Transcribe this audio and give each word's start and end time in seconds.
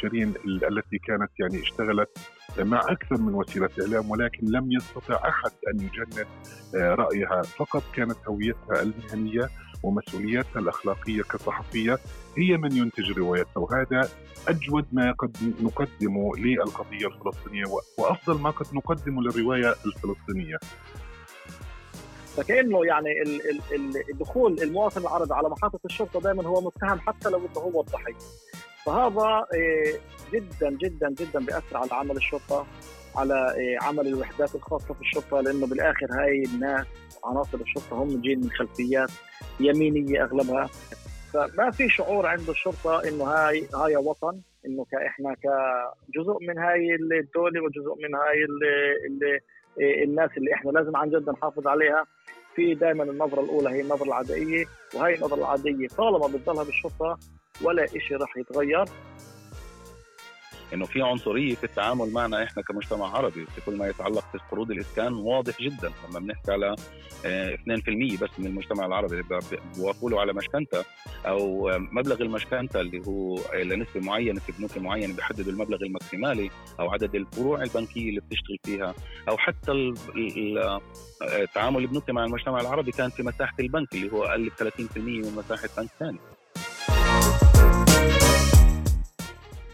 شيرين 0.00 0.34
التي 0.46 0.98
كانت 0.98 1.30
يعني 1.40 1.62
اشتغلت 1.62 2.18
مع 2.58 2.80
أكثر 2.88 3.20
من 3.20 3.34
وسيلة 3.34 3.70
إعلام 3.82 4.10
ولكن 4.10 4.46
لم 4.46 4.72
يستطع 4.72 5.28
أحد 5.28 5.50
أن 5.68 5.80
يجند 5.80 6.26
رأيها 6.74 7.42
فقط 7.42 7.82
كانت 7.94 8.18
هويتها 8.28 8.82
المهنية 8.82 9.48
ومسؤولياتها 9.82 10.60
الأخلاقية 10.60 11.22
كصحفية 11.22 11.98
هي 12.38 12.56
من 12.56 12.76
ينتج 12.76 13.18
روايتها 13.18 13.60
وهذا 13.60 14.08
أجود 14.48 14.84
ما 14.92 15.12
قد 15.12 15.36
نقدمه 15.60 16.36
للقضية 16.36 17.06
الفلسطينية 17.06 17.64
وأفضل 17.98 18.40
ما 18.40 18.50
قد 18.50 18.66
نقدمه 18.74 19.22
للرواية 19.22 19.74
الفلسطينية. 19.86 20.56
فكأنه 22.36 22.86
يعني 22.86 23.08
الدخول 24.12 24.62
المواطن 24.62 25.00
العربي 25.00 25.34
على 25.34 25.48
محطة 25.48 25.80
الشرطة 25.84 26.20
دائما 26.20 26.46
هو 26.46 26.60
متهم 26.60 26.98
حتى 27.00 27.28
لو 27.28 27.38
إنه 27.38 27.60
هو 27.60 27.80
الضحية. 27.80 28.14
فهذا 28.86 29.46
إيه، 29.54 29.98
جدا 30.32 30.70
جدا 30.70 31.08
جدا 31.10 31.38
بيأثر 31.40 31.76
على 31.76 31.88
عمل 31.92 32.16
الشرطة 32.16 32.66
على 33.16 33.54
إيه، 33.56 33.78
عمل 33.82 34.06
الوحدات 34.06 34.54
الخاصة 34.54 34.94
في 34.94 35.00
الشرطة 35.00 35.40
لأنه 35.40 35.66
بالآخر 35.66 36.06
هاي 36.12 36.42
الناس 36.54 36.86
عناصر 37.24 37.58
الشرطة 37.58 38.02
هم 38.02 38.20
جايين 38.20 38.40
من 38.40 38.50
خلفيات 38.50 39.10
يمينية 39.60 40.24
أغلبها. 40.24 40.68
فما 41.32 41.70
في 41.70 41.88
شعور 41.88 42.26
عند 42.26 42.48
الشرطة 42.48 43.08
إنه 43.08 43.24
هاي 43.24 43.66
هاي 43.74 43.96
وطن 43.96 44.40
إنه 44.66 44.86
إحنا 45.06 45.34
كجزء 45.34 46.36
من 46.40 46.58
هاي 46.58 46.94
الدولة 46.94 47.60
وجزء 47.62 47.94
من 48.02 48.14
هاي 48.14 48.44
اللي 49.08 49.40
الناس 50.04 50.30
اللي 50.36 50.54
إحنا 50.54 50.70
لازم 50.70 50.96
عن 50.96 51.10
جد 51.10 51.30
نحافظ 51.30 51.66
عليها. 51.66 52.04
في 52.58 52.74
دائما 52.74 53.04
النظرة 53.04 53.40
الأولى 53.40 53.70
هي 53.70 53.80
النظرة 53.80 54.06
العدائيه 54.06 54.64
وهي 54.94 55.14
النظرة 55.14 55.38
العادية 55.38 55.88
طالما 55.88 56.26
بتضلها 56.26 56.64
بالشرطة 56.64 57.18
ولا 57.62 57.86
شيء 57.86 58.16
راح 58.16 58.36
يتغير. 58.36 58.84
إنه 60.74 60.86
في 60.86 61.02
عنصرية 61.02 61.54
في 61.54 61.64
التعامل 61.64 62.12
معنا 62.12 62.44
إحنا 62.44 62.62
كمجتمع 62.62 63.16
عربي 63.16 63.46
في 63.46 63.60
كل 63.60 63.76
ما 63.76 63.88
يتعلق 63.88 64.24
في 64.32 64.38
قروض 64.50 64.70
الإسكان 64.70 65.14
واضح 65.14 65.62
جدا 65.62 65.92
لما 66.08 66.18
بنحكي 66.18 66.52
على 66.52 66.76
2% 66.76 67.24
آه، 67.26 68.18
بس 68.22 68.30
من 68.38 68.46
المجتمع 68.46 68.86
العربي. 68.86 69.22
بيوافقوا 69.76 70.20
على 70.20 70.32
مشكنتة 70.32 70.84
أو 71.26 71.70
مبلغ 71.78 72.22
المشكنتة 72.22 72.80
اللي 72.80 73.02
هو 73.06 73.40
لنسبة 73.54 74.00
معينة 74.00 74.40
في 74.40 74.52
بنوك 74.58 74.78
معينة 74.78 75.14
بيحددوا 75.14 75.52
المبلغ 75.52 75.82
الماكسيمالي 75.82 76.50
أو 76.80 76.90
عدد 76.90 77.14
الفروع 77.14 77.62
البنكية 77.62 78.08
اللي 78.08 78.20
بتشتغل 78.20 78.58
فيها 78.64 78.94
أو 79.28 79.36
حتى 79.38 79.72
التعامل 81.22 81.76
آه، 81.76 81.84
البنوكي 81.84 82.12
مع 82.12 82.24
المجتمع 82.24 82.60
العربي 82.60 82.92
كان 82.92 83.10
في 83.10 83.22
مساحة 83.22 83.54
البنك 83.60 83.94
اللي 83.94 84.12
هو 84.12 84.24
أقل 84.24 84.50
30% 84.50 84.96
من 84.96 85.34
مساحة 85.36 85.68
بنك 85.76 85.90
ثاني. 85.98 86.18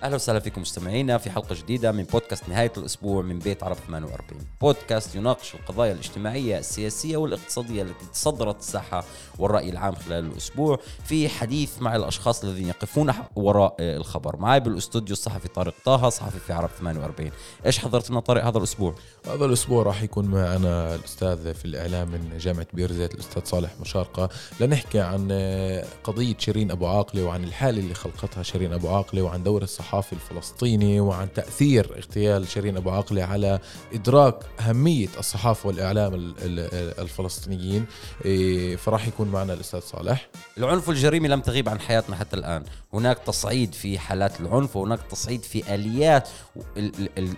أهلا 0.05 0.15
وسهلا 0.15 0.39
فيكم 0.41 0.61
مستمعينا 0.61 1.19
في 1.19 1.31
حلقة 1.31 1.55
جديدة 1.55 1.93
من 1.93 2.03
بودكاست 2.03 2.49
نهاية 2.49 2.73
الأسبوع 2.77 3.23
من 3.23 3.39
بيت 3.39 3.63
عرب 3.63 3.77
48 3.77 4.43
بودكاست 4.61 5.15
يناقش 5.15 5.55
القضايا 5.55 5.93
الاجتماعية 5.93 6.59
السياسية 6.59 7.17
والاقتصادية 7.17 7.83
التي 7.83 8.07
تصدرت 8.13 8.61
الساحة 8.61 9.05
والرأي 9.39 9.71
العام 9.71 9.95
خلال 9.95 10.25
الأسبوع 10.25 10.79
في 11.05 11.29
حديث 11.29 11.83
مع 11.83 11.97
الأشخاص 11.97 12.45
الذين 12.45 12.69
يقفون 12.69 13.13
وراء 13.37 13.77
الخبر. 13.81 14.37
معي 14.37 14.61
بالأستوديو 14.61 15.13
الصحفي 15.13 15.49
طارق 15.49 15.75
طه 15.85 16.09
صحفي 16.09 16.39
في 16.39 16.53
عرب 16.53 16.71
48 16.79 17.31
إيش 17.67 17.79
حضرت 17.79 18.11
لنا 18.11 18.21
طارق 18.21 18.45
هذا 18.45 18.59
الأسبوع؟ 18.59 18.95
هذا 19.27 19.45
الأسبوع 19.45 19.83
راح 19.83 20.03
يكون 20.03 20.25
معنا 20.25 20.95
الأستاذ 20.95 21.55
في 21.55 21.65
الإعلام 21.65 22.09
من 22.09 22.39
جامعة 22.39 22.67
بيرزيت 22.73 23.15
الأستاذ 23.15 23.45
صالح 23.45 23.71
مشارقة. 23.81 24.29
لنحكي 24.61 25.01
عن 25.01 25.29
قضية 26.05 26.37
شيرين 26.39 26.71
أبو 26.71 26.87
عاقلة 26.87 27.25
وعن 27.25 27.45
الحالة 27.45 27.81
اللي 27.81 27.95
خلقتها 27.95 28.43
شيرين 28.43 28.73
أبو 28.73 28.89
عاقلة 28.89 29.23
وعن 29.23 29.43
دور 29.43 29.63
الصحافة 29.63 29.94
الصحافي 29.99 30.13
الفلسطيني 30.13 31.01
وعن 31.01 31.33
تأثير 31.33 31.97
اغتيال 31.97 32.49
شيرين 32.49 32.77
أبو 32.77 32.91
عاقلة 32.91 33.23
على 33.23 33.59
إدراك 33.93 34.35
أهمية 34.61 35.09
الصحافة 35.19 35.67
والإعلام 35.69 36.35
الفلسطينيين. 36.99 37.87
إيه، 38.25 38.77
فراح 38.77 39.09
يكون 39.09 39.29
معنا 39.29 39.53
الأستاذ 39.53 39.81
صالح. 39.81 40.29
العنف 40.59 40.89
والجريمة 40.89 41.29
لم 41.29 41.41
تغيب 41.41 41.69
عن 41.69 41.81
حياتنا 41.81 42.17
حتى 42.17 42.37
الآن. 42.37 42.65
هناك 42.93 43.19
تصعيد 43.19 43.75
في 43.75 43.99
حالات 43.99 44.41
العنف 44.41 44.77
وهناك 44.77 45.01
تصعيد 45.11 45.43
في 45.43 45.75
آليات 45.75 46.29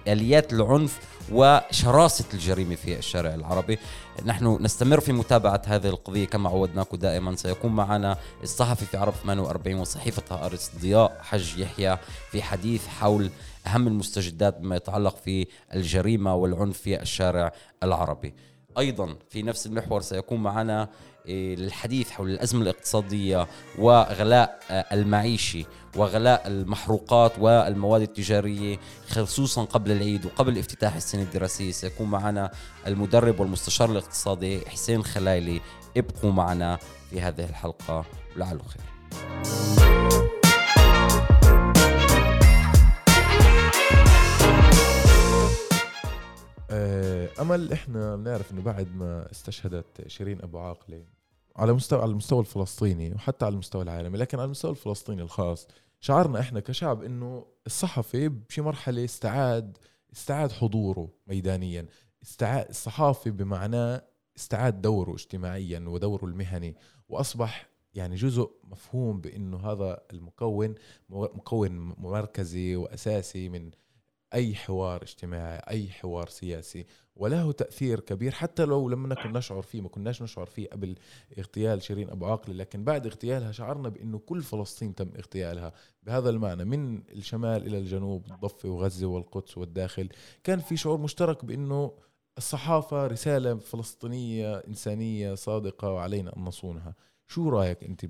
آليات 0.09 0.53
العنف 0.53 0.99
وشراسة 1.33 2.25
الجريمة 2.35 2.75
في 2.75 2.99
الشارع 2.99 3.35
العربي. 3.35 3.79
نحن 4.25 4.59
نستمر 4.61 5.01
في 5.01 5.13
متابعة 5.13 5.63
هذه 5.67 5.89
القضية 5.89 6.27
كما 6.27 6.49
عودناكم 6.49 6.97
دائما. 6.97 7.37
سيكون 7.37 7.73
معنا 7.73 8.17
الصحفي 8.43 8.85
في 8.85 8.97
عرب 8.97 9.13
48 9.13 9.81
وصحيفة 9.81 10.47
أرس 10.47 10.71
ضياء 10.81 11.19
حج 11.21 11.59
يحيى 11.59 11.99
في 12.31 12.43
حديث 12.43 12.87
حول 12.87 13.31
أهم 13.67 13.89
المستجدات 13.89 14.59
بما 14.59 14.77
يتعلق 14.77 15.17
في 15.17 15.47
الجريمة 15.75 16.35
والعنف 16.35 16.79
في 16.79 17.03
الشارع 17.03 17.53
العربي. 17.83 18.35
أيضا 18.79 19.17
في 19.31 19.43
نفس 19.43 19.67
المحور 19.67 20.01
سيكون 20.01 20.43
معنا 20.43 20.89
للحديث 21.29 22.11
حول 22.11 22.31
الأزمة 22.31 22.63
الاقتصادية 22.63 23.47
وغلاء 23.79 24.61
آه، 24.71 24.87
المعيشي 24.93 25.67
وغلاء 25.97 26.47
المحروقات 26.49 27.33
والمواد 27.39 28.03
التجارية 28.03 28.79
خصوصا 29.09 29.65
قبل 29.65 29.93
العيد 29.93 30.27
وقبل 30.27 30.59
افتتاح 30.59 30.97
السنة 30.97 31.23
الدراسية 31.23 31.71
سيكون 31.73 32.11
معنا 32.11 32.51
المدرب 32.87 33.41
والمستشار 33.41 33.91
الاقتصادي 33.91 34.61
حسين 34.69 35.05
خلايلي 35.05 35.61
ابقوا 35.97 36.33
معنا 36.33 36.79
في 37.11 37.21
هذه 37.21 37.45
الحلقة. 37.45 38.05
لعله 38.37 38.63
خير. 38.63 38.83
آه، 46.71 47.29
أمل 47.41 47.73
إحنا 47.73 48.17
بنعرف 48.17 48.53
إنه 48.53 48.63
بعد 48.63 48.97
ما 48.97 49.31
استشهدت 49.31 50.09
شيرين 50.09 50.43
أبو 50.43 50.59
عاقلة 50.59 51.16
على 51.57 51.73
مستوى 51.73 52.03
على 52.03 52.11
المستوى 52.11 52.41
الفلسطيني 52.41 53.15
وحتى 53.15 53.45
على 53.45 53.53
المستوى 53.53 53.83
العالمي 53.83 54.19
لكن 54.19 54.39
على 54.39 54.45
المستوى 54.47 54.71
الفلسطيني 54.71 55.23
الخاص 55.23 55.69
شعرنا 56.01 56.41
إحنا 56.41 56.61
كشعب 56.61 57.03
إنه 57.03 57.47
الصحفي 57.67 58.29
بشي 58.29 58.61
مرحلة 58.61 59.05
استعاد 59.05 59.79
استعاد 60.13 60.53
حضوره 60.53 61.09
ميدانيا 61.27 61.87
استعاد 62.23 62.69
الصحافي 62.69 63.31
بمعناه 63.31 64.03
استعاد 64.37 64.83
دوره 64.83 65.13
اجتماعيا 65.15 65.85
ودوره 65.89 66.25
المهني 66.25 66.77
وأصبح 67.09 67.69
يعني 67.95 68.15
جزء 68.15 68.51
مفهوم 68.65 69.21
بإنه 69.21 69.57
هذا 69.57 70.01
المكون 70.13 70.75
مكون 71.11 71.73
مركزي 71.99 72.77
وأساسي 72.77 73.49
من 73.49 73.71
أي 74.35 74.55
حوار 74.55 75.03
اجتماعي 75.03 75.59
أي 75.59 75.89
حوار 75.89 76.29
سياسي 76.29 76.87
وله 77.17 77.53
تأثير 77.53 78.01
كبير 78.01 78.33
حتى 78.33 78.65
لو 78.65 78.89
لم 78.89 79.07
نكن 79.07 79.33
نشعر 79.33 79.63
فيه 79.63 79.81
ما 79.81 79.89
كناش 79.89 80.23
نشعر 80.23 80.47
فيه 80.47 80.69
قبل 80.69 80.95
اغتيال 81.39 81.83
شيرين 81.83 82.11
أبو 82.11 82.27
عاقلة 82.27 82.55
لكن 82.55 82.85
بعد 82.85 83.07
اغتيالها 83.07 83.53
شعرنا 83.53 83.89
بأنه 83.89 84.19
كل 84.19 84.43
فلسطين 84.43 84.95
تم 84.95 85.11
اغتيالها. 85.17 85.73
بهذا 86.03 86.31
المعنى 86.31 86.65
من 86.65 87.03
الشمال 87.09 87.67
إلى 87.67 87.79
الجنوب 87.79 88.27
الضفة 88.27 88.69
وغزة 88.69 89.07
والقدس 89.07 89.59
والداخل 89.59 90.09
كان 90.45 90.61
في 90.61 90.77
شعور 90.77 90.99
مشترك 90.99 91.45
بأنه 91.45 91.93
الصحافة 92.39 93.07
رسالة 93.07 93.55
فلسطينية 93.55 94.57
إنسانية 94.57 95.35
صادقة 95.35 95.93
وعلينا 95.93 96.37
أن 96.37 96.45
نصونها. 96.45 96.95
شو 97.29 97.49
رأيك 97.49 97.85
أنت 97.85 98.07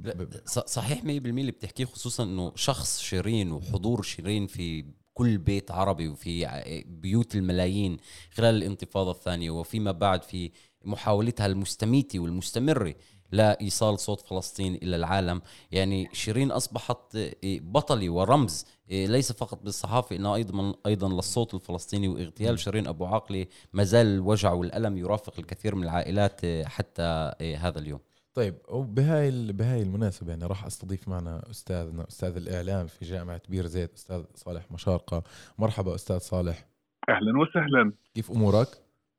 صحيح 0.46 1.02
100% 1.02 1.04
اللي 1.06 1.52
بتحكيه 1.52 1.84
خصوصا 1.84 2.24
إنه 2.24 2.52
شخص 2.54 3.00
شيرين 3.00 3.52
وحضور 3.52 4.02
شيرين 4.02 4.46
في 4.46 4.84
كل 5.16 5.38
بيت 5.38 5.70
عربي 5.70 6.08
وفي 6.08 6.84
بيوت 6.86 7.34
الملايين 7.34 7.96
خلال 8.30 8.54
الانتفاضة 8.54 9.10
الثانية 9.10 9.50
وفيما 9.50 9.92
بعد 9.92 10.22
في 10.22 10.50
محاولتها 10.84 11.46
المستميتة 11.46 12.18
والمستمرة 12.18 12.94
لإيصال 13.32 13.98
صوت 13.98 14.20
فلسطين 14.20 14.74
إلى 14.74 14.96
العالم. 14.96 15.42
يعني 15.70 16.08
شيرين 16.12 16.50
أصبحت 16.50 16.98
بطلة 17.44 18.10
ورمز 18.10 18.66
ليس 18.90 19.32
فقط 19.32 19.62
بالصحافة 19.62 20.16
إنها 20.16 20.34
أيضا 20.34 20.74
أيضا 20.86 21.08
للصوت 21.08 21.54
الفلسطيني 21.54 22.08
واغتيال 22.08 22.58
شيرين 22.58 22.86
أبو 22.86 23.06
عاقلة. 23.06 23.46
ما 23.72 23.84
زال 23.84 24.06
الوجع 24.06 24.52
والألم 24.52 24.98
يرافق 24.98 25.34
الكثير 25.38 25.74
من 25.74 25.82
العائلات 25.82 26.40
حتى 26.66 27.32
هذا 27.58 27.78
اليوم. 27.78 28.00
طيب 28.36 28.54
وبهاي 28.68 29.52
بهاي 29.52 29.82
المناسبة 29.82 30.30
يعني 30.30 30.46
راح 30.46 30.66
أستضيف 30.66 31.08
معنا 31.08 31.50
أستاذنا 31.50 32.08
أستاذ 32.08 32.36
الإعلام 32.36 32.86
في 32.86 33.04
جامعة 33.04 33.40
بير 33.48 33.66
زيت 33.66 33.94
أستاذ 33.94 34.24
صالح 34.34 34.72
مشارقة. 34.72 35.22
مرحبا 35.58 35.94
أستاذ 35.94 36.18
صالح. 36.18 36.68
أهلا 37.08 37.38
وسهلا. 37.38 37.92
كيف 38.14 38.30
أمورك؟ 38.30 38.68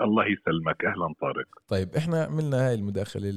الله 0.02 0.26
يسلمك. 0.26 0.86
أهلا 0.86 1.14
طارق. 1.22 1.48
طيب 1.68 1.96
إحنا 1.96 2.24
عملنا 2.24 2.68
هاي 2.68 2.74
المداخلة 2.74 3.30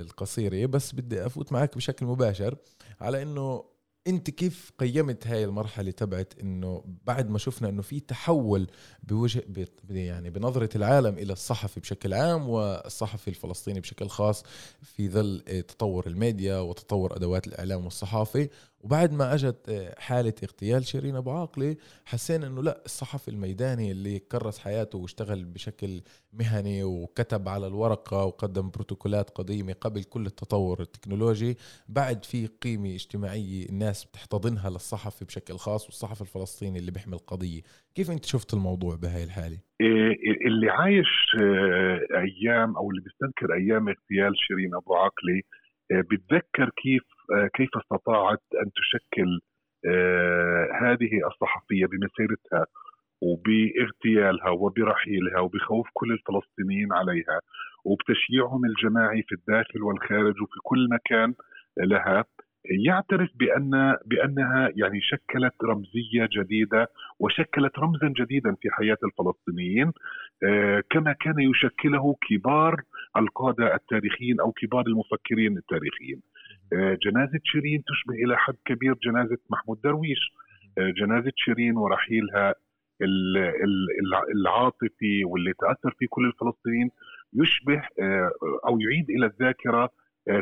القصيرة 0.00 0.66
بس 0.66 0.94
بدي 0.94 1.26
أفوت 1.26 1.52
معك 1.52 1.76
بشكل 1.76 2.06
مباشر 2.06 2.56
على 3.00 3.22
إنه 3.22 3.64
انت 4.06 4.30
كيف 4.30 4.72
قيمت 4.78 5.26
هاي 5.26 5.44
المرحلة 5.44 5.90
تبعت 5.90 6.34
انه 6.40 6.84
بعد 7.06 7.30
ما 7.30 7.38
شفنا 7.38 7.68
انه 7.68 7.82
في 7.82 8.00
تحول 8.00 8.70
بوجه 9.02 9.44
يعني 9.90 10.30
بنظرة 10.30 10.68
العالم 10.76 11.18
إلى 11.18 11.32
الصحفي 11.32 11.80
بشكل 11.80 12.14
عام 12.14 12.48
والصحفي 12.48 13.28
الفلسطيني 13.28 13.80
بشكل 13.80 14.08
خاص 14.08 14.44
في 14.82 15.08
ظل 15.08 15.42
تطور 15.68 16.06
الميديا 16.06 16.58
وتطور 16.58 17.16
أدوات 17.16 17.46
الإعلام 17.46 17.84
والصحافة 17.84 18.48
وبعد 18.82 19.12
ما 19.12 19.34
أجت 19.34 19.68
آه، 19.68 19.94
حالة 19.98 20.34
اغتيال 20.42 20.86
شيرين 20.86 21.16
أبو 21.16 21.30
عاقلة 21.30 21.76
حسينا 22.04 22.46
إنه 22.46 22.62
لا 22.62 22.82
الصحفي 22.84 23.28
الميداني 23.28 23.90
اللي 23.90 24.18
كرس 24.18 24.58
حياته 24.58 24.98
واشتغل 24.98 25.44
بشكل 25.44 26.00
مهني 26.32 26.84
وكتب 26.84 27.48
على 27.48 27.66
الورقة 27.66 28.24
وقدم 28.24 28.70
بروتوكولات 28.70 29.30
قديمة 29.30 29.72
قبل 29.72 30.04
كل 30.04 30.26
التطور 30.26 30.80
التكنولوجي 30.80 31.56
بعد 31.88 32.24
في 32.24 32.46
قيمة 32.46 32.94
اجتماعية 32.94 33.68
الناس 33.68 34.04
بتحتضنها 34.04 34.70
للصحفي 34.70 35.24
بشكل 35.24 35.54
خاص 35.54 35.86
والصحفي 35.86 36.20
الفلسطيني 36.20 36.78
اللي 36.78 36.90
بيحمل 36.90 37.18
قضيه 37.18 37.60
كيف 37.94 38.10
أنت 38.10 38.24
شفت 38.24 38.54
الموضوع 38.54 38.96
بهاي 38.96 39.24
الحالة؟ 39.24 39.58
إيه، 39.80 40.16
اللي 40.46 40.70
عايش 40.70 41.36
آه، 41.42 42.00
أيام 42.10 42.76
أو 42.76 42.90
اللي 42.90 43.02
بيستذكر 43.02 43.54
أيام 43.54 43.88
اغتيال 43.88 44.32
شيرين 44.36 44.74
أبو 44.74 44.94
عاقلة 44.94 45.42
آه، 45.92 46.00
بتذكر 46.10 46.70
كيف 46.82 47.02
كيف 47.54 47.70
استطاعت 47.76 48.42
أن 48.62 48.70
تشكل 48.72 49.40
هذه 50.82 51.26
الصحفية 51.26 51.86
بمسيرتها 51.86 52.66
وباغتيالها 53.22 54.50
وبرحيلها 54.50 55.40
وبخوف 55.40 55.88
كل 55.92 56.12
الفلسطينيين 56.12 56.92
عليها 56.92 57.40
وبتشييعهم 57.84 58.64
الجماعي 58.64 59.22
في 59.22 59.34
الداخل 59.34 59.82
والخارج 59.82 60.42
وفي 60.42 60.60
كل 60.62 60.88
مكان 60.90 61.34
لها 61.76 62.24
يعترف 62.64 63.30
بأن 63.34 63.96
بأنها 64.06 64.72
يعني 64.76 65.00
شكلت 65.00 65.54
رمزية 65.64 66.28
جديدة 66.32 66.88
وشكلت 67.18 67.78
رمزا 67.78 68.08
جديدا 68.08 68.54
في 68.60 68.70
حياة 68.70 68.98
الفلسطينيين 69.04 69.92
آه، 70.44 70.82
كما 70.90 71.12
كان 71.12 71.34
يشكله 71.38 72.16
كبار 72.28 72.82
القادة 73.16 73.74
التاريخيين 73.74 74.40
أو 74.40 74.52
كبار 74.52 74.86
المفكرين 74.86 75.56
التاريخيين. 75.58 76.22
آه، 76.72 76.98
جنازة 77.02 77.40
شيرين 77.44 77.82
تشبه 77.84 78.14
إلى 78.24 78.36
حد 78.36 78.54
كبير 78.64 78.94
جنازة 79.04 79.38
محمود 79.50 79.80
درويش. 79.84 80.18
آه، 80.78 80.90
جنازة 80.90 81.32
شيرين 81.36 81.76
ورحيلها 81.76 82.54
العاطفي 84.34 85.24
واللي 85.24 85.52
تأثر 85.52 85.94
فيه 85.98 86.06
كل 86.10 86.26
الفلسطينيين 86.26 86.90
يشبه 87.34 87.82
أو 88.66 88.80
يعيد 88.80 89.10
إلى 89.10 89.26
الذاكرة 89.26 89.90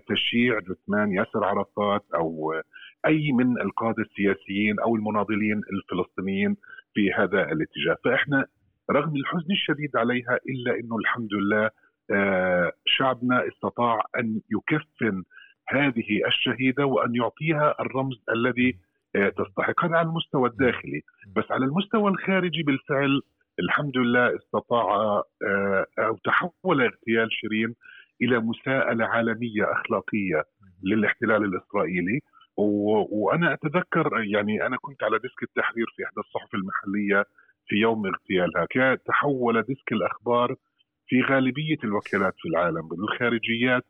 تشييع 0.08 0.58
جثمان 0.58 1.12
ياسر 1.12 1.44
عرفات 1.44 2.04
أو 2.14 2.54
أي 3.06 3.32
من 3.32 3.60
القادة 3.60 4.02
السياسيين 4.02 4.80
أو 4.80 4.96
المناضلين 4.96 5.62
الفلسطينيين 5.72 6.56
في 6.94 7.12
هذا 7.12 7.42
الاتجاه 7.42 7.96
فإحنا 8.04 8.46
رغم 8.90 9.16
الحزن 9.16 9.50
الشديد 9.50 9.96
عليها 9.96 10.38
إلا 10.48 10.80
إنه 10.80 10.96
الحمد 10.96 11.28
لله 11.32 11.70
آه، 12.12 12.72
شعبنا 12.86 13.48
استطاع 13.48 14.04
أن 14.18 14.40
يكفن 14.50 15.22
هذه 15.68 16.26
الشهيدة 16.26 16.86
وأن 16.86 17.14
يعطيها 17.14 17.74
الرمز 17.80 18.22
الذي 18.30 18.78
آه، 19.16 19.28
تستحق. 19.28 19.84
هذا 19.84 19.96
على 19.96 20.08
المستوى 20.08 20.48
الداخلي. 20.48 21.02
بس 21.36 21.44
على 21.50 21.64
المستوى 21.64 22.10
الخارجي 22.10 22.62
بالفعل 22.62 23.22
الحمد 23.60 23.96
لله 23.96 24.36
استطاع 24.36 24.94
آه، 25.46 25.86
أو 25.98 26.16
تحول 26.24 26.82
اغتيال 26.82 27.32
شيرين 27.32 27.74
إلى 28.22 28.38
مساءلة 28.38 29.04
عالمية 29.04 29.72
أخلاقية 29.72 30.44
للاحتلال 30.82 31.44
الإسرائيلي. 31.44 32.20
وأنا 32.56 33.52
أتذكر 33.52 34.24
يعني 34.24 34.66
أنا 34.66 34.76
كنت 34.76 35.02
على 35.02 35.18
desk 35.18 35.42
التحرير 35.42 35.86
في 35.96 36.04
إحدى 36.04 36.20
الصحف 36.20 36.54
المحلية 36.54 37.24
في 37.66 37.76
يوم 37.76 38.06
اغتيالها. 38.06 38.94
تحول 38.94 39.62
desk 39.62 39.92
الأخبار 39.92 40.56
في 41.06 41.22
غالبية 41.22 41.78
الوكالات 41.84 42.34
في 42.38 42.48
العالم 42.48 42.88
الخارجيات 42.92 43.84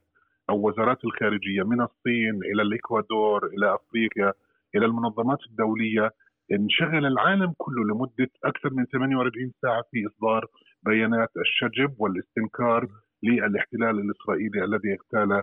أو 0.50 0.68
وزارات 0.68 1.04
الخارجية 1.04 1.62
من 1.62 1.80
الصين 1.80 2.34
إلى 2.50 2.62
الإكوادور 2.62 3.46
إلى 3.46 3.74
أفريقيا 3.74 4.32
إلى 4.74 4.86
المنظمات 4.86 5.38
الدولية 5.50 6.10
انشغل 6.52 7.06
العالم 7.06 7.54
كله 7.58 7.84
لمدة 7.84 8.30
أكثر 8.44 8.70
من 8.72 8.84
48 8.84 9.52
ساعة 9.62 9.84
في 9.90 10.06
إصدار 10.06 10.46
بيانات 10.82 11.30
الشجب 11.36 11.94
والاستنكار 11.98 12.88
للاحتلال 13.22 13.98
الإسرائيلي 14.00 14.64
الذي 14.64 14.96
اغتال 14.98 15.32
آه، 15.32 15.42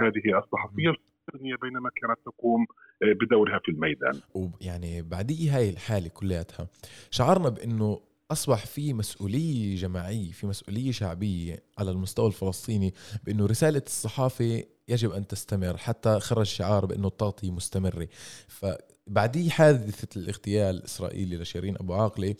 هذه 0.00 0.38
الصحفية 0.38 0.90
الفلسطينيه 0.90 1.56
بينما 1.62 1.90
كانت 1.96 2.18
تقوم 2.26 2.66
آه، 3.02 3.12
بدورها 3.20 3.60
في 3.64 3.70
الميدان. 3.70 4.20
ويعني 4.34 5.02
بعديه 5.02 5.56
هاي 5.56 5.70
الحالة 5.70 6.08
كلياتها 6.08 6.66
شعرنا 7.10 7.48
بإنه 7.48 8.00
أصبح 8.32 8.66
في 8.66 8.94
مسؤولية 8.94 9.76
جماعية 9.76 10.32
في 10.32 10.46
مسؤولية 10.46 10.92
شعبية 10.92 11.62
على 11.78 11.90
المستوى 11.90 12.26
الفلسطيني 12.26 12.94
بإنه 13.24 13.46
رسالة 13.46 13.82
الصحافة 13.86 14.62
يجب 14.88 15.12
أن 15.12 15.26
تستمر 15.26 15.76
حتى 15.76 16.20
خرج 16.20 16.46
شعار 16.46 16.86
بإنه 16.86 17.08
التغطية 17.08 17.50
مستمرة. 17.50 18.08
فبعديه 18.48 19.50
حادثة 19.50 20.08
الاغتيال 20.16 20.76
الإسرائيلي 20.76 21.36
لشيرين 21.36 21.76
أبو 21.76 21.94
عاقلة 21.94 22.34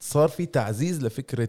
صار 0.00 0.28
في 0.28 0.46
تعزيز 0.46 1.04
لفكرة 1.04 1.48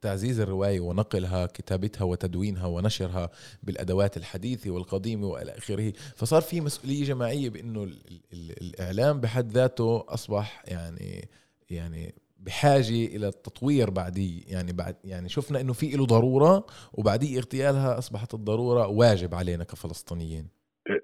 تعزيز 0.00 0.40
الرواية 0.40 0.80
ونقلها 0.80 1.46
كتابتها 1.46 2.04
وتدوينها 2.04 2.66
ونشرها 2.66 3.30
بالأدوات 3.62 4.16
الحديثة 4.16 4.70
والقديمة 4.70 5.26
وإلى 5.26 5.58
آخره. 5.58 5.92
فصار 6.16 6.42
في 6.42 6.60
مسؤولية 6.60 7.04
جماعية 7.04 7.50
بأنه 7.50 7.90
الإعلام 8.32 9.20
بحد 9.20 9.52
ذاته 9.52 10.04
أصبح 10.08 10.62
يعني 10.66 11.28
يعني 11.70 12.14
بحاجة 12.46 13.04
إلى 13.16 13.28
التطوير 13.28 13.90
بعدية. 13.90 14.42
يعني 14.54 14.72
بعد 14.72 14.96
يعني 15.04 15.28
شفنا 15.28 15.60
إنه 15.60 15.72
في 15.72 15.96
له 15.96 16.06
ضرورة 16.06 16.66
وبعدية 16.92 17.38
اغتيالها 17.38 17.98
أصبحت 17.98 18.34
الضرورة 18.34 18.86
واجب 18.86 19.34
علينا 19.34 19.64
كفلسطينيين. 19.64 20.48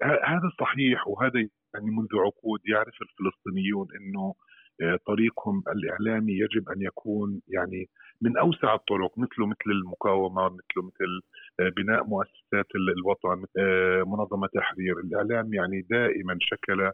هذا 0.03 0.49
صحيح 0.59 1.07
وهذا 1.07 1.39
يعني 1.73 1.91
منذ 1.91 2.07
عقود 2.25 2.59
يعرف 2.65 2.95
الفلسطينيون 3.01 3.87
إنه 3.99 4.35
آه، 4.81 4.99
طريقهم 5.07 5.63
الإعلامي 5.67 6.33
يجب 6.33 6.69
أن 6.69 6.81
يكون 6.81 7.41
يعني 7.47 7.89
من 8.21 8.37
أوسع 8.37 8.75
الطرق 8.75 9.17
مثله 9.17 9.47
مثل 9.47 9.69
المقاومة 9.71 10.43
مثله 10.49 10.83
مثل 10.83 11.21
آه، 11.59 11.69
بناء 11.77 12.03
مؤسسات 12.03 12.67
الوطن 12.75 13.45
آه، 13.59 14.03
منظمة 14.07 14.47
تحرير. 14.47 14.99
الإعلام 14.99 15.53
يعني 15.53 15.81
دائما 15.89 16.37
شكل 16.41 16.91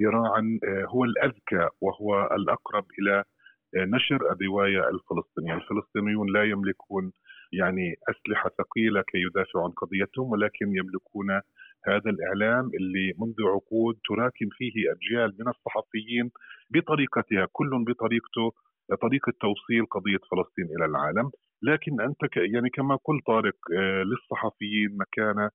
ذراعا 0.00 0.58
هو 0.88 1.04
الأذكى 1.04 1.68
وهو 1.80 2.28
الأقرب 2.32 2.84
إلى 2.98 3.24
نشر 3.74 4.32
الرواية 4.32 4.88
الفلسطينية، 4.88 5.54
الفلسطينيون 5.54 6.32
لا 6.32 6.44
يملكون 6.44 7.12
يعني 7.52 7.94
أسلحة 8.10 8.50
ثقيلة 8.58 9.02
كي 9.02 9.18
يدافعوا 9.18 9.64
عن 9.64 9.70
قضيتهم 9.70 10.30
ولكن 10.30 10.66
يملكون 10.76 11.30
هذا 11.88 12.10
الإعلام 12.10 12.70
اللي 12.80 13.12
منذ 13.18 13.34
عقود 13.54 13.98
تراكم 14.08 14.48
فيه 14.58 14.74
أجيال 14.92 15.36
من 15.40 15.48
الصحفيين 15.48 16.30
بطريقتها 16.70 17.46
كل 17.52 17.84
بطريقته 17.88 18.52
طريقة 19.02 19.32
توصيل 19.40 19.86
قضية 19.86 20.20
فلسطين 20.30 20.64
إلى 20.76 20.84
العالم. 20.84 21.30
لكن 21.62 22.00
أنت 22.00 22.36
يعني 22.36 22.70
كما 22.70 22.96
قلت 23.04 23.26
طارق 23.26 23.56
آه، 23.78 24.02
للصحفيين 24.02 24.96
مكانة 25.00 25.50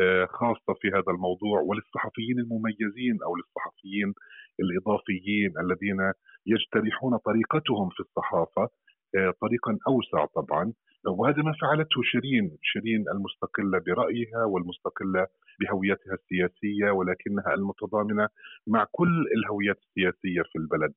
آه، 0.00 0.26
خاصة 0.26 0.74
في 0.80 0.88
هذا 0.88 1.10
الموضوع 1.14 1.60
وللصحفيين 1.60 2.38
المميزين 2.38 3.16
أو 3.24 3.36
للصحفيين 3.36 4.14
الإضافيين 4.60 5.52
الذين 5.64 6.12
يجترحون 6.46 7.16
طريقتهم 7.16 7.88
في 7.88 8.00
الصحافة 8.00 8.68
آه، 9.16 9.34
طريقا 9.40 9.78
أوسع 9.88 10.24
طبعا. 10.24 10.72
وهذا 11.06 11.42
ما 11.42 11.52
فعلته 11.60 12.02
شيرين 12.02 12.56
شيرين 12.62 13.04
المستقلة 13.14 13.78
برأيها 13.78 14.44
والمستقلة 14.44 15.26
بهويتها 15.60 16.14
السياسية 16.14 16.90
ولكنها 16.90 17.54
المتضامنة 17.54 18.28
مع 18.66 18.86
كل 18.92 19.26
الهويات 19.36 19.76
السياسية 19.78 20.42
في 20.52 20.58
البلد. 20.58 20.92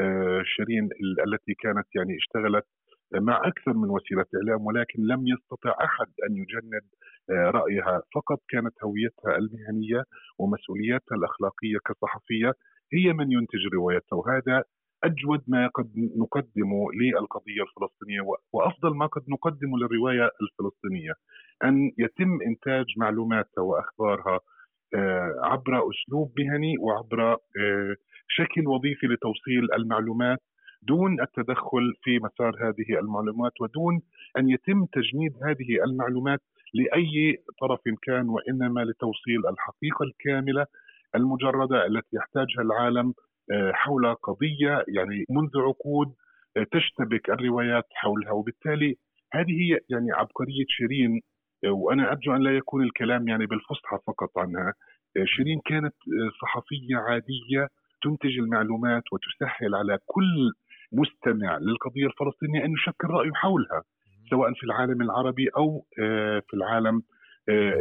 آه، 0.00 0.42
شيرين 0.44 0.88
التي 1.26 1.54
كانت 1.54 1.86
يعني 1.94 2.16
اشتغلت 2.16 2.64
مع 3.14 3.40
أكثر 3.44 3.72
من 3.72 3.90
وسيلة 3.90 4.26
إعلام 4.36 4.66
ولكن 4.66 5.02
لم 5.02 5.26
يستطع 5.28 5.84
أحد 5.84 6.06
أن 6.28 6.36
يجند 6.36 6.86
آه، 7.30 7.50
رأيها. 7.50 8.02
فقط 8.14 8.38
كانت 8.48 8.74
هويتها 8.84 9.36
المهنية 9.36 10.04
ومسؤولياتها 10.38 11.16
الأخلاقية 11.16 11.78
كصحفية 11.86 12.52
هي 12.92 13.12
من 13.12 13.32
ينتج 13.32 13.66
روايتها 13.74 14.16
وهذا 14.16 14.64
أجود 15.04 15.42
ما 15.48 15.66
قد 15.66 15.90
نقدمه 15.96 16.92
للقضية 17.00 17.62
الفلسطينية 17.62 18.20
وأفضل 18.52 18.96
ما 18.96 19.06
قد 19.06 19.22
نقدمه 19.28 19.78
للرواية 19.78 20.30
الفلسطينية 20.42 21.12
أن 21.64 21.92
يتم 21.98 22.38
إنتاج 22.46 22.84
معلوماتها 22.96 23.62
وأخبارها 23.62 24.40
آه، 24.94 25.34
عبر 25.42 25.90
أسلوب 25.90 26.32
مهني 26.38 26.74
وعبر 26.78 27.32
آه، 27.32 27.96
شكل 28.28 28.66
وظيفي 28.66 29.06
لتوصيل 29.06 29.68
المعلومات 29.78 30.38
دون 30.82 31.20
التدخل 31.20 31.94
في 32.02 32.18
مسار 32.18 32.68
هذه 32.68 32.98
المعلومات 32.98 33.52
ودون 33.60 34.00
أن 34.38 34.48
يتم 34.48 34.84
تجنيد 34.84 35.32
هذه 35.42 35.84
المعلومات 35.84 36.40
لأي 36.74 37.36
طرف 37.60 37.80
كان 38.02 38.28
وإنما 38.28 38.80
لتوصيل 38.80 39.46
الحقيقة 39.48 40.02
الكاملة 40.02 40.66
المجردة 41.14 41.86
التي 41.86 42.16
يحتاجها 42.16 42.62
العالم 42.62 43.14
حول 43.72 44.14
قضية 44.14 44.84
يعني 44.88 45.24
منذ 45.30 45.50
عقود 45.58 46.14
آه، 46.56 46.66
تشتبك 46.72 47.30
الروايات 47.30 47.86
حولها. 47.94 48.32
وبالتالي 48.32 48.96
هذه 49.32 49.50
هي 49.62 49.78
يعني 49.88 50.12
عبقرية 50.12 50.64
شيرين 50.68 51.20
آه، 51.64 51.70
وأنا 51.70 52.12
أرجو 52.12 52.36
أن 52.36 52.42
لا 52.42 52.56
يكون 52.56 52.82
الكلام 52.82 53.28
يعني 53.28 53.46
بالفصحى 53.46 53.98
فقط 54.06 54.38
عنها. 54.38 54.74
شيرين 55.24 55.60
كانت 55.64 55.94
صحفية 56.42 56.96
عادية 56.96 57.68
تنتج 58.02 58.38
المعلومات 58.38 59.02
وتسهل 59.12 59.74
على 59.74 59.98
كل 60.06 60.52
مستمع 60.92 61.58
للقضية 61.58 62.06
الفلسطينية 62.06 62.64
أن 62.64 62.72
يشكل 62.72 63.08
رايه 63.08 63.32
حولها 63.34 63.82
سواء 64.30 64.52
في 64.52 64.64
العالم 64.64 65.02
العربي 65.02 65.48
أو 65.56 65.84
في 66.48 66.54
العالم 66.54 67.02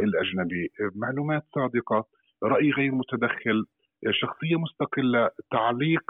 الأجنبي. 0.03 0.69
معلومات 0.95 1.43
صادقة 1.55 2.05
رأي 2.43 2.71
غير 2.71 2.91
متدخل 2.91 3.65
شخصية 4.11 4.55
مستقلة 4.55 5.29
تعليق 5.51 6.03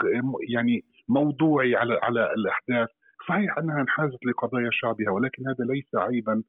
يعني 0.50 0.86
موضوعي 1.08 1.76
على 1.76 2.00
على 2.04 2.34
الأحداث. 2.34 2.90
صحيح 3.30 3.58
أنها 3.58 3.82
انحازت 3.82 4.26
لقضايا 4.26 4.70
شعبها 4.72 5.12
ولكن 5.12 5.48
هذا 5.48 5.74
ليس 5.74 5.96
عيبا 5.96 6.44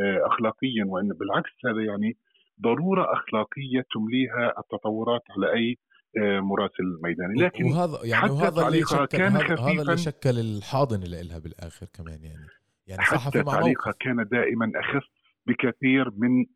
آه، 0.00 0.26
اخلاقيا 0.26 0.84
وإن 0.86 1.08
بالعكس 1.08 1.50
هذا 1.66 1.82
يعني 1.82 2.16
ضرورة 2.62 3.12
أخلاقية 3.12 3.84
تمليها 3.94 4.54
التطورات 4.58 5.22
على 5.30 5.52
أي 5.52 5.78
آه، 6.18 6.40
مراسل 6.40 7.00
ميداني. 7.02 7.42
لكن 7.42 7.64
وهذا 7.64 7.98
يعني 8.04 8.30
وهذا 8.30 8.68
اللي 8.68 8.82
شكل 8.82 9.04
كان 9.06 9.32
هذا, 9.32 9.82
اللي 9.82 9.96
شكل 9.96 10.38
الحاضن 10.38 11.02
اللي 11.02 11.22
لها 11.22 11.38
بالآخر 11.38 11.86
كمان 11.94 12.24
يعني. 12.24 12.46
يعني 12.86 13.02
حتى 13.02 13.42
تعليقها 13.42 13.92
كان 14.00 14.28
دائما 14.30 14.72
أخف 14.76 15.04
بكثير 15.46 16.10
من 16.16 16.46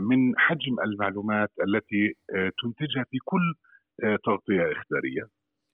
من 0.00 0.38
حجم 0.38 0.80
المعلومات 0.84 1.50
التي 1.68 2.14
تنتجها 2.62 3.04
في 3.10 3.18
كل 3.24 3.54
تغطية 4.24 4.62
إخبارية. 4.62 5.30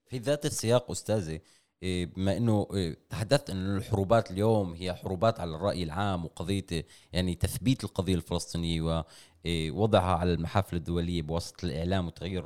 في 0.09 0.17
ذات 0.17 0.45
السياق 0.45 0.91
أستاذي 0.91 1.41
إيه، 1.83 2.05
بما 2.05 2.37
إنه 2.37 2.67
إيه، 2.73 2.97
تحدثت 3.09 3.49
إن 3.49 3.77
الحروبات 3.77 4.31
اليوم 4.31 4.73
هي 4.73 4.93
حروبات 4.93 5.39
على 5.39 5.55
الرأي 5.55 5.83
العام 5.83 6.25
وقضية 6.25 6.65
يعني 7.13 7.35
تثبيت 7.35 7.83
القضية 7.83 8.15
الفلسطينية 8.15 9.05
ووضعها 9.45 10.17
على 10.17 10.33
المحافل 10.33 10.75
الدولية 10.77 11.21
بواسطة 11.21 11.65
الإعلام 11.65 12.07
وتغيير 12.07 12.43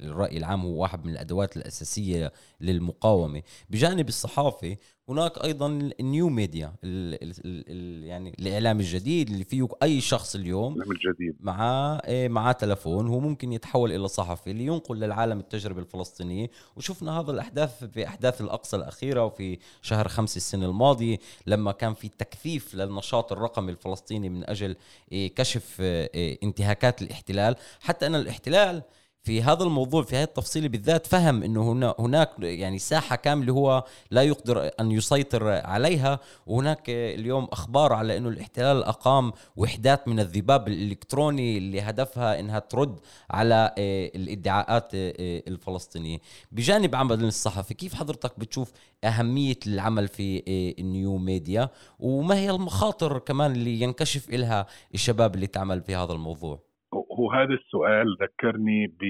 الرأي 0.00 0.36
العام 0.38 0.60
هو 0.60 0.82
واحد 0.82 1.04
من 1.06 1.12
الأدوات 1.12 1.56
الأساسية 1.56 2.32
للمقاومة. 2.60 3.42
بجانب 3.70 4.08
الصحافة 4.08 4.76
هناك 5.08 5.44
أيضا 5.44 5.90
النيو 6.00 6.28
ميديا 6.28 6.72
ال 6.84 7.22
ال 7.22 7.64
ال 7.68 8.04
يعني 8.04 8.34
الإعلام 8.38 8.80
الجديد 8.80 9.30
اللي 9.30 9.44
فيه 9.44 9.68
أي 9.82 10.00
شخص 10.00 10.34
اليوم 10.34 10.82
الجديد. 10.82 11.36
معاه 11.40 11.96
إيه، 11.96 12.28
معاه 12.28 12.52
تلفون 12.52 13.08
هو 13.08 13.20
ممكن 13.20 13.52
يتحول 13.52 13.92
إلى 13.92 14.08
صحفي 14.08 14.52
لينقل 14.52 14.96
للعالم 14.96 15.38
التجربه 15.40 15.80
الفلسطينيه 15.80 16.50
وشفنا 16.76 17.20
هذا 17.20 17.30
الأحداث 17.30 17.84
في 17.84 18.06
أحداث 18.06 18.40
الأقصى 18.40 18.76
الأخيرة 18.76 19.24
وفي 19.24 19.58
شهر 19.82 20.08
خمسة 20.08 20.36
السنة 20.36 20.66
الماضية 20.66 21.18
لما 21.46 21.72
كان 21.72 21.94
في 21.94 22.08
تكثيف 22.08 22.74
للنشاط 22.74 23.32
الرقمي 23.32 23.72
الفلسطيني 23.72 24.28
من 24.28 24.50
أجل 24.50 24.76
إيه، 25.12 25.34
كشف 25.34 25.80
إيه، 25.80 26.38
إنتهاكات 26.42 27.02
الاحتلال. 27.02 27.56
حتى 27.80 28.06
أن 28.06 28.14
الاحتلال 28.14 28.82
في 29.24 29.42
هذا 29.42 29.62
الموضوع 29.64 30.02
في 30.02 30.16
هذه 30.16 30.22
التفصيله 30.22 30.68
بالذات 30.68 31.06
فهم 31.06 31.42
إنه 31.42 31.72
هنا 31.72 31.94
هناك 31.98 32.30
يعني 32.38 32.78
ساحة 32.78 33.16
كاملة 33.16 33.52
هو 33.52 33.84
لا 34.10 34.22
يقدر 34.22 34.70
أن 34.80 34.90
يسيطر 34.90 35.48
عليها. 35.48 36.20
وهناك 36.46 36.82
اليوم 36.88 37.44
أخبار 37.52 37.92
على 37.92 38.16
إنه 38.16 38.28
الاحتلال 38.28 38.84
أقام 38.84 39.32
وحدات 39.56 40.08
من 40.08 40.20
الذباب 40.20 40.68
الإلكتروني 40.68 41.58
اللي 41.58 41.80
هدفها 41.80 42.40
إنها 42.40 42.58
ترد 42.58 42.98
على 43.30 43.74
آه، 43.78 44.10
الإدعاءات 44.14 44.94
آه، 44.94 45.42
الفلسطينية. 45.48 46.18
بجانب 46.52 46.94
عمل 46.94 47.24
الصحفي 47.24 47.74
كيف 47.74 47.94
حضرتك 47.94 48.38
بتشوف 48.38 48.72
أهمية 49.04 49.58
العمل 49.66 50.08
في 50.08 50.38
آه، 50.38 50.80
النيو 50.80 51.16
ميديا؟ 51.16 51.68
وما 51.98 52.34
هي 52.34 52.50
المخاطر 52.50 53.18
كمان 53.18 53.52
اللي 53.52 53.80
ينكشف 53.80 54.30
لها 54.30 54.66
الشباب 54.94 55.34
اللي 55.34 55.46
تعمل 55.46 55.82
في 55.82 55.96
هذا 55.96 56.12
الموضوع؟ 56.12 56.73
هو 57.14 57.30
هذا 57.30 57.54
السؤال 57.54 58.16
ذكرني 58.22 58.86
ب 58.86 59.02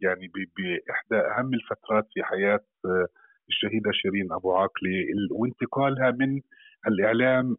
يعني 0.00 0.30
باحدى 0.56 1.26
أهم 1.28 1.54
الفترات 1.54 2.06
في 2.14 2.22
حياة 2.22 2.60
آه، 2.86 3.06
الشهيدة 3.48 3.90
شيرين 3.92 4.32
أبو 4.32 4.52
عاقله 4.52 5.06
وانتقالها 5.30 6.10
من 6.10 6.40
الإعلام 6.88 7.56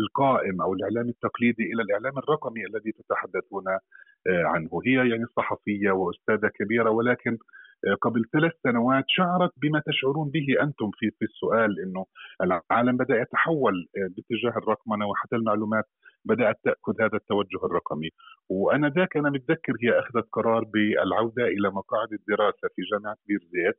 القائم 0.00 0.62
أو 0.62 0.74
الإعلام 0.74 1.08
التقليدي 1.08 1.62
إلى 1.62 1.82
الإعلام 1.82 2.18
الرقمي 2.18 2.66
الذي 2.66 2.92
تتحدثون 2.92 3.68
آه، 3.68 3.80
عنه. 4.44 4.70
هي 4.86 5.10
يعني 5.10 5.24
صحفية 5.36 5.90
وأستاذة 5.90 6.48
كبيرة 6.58 6.90
ولكن 6.90 7.38
قبل 8.00 8.24
ثلاث 8.32 8.52
سنوات 8.62 9.04
شعرت 9.08 9.50
بما 9.56 9.82
تشعرون 9.86 10.30
به 10.30 10.46
أنتم 10.62 10.90
في 10.98 11.10
في 11.18 11.24
السؤال 11.24 11.80
إنه 11.80 12.06
العالم 12.42 12.96
بدأ 12.96 13.20
يتحول 13.20 13.86
باتجاه 13.94 14.58
الرقمنة 14.58 15.06
وحتى 15.06 15.36
المعلومات 15.36 15.84
بدأت 16.24 16.56
تأخذ 16.64 17.02
هذا 17.02 17.16
التوجه 17.16 17.64
الرقمي. 17.64 18.10
وأنا 18.48 18.88
ذاك 18.88 19.16
أنا 19.16 19.30
متذكر 19.30 19.72
هي 19.82 19.98
أخذت 19.98 20.26
قرار 20.32 20.64
بالعودة 20.64 21.44
إلى 21.46 21.70
مقاعد 21.70 22.12
الدراسة 22.12 22.68
في 22.76 22.82
جامعة 22.92 23.16
بير 23.28 23.40
زيت 23.52 23.78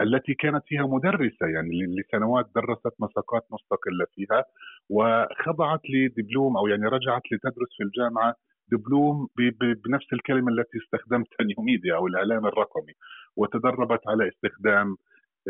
التي 0.00 0.34
كانت 0.34 0.62
فيها 0.66 0.86
مدرسة 0.86 1.46
يعني 1.46 1.86
لسنوات 1.86 2.46
درست 2.56 2.94
مساقات 3.00 3.46
مستقلة 3.50 4.06
فيها 4.14 4.44
وخضعت 4.90 5.80
لدبلوم 5.90 6.56
أو 6.56 6.66
يعني 6.66 6.86
رجعت 6.86 7.22
لتدرس 7.32 7.70
في 7.76 7.82
الجامعة 7.84 8.34
دبلوم 8.72 9.28
بنفس 9.84 10.12
الكلمة 10.12 10.52
التي 10.52 10.78
استخدمتها 10.84 11.44
new 11.44 11.63
media 11.63 11.94
أو 11.96 12.06
الإعلام 12.06 12.46
الرقمي. 12.46 12.92
وتدربت 13.36 14.00
على 14.08 14.28
استخدام 14.28 14.96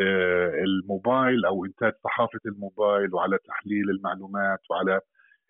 آه، 0.01 0.63
الموبايل 0.65 1.45
أو 1.45 1.65
إنتاج 1.65 1.93
صحافة 2.05 2.41
الموبايل 2.47 3.15
وعلى 3.15 3.39
تحليل 3.49 3.91
المعلومات 3.91 4.61
وعلى 4.71 5.01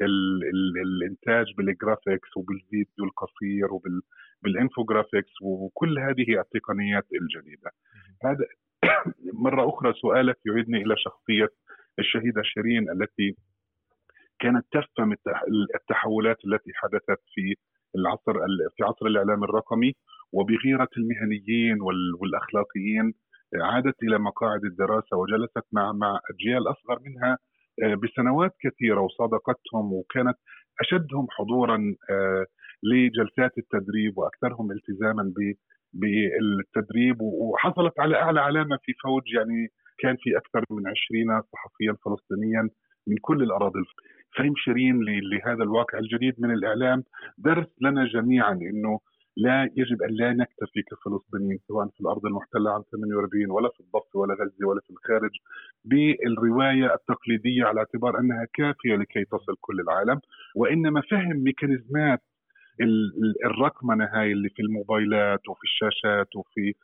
ال 0.02 0.44
ال 0.44 0.82
الإنتاج 0.82 1.46
بال 1.56 1.73
graphics 1.73 2.37
وبالفيديو 2.36 3.04
القصير 3.04 3.68
وبال 4.42 4.61
infographics 4.61 5.32
وكل 5.42 5.98
هذه 5.98 6.40
التقنيات 6.40 7.06
الجديدة. 7.12 7.70
هذا 8.24 8.46
مرة 9.44 9.68
أخرى 9.68 9.92
سؤالك 9.92 10.38
يعيدني 10.46 10.82
إلى 10.82 10.94
شخصية 10.98 11.48
الشهيدة 11.98 12.42
شيرين 12.42 12.90
التي 12.90 13.36
كانت 14.38 14.66
تفهم 14.72 15.16
التحولات 15.74 16.36
التي 16.44 16.70
حدثت 16.74 17.20
في 17.34 17.54
العصر 17.96 18.34
في 18.76 18.84
عصر 18.84 19.06
الإعلام 19.06 19.44
الرقمي. 19.44 19.94
وبغيرة 20.34 20.88
المهنيين 20.98 21.78
والأخلاقيين 22.20 23.14
عادت 23.62 24.02
إلى 24.02 24.18
مقاعد 24.18 24.64
الدراسة 24.64 25.16
وجلست 25.16 25.66
مع 25.72 25.92
مع 25.92 26.20
أجيال 26.30 26.70
أصغر 26.70 26.98
منها 27.06 27.38
آه، 27.82 27.94
بسنوات 27.94 28.54
كثيرة 28.60 29.00
وصادقتهم 29.00 29.92
وكانت 29.92 30.36
أشدهم 30.80 31.26
حضورا 31.30 31.94
آه، 32.10 32.46
لجلسات 32.82 33.58
التدريب 33.58 34.18
وأكثرهم 34.18 34.72
التزاما 34.72 35.32
بالتدريب 35.92 37.16
وحصلت 37.20 38.00
على 38.00 38.16
أعلى 38.16 38.40
علامة 38.40 38.78
في 38.82 38.92
فوج 39.02 39.22
يعني 39.34 39.68
كان 39.98 40.16
في 40.20 40.36
أكثر 40.36 40.64
من 40.70 40.82
20 40.86 41.42
صحفيا 41.52 41.96
فلسطينيا 42.04 42.70
من 43.06 43.16
كل 43.20 43.42
الأراضي 43.42 43.80
فهم 44.36 44.52
شيرين 44.56 45.00
لهذا 45.04 45.62
الواقع 45.62 45.98
الجديد 45.98 46.34
من 46.38 46.50
الإعلام 46.50 47.04
درس 47.38 47.66
لنا 47.80 48.06
جميعا 48.06 48.52
إنه 48.52 49.00
لا 49.36 49.70
يجب 49.76 50.02
أن 50.02 50.10
لا 50.10 50.32
نكتفي 50.32 50.82
كفلسطينيين 50.82 51.58
سواء 51.68 51.88
في 51.88 52.00
الأرض 52.00 52.26
المحتلة 52.26 52.70
عام 52.70 52.82
48 52.92 53.50
ولا 53.50 53.68
في 53.68 53.80
الضفه 53.80 54.18
ولا 54.18 54.34
غزة 54.34 54.66
ولا 54.66 54.80
في 54.80 54.90
الخارج. 54.90 55.30
بالرواية 55.84 56.94
التقليدية 56.94 57.64
على 57.64 57.78
اعتبار 57.78 58.18
أنها 58.20 58.46
كافية 58.54 58.96
لكي 58.96 59.24
تصل 59.24 59.56
كل 59.60 59.80
العالم 59.80 60.20
وإنما 60.56 61.02
فهم 61.10 61.36
ميكانيزمات 61.36 62.22
الرقمنه 63.44 64.04
هاي 64.04 64.32
اللي 64.32 64.48
في 64.48 64.62
الموبايلات 64.62 65.48
وفي 65.48 65.64
الشاشات 65.64 66.36
وفي 66.36 66.74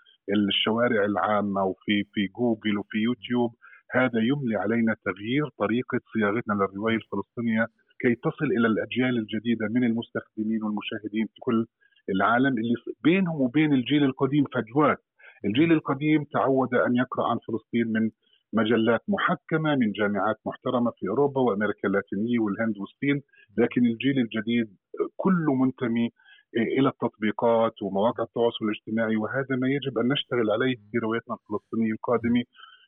الشوارع 0.48 1.04
العامة 1.04 1.64
وفي 1.64 2.04
في 2.12 2.26
جوجل 2.26 2.78
وفي 2.78 2.98
يوتيوب. 2.98 3.54
هذا 3.92 4.20
يملي 4.30 4.56
علينا 4.56 4.96
تغيير 5.04 5.48
طريقة 5.58 6.00
صياغتنا 6.12 6.54
للرواية 6.54 6.96
الفلسطينية 6.96 7.66
كي 8.00 8.14
تصل 8.14 8.44
إلى 8.44 8.66
الأجيال 8.66 9.18
الجديدة 9.18 9.66
من 9.70 9.84
المستخدمين 9.84 10.62
والمشاهدين 10.62 11.26
في 11.26 11.40
كل 11.40 11.66
العالم 12.14 12.58
اللي 12.58 12.74
بينهم 13.04 13.40
وبين 13.40 13.72
الجيل 13.72 14.04
القديم 14.04 14.44
فجوات. 14.54 14.98
الجيل 15.44 15.72
القديم 15.72 16.24
تعود 16.24 16.74
أن 16.74 16.96
يقرأ 16.96 17.28
عن 17.30 17.38
فلسطين 17.48 17.86
من 17.92 18.10
مجلات 18.52 19.00
محكمة 19.08 19.74
من 19.74 19.92
جامعات 19.92 20.36
محترمة 20.46 20.90
في 20.90 21.08
أوروبا 21.08 21.40
وأمريكا 21.40 21.88
اللاتينية 21.88 22.38
والهند 22.38 22.78
والصين 22.78 23.22
لكن 23.58 23.86
الجيل 23.86 24.18
الجديد 24.18 24.76
كله 25.16 25.54
منتمي 25.54 26.10
إلى 26.56 26.88
التطبيقات 26.88 27.82
ومواقع 27.82 28.24
التواصل 28.24 28.64
الاجتماعي 28.64 29.16
وهذا 29.16 29.56
ما 29.60 29.68
يجب 29.68 29.98
أن 29.98 30.08
نشتغل 30.08 30.50
عليه 30.50 30.76
في 30.76 30.98
روايتنا 30.98 31.36
الفلسطينية 31.36 31.92
القادمة 31.92 32.42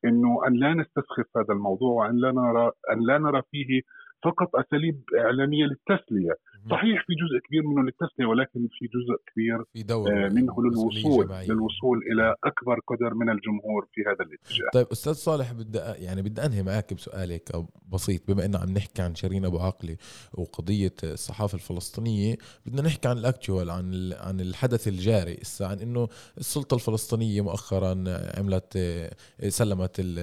إنه 0.04 0.46
أن 0.46 0.52
لا 0.52 0.74
نستسخف 0.74 1.36
هذا 1.36 1.52
الموضوع 1.54 1.90
وأن 2.06 2.16
لا 2.16 2.32
نرى 2.32 2.70
أن 2.92 2.98
لا 3.06 3.18
نرى 3.18 3.42
فيه 3.50 3.80
فقط 4.24 4.50
أساليب 4.56 5.02
إعلامية 5.18 5.64
للتسلية. 5.64 6.32
صحيح 6.70 7.04
في 7.06 7.12
جزء 7.22 7.38
كبير 7.48 7.62
منه 7.62 7.82
للتسلية 7.82 8.26
ولكن 8.26 8.68
في 8.78 8.84
جزء 8.86 9.16
كبير 9.32 9.64
في 9.72 9.82
دور 9.82 10.10
آه، 10.10 10.28
منه 10.28 10.54
للوصول 10.62 11.26
جماعية. 11.26 11.46
للوصول 11.48 11.98
إلى 12.12 12.34
أكبر 12.44 12.80
قدر 12.86 13.14
من 13.14 13.30
الجمهور 13.30 13.86
في 13.92 14.00
هذا 14.00 14.24
الاتجاه. 14.28 14.70
طيب 14.72 14.86
أستاذ 14.92 15.12
صالح 15.12 15.52
بدي 15.52 15.78
يعني 15.78 16.22
بدي 16.22 16.44
أنهي 16.46 16.62
معك 16.62 16.94
بسؤال 16.94 17.30
هيك 17.30 17.48
بسيط. 17.92 18.22
بما 18.30 18.44
إنه 18.44 18.58
عم 18.58 18.70
نحكي 18.72 19.02
عن 19.02 19.14
شيرين 19.14 19.44
أبو 19.44 19.58
عاقلة 19.58 19.96
وقضية 20.34 20.94
الصحافة 21.04 21.54
الفلسطينية 21.54 22.36
بدنا 22.66 22.82
نحكي 22.82 23.08
عن 23.08 23.18
الأكتوال 23.18 23.70
عن 23.70 24.12
عن 24.20 24.40
الحدث 24.40 24.88
الجاري. 24.88 25.38
هسه 25.42 25.66
عن 25.66 25.78
إنه 25.80 26.08
السلطة 26.38 26.74
الفلسطينية 26.74 27.40
مؤخرا 27.40 27.90
عملت 28.38 28.72
آه، 28.76 29.10
سلمت 29.48 30.00
ال- 30.00 30.18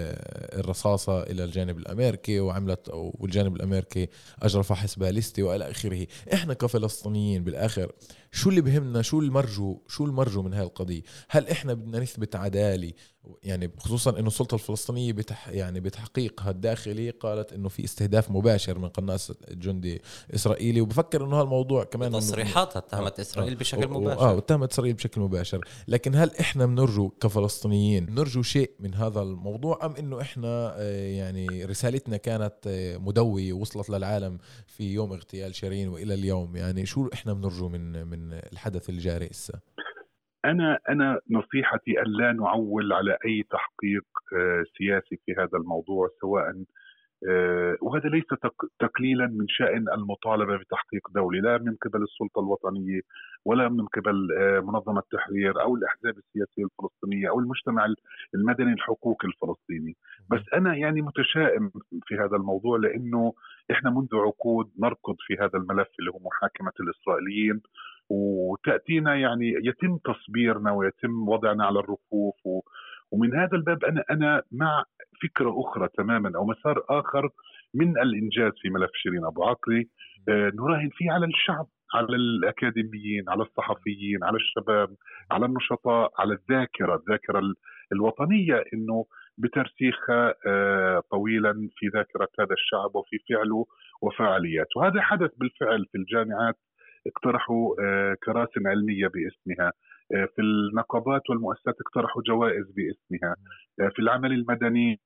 الرصاصة 0.59 1.23
إلى 1.23 1.43
الجانب 1.43 1.77
الأمريكي 1.77 2.39
وعملت 2.39 2.89
والجانب 2.93 3.55
الأمريكي 3.55 3.88
اجرى 4.41 4.63
فحص 4.63 4.95
باليستي 4.99 5.43
وإلى 5.43 5.71
آخره. 5.71 6.07
إحنا 6.33 6.53
كفلسطينيين 6.53 7.43
بالآخر 7.43 7.91
شو 8.31 8.49
اللي 8.49 8.61
بهمنا؟ 8.61 9.01
شو 9.01 9.19
المرجو؟ 9.19 9.79
شو 9.87 10.05
المرجو 10.05 10.41
من 10.41 10.53
هاي 10.53 10.63
القضية 10.63 11.01
هل 11.29 11.47
إحنا 11.47 11.73
بدنا 11.73 11.99
نثبت 11.99 12.35
عدالة؟ 12.35 12.91
يعني 13.43 13.71
خصوصا 13.77 14.19
إنه 14.19 14.27
السلطة 14.27 14.55
الفلسطينية 14.55 15.13
بتح 15.13 15.47
يعني 15.49 15.79
بتحقيقها 15.79 16.49
الداخلي 16.51 17.09
قالت 17.09 17.53
إنه 17.53 17.69
في 17.69 17.83
استهداف 17.83 18.31
مباشر 18.31 18.79
من 18.79 18.87
قناص 18.89 19.31
جندي 19.51 20.01
إسرائيلي 20.35 20.81
وبفكر 20.81 21.25
إنه 21.25 21.41
هالموضوع 21.41 21.83
كمان 21.83 22.11
تصريحاتها 22.11 22.79
اتهمت 22.79 23.19
إسرائيل 23.19 23.55
بشكل 23.55 23.85
و- 23.91 23.97
و- 23.97 24.01
مباشر. 24.01 24.19
آه 24.19 24.33
واتهمت 24.33 24.71
إسرائيل 24.71 24.93
بشكل 24.93 25.21
مباشر. 25.21 25.65
لكن 25.87 26.15
هل 26.15 26.31
إحنا 26.39 26.65
بنرجو 26.65 27.09
كفلسطينيين 27.09 28.05
بنرجو 28.05 28.41
شيء 28.41 28.71
من 28.79 28.93
هذا 28.95 29.21
الموضوع 29.21 29.85
أم 29.85 29.95
إنه 29.95 30.21
إحنا 30.21 30.73
آه، 30.77 31.07
يعني 31.09 31.65
رسالتنا 31.65 32.17
كانت 32.17 32.53
آه، 32.67 32.97
مدوية 32.97 33.53
وصلت 33.53 33.89
للعالم 33.89 34.37
في 34.67 34.93
يوم 34.93 35.13
اغتيال 35.13 35.55
شيرين 35.55 35.87
وإلى 35.87 36.13
اليوم؟ 36.13 36.55
يعني 36.55 36.85
شو 36.85 37.09
إحنا 37.13 37.33
بنرجو 37.33 37.69
من 37.69 38.07
من 38.07 38.18
الحدث 38.53 38.89
الجاري 38.89 39.25
هسه 39.27 39.59
أنا 40.45 40.79
أنا 40.89 41.19
نصيحتي 41.29 41.99
أن 42.01 42.05
لا 42.07 42.31
نعول 42.33 42.93
على 42.93 43.17
أي 43.25 43.43
تحقيق 43.49 44.05
آه، 44.37 44.63
سياسي 44.77 45.17
في 45.25 45.33
هذا 45.37 45.57
الموضوع 45.57 46.09
سواء 46.21 46.63
آه، 47.29 47.77
وهذا 47.81 48.09
ليس 48.09 48.25
تق- 48.41 48.65
تقليلا 48.79 49.27
من 49.27 49.45
شأن 49.47 49.85
المطالبة 49.93 50.57
بتحقيق 50.57 51.09
دولي 51.15 51.39
لا 51.39 51.57
من 51.57 51.75
قبل 51.75 52.03
السلطة 52.03 52.39
الوطنية 52.39 53.01
ولا 53.45 53.69
من 53.69 53.85
قبل 53.87 54.27
آه، 54.39 54.59
منظمة 54.59 54.99
التحرير 54.99 55.61
أو 55.61 55.75
الأحزاب 55.75 56.17
السياسية 56.17 56.63
الفلسطينية 56.63 57.29
أو 57.29 57.39
المجتمع 57.39 57.85
المدني 58.35 58.73
الحقوقي 58.73 59.27
الفلسطيني. 59.27 59.95
بس 60.31 60.41
أنا 60.53 60.75
يعني 60.75 61.01
متشائم 61.01 61.71
في 62.05 62.15
هذا 62.15 62.35
الموضوع 62.35 62.77
لأنه 62.77 63.33
إحنا 63.71 63.89
منذ 63.89 64.07
عقود 64.15 64.71
نركض 64.79 65.15
في 65.27 65.33
هذا 65.39 65.51
الملف 65.59 65.87
اللي 65.99 66.11
هو 66.11 66.19
محاكمة 66.19 66.71
الإسرائيليين 66.79 67.61
وتأتينا 68.09 69.15
يعني 69.15 69.53
يتم 69.63 69.97
تصبيرنا 69.97 70.71
ويتم 70.71 71.29
وضعنا 71.29 71.65
على 71.65 71.79
الرفوف 71.79 72.35
و 72.45 72.61
ومن 73.11 73.35
هذا 73.35 73.57
الباب 73.57 73.83
أنا 73.85 74.03
أنا 74.11 74.43
مع 74.51 74.83
فكرة 75.23 75.61
أخرى 75.61 75.87
تماما 75.97 76.31
أو 76.35 76.45
مسار 76.45 76.83
آخر 76.89 77.29
من 77.73 77.97
الإنجاز 78.01 78.51
في 78.61 78.69
ملف 78.69 78.89
شيرين 78.93 79.25
أبو 79.25 79.43
عقلي 79.43 79.87
آه، 80.29 80.51
نراهن 80.55 80.89
فيه 80.93 81.11
على 81.11 81.25
الشعب 81.25 81.65
على 81.93 82.15
الأكاديميين 82.15 83.29
على 83.29 83.43
الصحفيين 83.43 84.23
على 84.23 84.35
الشباب 84.37 84.89
على 85.31 85.45
النشطاء 85.45 86.11
على 86.19 86.33
الذاكرة 86.33 86.95
الذاكرة 86.95 87.39
ال- 87.39 87.55
الوطنية 87.91 88.63
إنه 88.73 89.05
بترسيخها 89.37 90.33
آه، 90.47 91.01
طويلا 91.11 91.69
في 91.75 91.87
ذاكرة 91.87 92.27
هذا 92.39 92.53
الشعب 92.53 92.95
وفي 92.95 93.17
فعله 93.29 93.65
وفعالياته. 94.01 94.77
وهذا 94.79 95.01
حدث 95.01 95.31
بالفعل 95.37 95.85
في 95.91 95.97
الجامعات 95.97 96.55
اقترحوا 97.07 97.75
آه، 97.83 98.15
كراسي 98.23 98.59
علمية 98.65 99.07
باسمها 99.07 99.71
آه، 100.15 100.25
في 100.35 100.41
النقابات 100.41 101.29
والمؤسسات 101.29 101.75
اقترحوا 101.81 102.21
جوائز 102.27 102.65
باسمها 102.71 103.35
آه، 103.81 103.87
في 103.89 103.99
العمل 103.99 104.31
المدني 104.31 104.99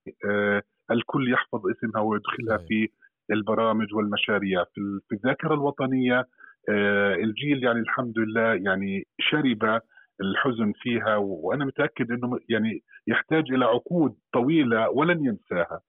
الكل 0.92 1.32
يحفظ 1.34 1.62
اسمها 1.68 2.02
ويدخلها. 2.02 2.58
في 2.58 2.90
البرامج 3.32 3.94
والمشاريع. 3.94 4.64
في 4.64 4.78
ال- 4.82 5.02
في 5.10 5.16
الذاكرة 5.16 5.54
الوطنية 5.54 6.28
الجيل 7.24 7.64
يعني 7.64 7.80
الحمد 7.80 8.20
لله 8.20 8.54
يعني 8.54 9.08
شرب 9.20 9.82
الحزن 10.22 10.74
فيها 10.76 11.16
وأنا 11.16 11.66
متأكد 11.66 12.12
إنه 12.12 12.40
يعني 12.50 12.84
يحتاج 13.08 13.52
إلى 13.52 13.66
عقود 13.66 14.16
طويلة 14.34 14.90
ولن 14.90 15.26
ينساها. 15.26 15.82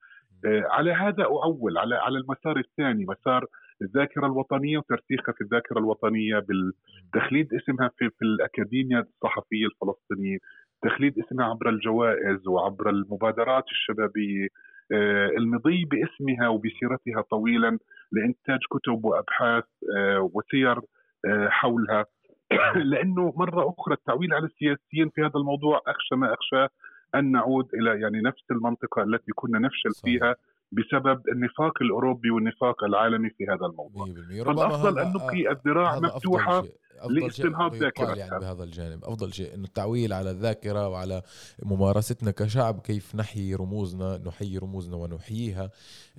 على 0.46 0.92
هذا 0.92 1.22
أعول 1.24 1.78
على 1.78 1.94
على 1.96 2.18
المسار 2.18 2.56
الثاني 2.58 3.04
مسار 3.08 3.46
الذاكرة 3.82 4.26
الوطنية 4.26 4.78
وترسيخها 4.78 5.32
في 5.32 5.40
الذاكرة 5.40 5.78
الوطنية 5.78 6.38
بالتخليد 6.38 7.54
اسمها 7.54 7.90
في 7.98 8.10
في 8.10 8.22
الأكاديمية 8.22 8.98
الصحفية 8.98 9.66
الفلسطينية 9.66 10.38
تخليد 10.82 11.18
اسمها 11.18 11.46
عبر 11.46 11.68
الجوائز 11.68 12.46
وعبر 12.46 12.90
المبادرات 12.90 13.64
الشبابية. 13.64 14.48
آه، 14.92 15.26
المضي 15.26 15.84
باسمها 15.84 16.48
وبسيرتها 16.48 17.22
طويلا 17.30 17.78
لإنتاج 18.12 18.58
كتب 18.70 19.04
وأبحاث 19.04 19.64
آه، 19.96 20.30
وسير 20.32 20.78
آه، 21.26 21.48
حولها. 21.48 22.06
لأنه 22.90 23.32
مرة 23.36 23.74
أخرى 23.78 23.94
التعويل 23.94 24.34
على 24.34 24.46
السياسيين 24.46 25.08
في 25.08 25.20
هذا 25.20 25.32
الموضوع 25.36 25.80
أخشى 25.86 26.16
ما 26.16 26.34
اخشى 26.34 26.66
أن 27.14 27.32
نعود 27.32 27.68
إلى 27.74 28.00
يعني 28.00 28.20
نفس 28.20 28.44
المنطقة 28.50 29.02
التي 29.02 29.32
كنا 29.34 29.58
نفشل 29.58 29.92
صحيح. 29.92 30.04
فيها. 30.04 30.36
بسبب 30.74 31.28
النفاق 31.28 31.82
الأوروبي 31.82 32.30
والنفاق 32.30 32.84
العالمي 32.84 33.30
في 33.30 33.44
هذا 33.44 33.66
الموضوع. 33.66 34.06
100% 34.06 34.44
فالأفضل 34.44 34.98
ان 34.98 35.08
نبقي 35.08 35.50
الذراع 35.50 35.90
هذا 35.92 36.06
أفضل 36.06 36.16
مفتوحة 36.16 36.64
لاستنهاض 37.10 37.74
ذاكرتها. 37.74 38.16
يعني 38.16 38.40
بهذا 38.40 38.64
الجانب. 38.64 39.04
أفضل 39.04 39.32
شيء 39.32 39.54
أنه 39.54 39.64
التعويل 39.64 40.12
على 40.12 40.30
الذاكرة 40.30 40.88
وعلى 40.88 41.22
ممارستنا 41.62 42.30
كشعب 42.30 42.80
كيف 42.80 43.14
نحيي 43.14 43.54
رموزنا 43.54 44.18
نحيي 44.26 44.58
رموزنا 44.58 44.96
ونحييها 44.96 45.70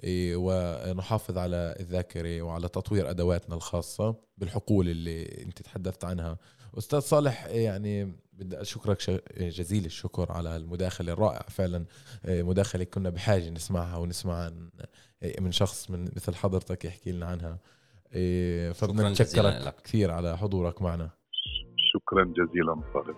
إيه، 0.03 0.35
ونحافظ 0.35 1.37
على 1.37 1.75
الذاكرة 1.79 2.41
وعلى 2.41 2.67
تطوير 2.67 3.09
أدواتنا 3.09 3.55
الخاصة 3.55 4.15
بالحقول 4.37 4.89
اللي 4.89 5.43
أنت 5.45 5.61
تحدثت 5.61 6.05
عنها. 6.05 6.37
أستاذ 6.77 6.99
صالح 6.99 7.45
يعني 7.45 8.13
بدي 8.33 8.61
أشكرك 8.61 8.99
ش- 8.99 9.11
جزيل 9.39 9.85
الشكر 9.85 10.31
على 10.31 10.55
المداخلة 10.55 11.13
الرائعة. 11.13 11.49
فعلا 11.49 11.85
إيه، 12.27 12.43
مداخلة 12.43 12.83
كنا 12.83 13.09
بحاجة 13.09 13.49
نسمعها 13.49 13.97
ونسمع 13.97 14.33
عن 14.45 14.69
إيه، 15.23 15.41
من 15.41 15.51
شخص 15.51 15.89
من 15.91 16.03
مثل 16.15 16.35
حضرتك 16.35 16.85
يحكي 16.85 17.11
لنا 17.11 17.25
عنها. 17.25 17.59
إيه، 18.13 18.71
فبدنا 18.71 19.09
نشكرك 19.09 19.61
لك. 19.65 19.75
كثير 19.83 20.11
على 20.11 20.37
حضورك 20.37 20.81
معنا. 20.81 21.09
شكرا 21.93 22.23
جزيلا 22.23 22.81
طارق 22.93 23.15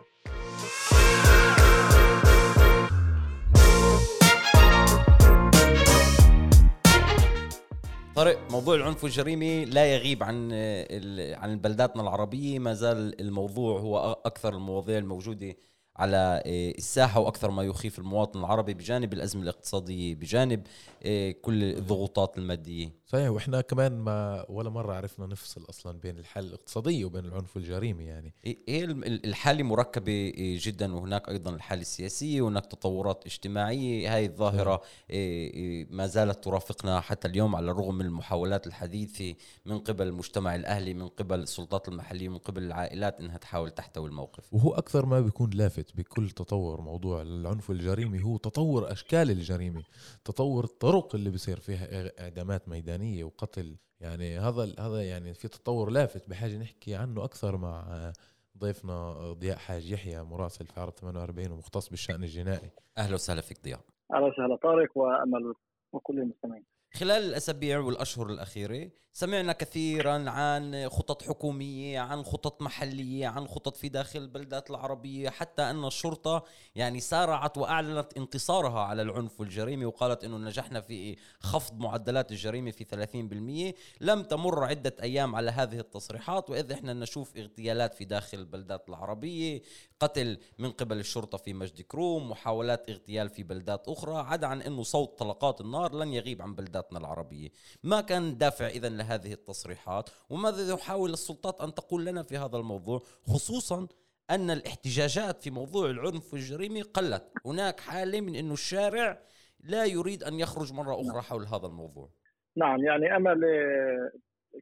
طارق 8.17 8.51
موضوع 8.51 8.75
العنف 8.75 9.03
والجريمة 9.03 9.63
لا 9.63 9.85
يغيب 9.95 10.23
عن 10.23 10.49
ال- 10.51 11.35
عن 11.35 11.59
بلداتنا 11.59 12.01
العربية. 12.01 12.59
ما 12.59 12.73
زال 12.73 13.21
الموضوع 13.21 13.79
هو 13.79 14.17
أكثر 14.25 14.53
المواضيع 14.53 14.97
الموجودة 14.97 15.55
على 15.97 16.41
إيه، 16.45 16.77
الساحة 16.77 17.19
وأكثر 17.19 17.51
ما 17.51 17.63
يخيف 17.63 17.99
المواطن 17.99 18.39
العربي 18.39 18.73
بجانب 18.73 19.13
الأزمة 19.13 19.43
الاقتصادية 19.43 20.15
بجانب 20.15 20.63
إيه، 21.05 21.41
كل 21.41 21.63
الضغوطات 21.63 22.37
المادية. 22.37 22.91
صحيح 23.07 23.29
وإحنا 23.29 23.61
كمان 23.61 23.97
ما 23.99 24.45
ولا 24.49 24.69
مرة 24.69 24.93
عرفنا 24.93 25.25
نفصل 25.25 25.65
أصلا 25.69 25.99
بين 25.99 26.17
الحالة 26.19 26.47
الاقتصادية 26.47 27.05
وبين 27.05 27.25
العنف 27.25 27.55
والجريمة 27.55 28.03
يعني. 28.03 28.33
ال- 28.45 29.25
الحالة 29.25 29.63
مركبة 29.63 30.33
جدا 30.37 30.95
وهناك 30.95 31.29
أيضا 31.29 31.51
الحالة 31.51 31.81
السياسية 31.81 32.41
وهناك 32.41 32.65
تطورات 32.65 33.25
اجتماعية. 33.25 34.15
هاي 34.15 34.25
الظاهرة 34.25 34.81
إيه، 35.09 35.53
إيه، 35.53 35.87
ما 35.89 36.07
زالت 36.07 36.43
ترافقنا 36.43 36.99
حتى 36.99 37.27
اليوم 37.27 37.55
على 37.55 37.71
الرغم 37.71 37.95
من 37.95 38.05
المحاولات 38.05 38.67
الحديثة 38.67 39.35
من 39.65 39.79
قبل 39.79 40.07
المجتمع 40.07 40.55
الأهلي 40.55 40.93
من 40.93 41.07
قبل 41.07 41.39
السلطات 41.39 41.87
المحلية 41.87 42.29
من 42.29 42.37
قبل 42.37 42.63
العائلات 42.63 43.19
إنها 43.19 43.37
تحاول 43.37 43.71
تحتوي 43.71 44.09
الموقف. 44.09 44.53
وهو 44.53 44.73
أكثر 44.73 45.05
ما 45.05 45.21
بيكون 45.21 45.49
لافت 45.49 45.86
بكل 45.95 46.29
تطور 46.29 46.81
موضوع 46.81 47.21
العنف 47.21 47.69
والجريمة 47.69 48.21
هو 48.21 48.37
تطور 48.37 48.91
أشكال 48.91 49.31
الجريمة 49.31 49.83
تطور 50.25 50.63
الطرق 50.63 51.15
اللي 51.15 51.29
بيصير 51.29 51.59
فيها 51.59 52.11
إعدامات 52.21 52.69
ميدانية 52.69 53.23
وقتل. 53.23 53.77
يعني 53.99 54.39
هذا 54.39 54.73
هذا 54.79 55.03
يعني 55.03 55.33
في 55.33 55.47
تطور 55.47 55.89
لافت 55.89 56.29
بحاجة 56.29 56.57
نحكي 56.57 56.95
عنه 56.95 57.23
أكثر 57.23 57.57
مع 57.57 58.11
ضيفنا 58.57 59.13
ضياء 59.33 59.57
حاج 59.57 59.91
يحيى 59.91 60.23
مراسل 60.23 60.65
في 60.65 60.79
عرب 60.79 60.93
48 60.93 61.51
ومختص 61.51 61.89
بالشأن 61.89 62.23
الجنائي. 62.23 62.69
أهلا 62.97 63.13
وسهلا 63.13 63.41
فيك 63.41 63.63
ضياء. 63.63 63.79
أهلا 64.13 64.25
وسهلا. 64.25 64.55
طارق 64.55 64.97
وأمل 64.97 65.53
وكل 65.93 66.19
المستمعين. 66.19 66.63
خلال 66.97 67.23
الأسابيع 67.23 67.79
والأشهر 67.79 68.29
الأخيرة 68.29 68.89
سمعنا 69.17 69.53
كثيرا 69.53 70.29
عن 70.29 70.89
خطط 70.89 71.23
حكومية 71.23 71.99
عن 71.99 72.23
خطط 72.23 72.61
محلية 72.61 73.27
عن 73.27 73.47
خطط 73.47 73.77
في 73.77 73.89
داخل 73.89 74.19
البلدات 74.19 74.69
العربية 74.69 75.29
حتى 75.29 75.61
أن 75.61 75.85
الشرطة 75.85 76.43
يعني 76.75 76.99
سارعت 76.99 77.57
وأعلنت 77.57 78.17
انتصارها 78.17 78.79
على 78.79 79.01
العنف 79.01 79.39
والجريمة 79.39 79.85
وقالت 79.85 80.23
أنه 80.23 80.37
نجحنا 80.37 80.81
في 80.81 81.15
خفض 81.39 81.79
معدلات 81.79 82.31
الجريمة 82.31 82.71
في 82.71 83.73
30% 84.01 84.01
لم 84.01 84.23
تمر 84.23 84.63
عدة 84.63 84.95
أيام 85.01 85.35
على 85.35 85.51
هذه 85.51 85.79
التصريحات 85.79 86.49
وإذ 86.49 86.71
إحنا 86.71 86.93
نشوف 86.93 87.37
اغتيالات 87.37 87.93
في 87.93 88.05
داخل 88.05 88.39
البلدات 88.39 88.89
العربية 88.89 89.61
قتل 89.99 90.37
من 90.59 90.71
قبل 90.71 90.99
الشرطة 90.99 91.37
في 91.37 91.53
مجد 91.53 91.81
كروم 91.81 92.29
محاولات 92.29 92.89
اغتيال 92.89 93.29
في 93.29 93.43
بلدات 93.43 93.87
أخرى 93.87 94.15
عدا 94.15 94.47
عن 94.47 94.61
أنه 94.61 94.83
صوت 94.83 95.19
طلقات 95.19 95.61
النار 95.61 95.95
لن 95.95 96.13
يغيب 96.13 96.41
عن 96.41 96.55
بلداتنا 96.87 96.99
العربية. 96.99 97.49
ما 97.83 98.01
كان 98.01 98.37
دافع 98.37 98.67
إذا 98.67 98.89
لهذه 98.89 99.33
التصريحات 99.33 100.09
وماذا 100.29 100.73
يحاول 100.73 101.13
السلطات 101.13 101.61
أن 101.61 101.73
تقول 101.73 102.05
لنا 102.05 102.23
في 102.23 102.37
هذا 102.37 102.57
الموضوع 102.57 103.01
خصوصا 103.27 103.87
أن 104.29 104.51
الاحتجاجات 104.51 105.43
في 105.43 105.51
موضوع 105.51 105.89
العنف 105.89 106.33
والجريمة 106.33 106.81
قلت. 106.81 107.31
هناك 107.45 107.79
حالة 107.79 108.21
من 108.21 108.35
أنه 108.35 108.53
الشارع 108.53 109.21
لا 109.59 109.85
يريد 109.85 110.23
أن 110.23 110.39
يخرج 110.39 110.73
مرة 110.73 111.01
أخرى 111.01 111.21
حول 111.21 111.45
هذا 111.45 111.67
الموضوع. 111.67 112.09
نعم 112.57 112.83
يعني 112.83 113.15
آه، 113.43 114.11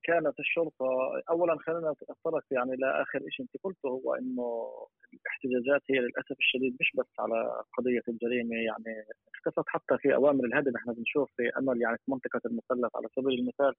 كانت 0.04 0.40
الشرطة 0.40 0.86
اولا 1.30 1.58
خلينا 1.60 1.92
أتطرق 1.92 2.44
يعني 2.52 2.76
لاخر 2.76 3.20
شيء 3.30 3.46
أنت 3.46 3.64
قلته 3.64 3.90
هو 3.90 4.14
إنه 4.16 4.72
الاحتجاجات 5.14 5.82
هي 5.90 6.00
للأسف 6.00 6.36
الشديد 6.40 6.78
مش 6.80 6.92
بس 6.96 7.20
على 7.20 7.64
قضية 7.78 8.02
الجريمة 8.08 8.56
يعني 8.56 9.06
اختفت 9.36 9.64
حتى 9.68 9.98
في 9.98 10.16
أوامر 10.16 10.46
الهدم. 10.46 10.76
إحنا 10.76 10.94
بنشوف 10.94 11.32
في 11.38 11.50
أمل 11.60 11.82
يعني 11.82 11.98
في 11.98 12.12
منطقة 12.12 12.42
المثلث 12.46 12.96
على 12.96 13.08
سبيل 13.16 13.40
المثال 13.40 13.74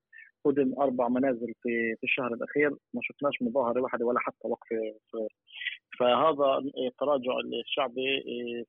هدم 0.47 0.81
أربع 0.81 1.09
منازل 1.09 1.55
في 1.63 1.97
في 1.97 2.05
الشهر 2.05 2.35
الأخير. 2.35 2.71
ما 2.71 3.01
شفناش 3.03 3.43
مظاهرة 3.43 3.81
واحدة 3.81 4.07
ولا 4.07 4.21
حتى 4.21 4.49
وقفة 4.49 4.77
صغير 5.13 5.33
فهذا 5.99 6.63
التراجع 6.87 7.33
الشعبي 7.65 8.23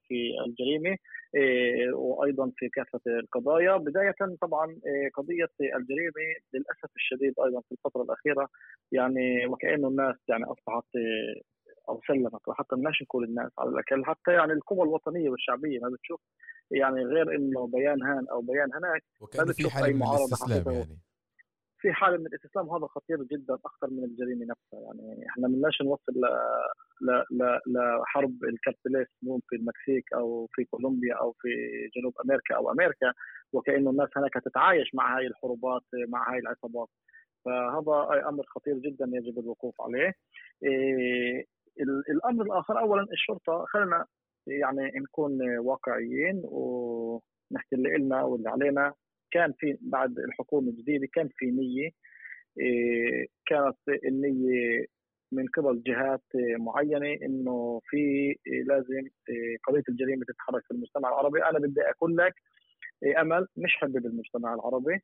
في 0.08 0.36
الجريمة 0.46 0.98
إيه، 1.36 1.94
وأيضا 1.94 2.52
في 2.58 2.70
كافة 2.70 3.00
القضايا. 3.08 3.78
بداية 3.78 4.16
طبعا 4.42 4.66
إيه، 4.86 5.10
قضية 5.14 5.50
الجريمة 5.62 6.36
للأسف 6.54 6.96
الشديد 6.96 7.34
أيضا 7.46 7.62
في 7.62 7.72
الفترة 7.72 8.02
الأخيرة 8.02 8.50
يعني 8.92 9.46
وكانه 9.46 9.88
الناس 9.88 10.16
يعني 10.28 10.44
أصبحت 10.44 10.96
إيه، 10.96 11.42
أو 11.90 12.02
سلمت 12.08 12.48
وحتى 12.48 12.76
بدناش 12.76 13.02
نقول 13.02 13.24
الناس 13.24 13.52
على 13.60 13.70
الأقل. 13.70 14.06
حتى 14.06 14.32
يعني 14.32 14.54
القوى 14.54 14.82
الوطنية 14.82 15.30
والشعبية 15.30 15.80
ما 15.80 15.90
بتشوف 15.90 16.22
يعني 16.72 17.02
غير 17.04 17.36
إنه 17.36 17.68
بيان 17.68 18.04
هان 18.04 18.28
أو 18.32 18.42
بيان 18.42 18.74
هناك 18.74 19.04
وكان 19.22 19.54
في 19.54 19.70
حالة 19.70 19.94
من 19.94 20.04
الاستسلام 20.04 20.76
يعني. 20.76 20.98
في 21.88 21.94
حالة 21.94 22.18
من 22.18 22.26
الاستسلام 22.26 22.70
هذا 22.70 22.88
خطير 22.88 23.24
جدا 23.24 23.58
اخطر 23.66 23.90
من 23.90 24.04
الجريمة 24.04 24.46
نفسها. 24.46 24.80
يعني 24.80 25.28
إحنا 25.30 25.48
بدناش 25.48 25.82
نوصل 25.82 26.14
ل 27.02 27.54
لحرب 27.68 28.44
الكارتيلات 28.44 29.12
في 29.50 29.56
المكسيك 29.56 30.14
أو 30.14 30.48
في 30.52 30.66
كولومبيا 30.66 31.16
أو 31.16 31.32
في 31.32 31.50
جنوب 31.96 32.14
أمريكا 32.26 32.56
أو 32.56 32.72
أمريكا 32.72 33.14
وكانه 33.54 33.90
الناس 33.90 34.10
هناك 34.18 34.34
تتعايش 34.34 34.96
مع 34.96 35.18
هاي 35.18 35.28
الحروبات 35.28 35.82
مع 36.08 36.34
هاي 36.34 36.40
العصابات. 36.40 36.88
فهذا 37.46 38.30
أمر 38.30 38.44
خطير 38.48 38.78
جدا 38.78 39.06
يجب 39.14 39.40
الوقوف 39.40 39.82
عليه. 39.82 40.14
إيه 40.64 41.46
الأمر 42.10 42.46
الآخر 42.46 42.80
اولا 42.80 43.04
الشرطة 43.14 43.66
خلينا 43.68 44.06
يعني 44.48 44.92
نكون 45.00 45.58
واقعيين 45.60 46.42
ونحكي 46.46 47.76
اللي 47.76 47.98
لنا 47.98 48.24
واللي 48.24 48.50
علينا. 48.50 48.94
كان 49.32 49.54
في 49.60 49.78
بعد 49.82 50.20
الحكومة 50.20 50.70
الجديدة 50.70 51.08
كان 51.14 51.30
في 51.38 51.46
نية 51.46 51.90
إيه 52.60 53.28
كانت 53.46 53.78
النية 54.06 54.86
من 55.32 55.48
قبل 55.48 55.84
جهات 55.84 56.24
معينة 56.36 57.26
إنه 57.26 57.82
في 57.90 58.36
لازم 58.66 59.08
قضية 59.68 59.84
الجريمة 59.90 60.26
تتحرك 60.28 60.64
في 60.64 60.72
المجتمع 60.72 61.10
العربي، 61.10 61.44
أنا 61.44 61.60
بدي 61.60 61.82
أقول 61.82 62.18
لك 62.18 62.34
أمل 63.22 63.48
مش 63.58 63.76
حبب 63.76 64.06
المجتمع 64.06 64.54
العربي 64.54 65.00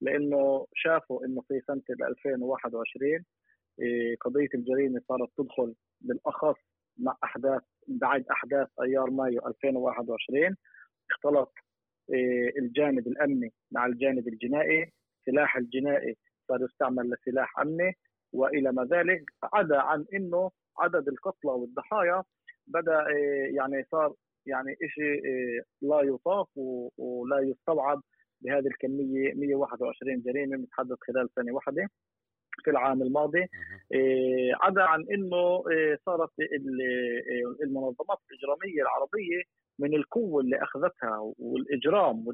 لإنه 0.00 0.66
شافوا 0.74 1.24
إنه 1.26 1.40
في 1.48 1.60
سنة 1.66 1.82
2021 2.08 3.24
قضية 4.20 4.48
الجريمة 4.54 5.00
صارت 5.08 5.28
تدخل 5.36 5.74
بالأخص 6.00 6.56
مع 6.98 7.16
أحداث 7.24 7.62
بعد 7.88 8.24
أحداث 8.30 8.68
أيار 8.82 9.10
مايو 9.10 9.46
2021 9.46 10.56
اختلط 11.10 11.52
الجانب 12.58 13.08
الأمني 13.08 13.52
مع 13.72 13.86
الجانب 13.86 14.28
الجنائي، 14.28 14.92
سلاح 15.26 15.56
الجنائي 15.56 16.16
صار 16.48 16.62
يستعمل 16.64 17.10
لسلاح 17.10 17.58
أمني 17.60 17.92
وإلى 18.32 18.72
ما 18.72 18.84
ذلك 18.84 19.24
عدا 19.52 19.78
عن 19.78 20.04
إنه 20.14 20.50
عدد 20.78 21.08
القتلى 21.08 21.50
والضحايا 21.50 22.22
بدأ 22.66 23.00
آه، 23.00 23.48
يعني 23.56 23.84
صار 23.90 24.14
يعني 24.46 24.76
شيء 24.88 25.26
آه، 25.26 25.62
لا 25.82 26.00
يطاق 26.02 26.48
ولا 26.98 27.40
يستوعب 27.40 28.02
بهذه 28.40 28.66
الكمية 28.66 29.34
121 29.34 30.22
جريمة 30.22 30.56
متحدث 30.56 30.96
خلال 31.00 31.28
سنة 31.36 31.52
واحدة. 31.52 31.88
في 32.64 32.70
العام 32.70 33.02
الماضي. 33.02 33.42
آه، 33.94 34.50
عدا 34.62 34.82
عن 34.82 35.06
إنه 35.14 35.62
صارت 36.06 36.30
المنظمات 37.62 38.18
الإجرامية 38.30 38.82
العربية 38.82 39.42
من 39.78 39.94
القوة 39.94 40.40
اللي 40.42 40.62
أخذتها 40.62 41.32
والإجرام 41.38 42.24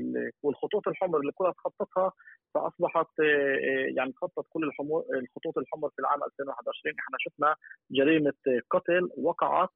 والخطوط 0.43 0.89
الحمر 0.89 1.21
اللي 1.21 1.33
كلها 1.33 1.53
تخططها 1.53 2.13
فأصبحت 2.55 3.21
آه، 3.21 3.87
يعني 3.97 4.13
خطت 4.17 4.47
كل 4.49 4.71
الخطوط 5.15 5.59
الحمر 5.59 5.89
في 5.89 5.99
العام 5.99 6.25
2021 6.25 6.95
إحنا 6.99 7.17
شفنا 7.21 7.57
جريمة 7.91 8.33
قتل 8.71 9.09
وقعت 9.17 9.69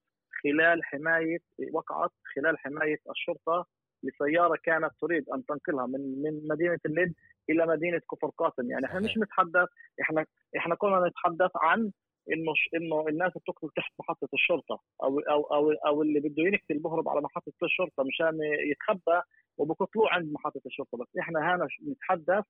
خلال 0.45 0.85
حماية 0.85 1.39
وقعت 1.73 2.11
خلال 2.35 2.59
حماية 2.59 2.99
الشرطة 3.11 3.67
لسيارة 4.03 4.59
كانت 4.65 4.91
تريد 5.01 5.25
أن 5.35 5.45
تنقلها 5.47 5.87
من 5.87 6.23
من 6.23 6.49
مدينة 6.49 6.79
اللد 6.87 7.15
إلى 7.51 7.67
مدينة 7.67 8.01
كفر 8.13 8.29
قاسم. 8.39 8.71
يعني 8.71 8.87
إحنا 8.87 9.01
مش 9.01 9.19
نتحدث 9.19 9.69
إحنا 10.01 10.27
إحنا 10.57 10.75
كنا 10.75 11.09
نتحدث 11.09 11.51
عن 11.57 11.91
إنه 12.33 12.53
إنه 12.75 13.09
الناس 13.09 13.33
بتقتل 13.37 13.69
تحت 13.77 13.93
محطة 13.99 14.29
الشرطة 14.35 14.81
أو 15.03 15.19
أو 15.21 15.43
أو, 15.43 15.73
أو 15.73 16.03
اللي 16.03 16.21
بده 16.21 16.43
ينقتل 16.43 16.79
بهرب 16.79 17.09
على 17.09 17.21
محطة 17.21 17.53
الشرطة 17.63 18.05
مشان 18.05 18.39
يتخبى 18.71 19.21
وبقتلوه 19.59 20.11
عند 20.11 20.33
محطة 20.33 20.61
الشرطة. 20.67 20.99
بس 20.99 21.07
إحنا 21.21 21.55
هنا 21.55 21.69
نتحدث 21.89 22.45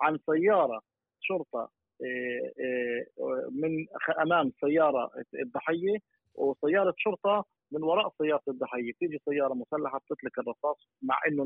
عن 0.00 0.18
سيارة 0.26 0.80
شرطة 1.20 1.70
آه، 2.02 2.52
آه، 2.60 3.48
من 3.50 3.86
أمام 4.22 4.52
سيارة 4.60 5.10
الضحية 5.34 5.98
وسيارة 6.34 6.94
شرطة 6.98 7.44
من 7.74 7.82
وراء 7.82 8.12
سياره 8.18 8.42
الضحيه 8.48 8.92
تيجي 9.00 9.18
سيارة 9.28 9.54
مسلحة 9.54 9.98
بتطلق 9.98 10.38
الرصاص 10.38 10.76
مع 11.02 11.18
إنه 11.28 11.42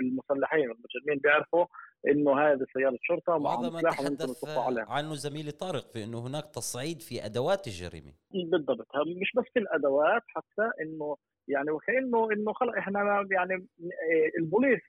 المسلحين 0.00 0.64
المجرمين 0.64 1.18
بيعرفوا 1.22 1.66
إنه 2.08 2.40
هذه 2.40 2.66
سيارة 2.72 2.98
شرطة 3.02 3.32
وهذا 3.32 3.70
ما 3.70 3.80
تحدث 3.80 4.44
عنه 4.88 5.14
زميلي 5.14 5.50
طارق 5.50 5.86
في 5.92 6.04
إنه 6.04 6.26
هناك 6.26 6.44
تصعيد 6.54 7.00
في 7.00 7.24
أدوات 7.26 7.66
الجريمة. 7.66 8.12
بالضبط. 8.50 8.86
مش 9.20 9.32
بس 9.36 9.44
في 9.52 9.58
الأدوات 9.58 10.22
حتى 10.26 10.70
إنه 10.82 11.16
يعني 11.48 11.70
وكانه 11.70 12.32
إنه 12.32 12.52
خلق 12.52 12.76
إحنا 12.78 13.26
يعني 13.30 13.54
آه، 13.54 14.38
البوليس 14.38 14.80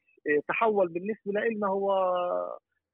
تحول 0.48 0.88
بالنسبة 0.88 1.32
لنا 1.32 1.68
هو 1.68 1.90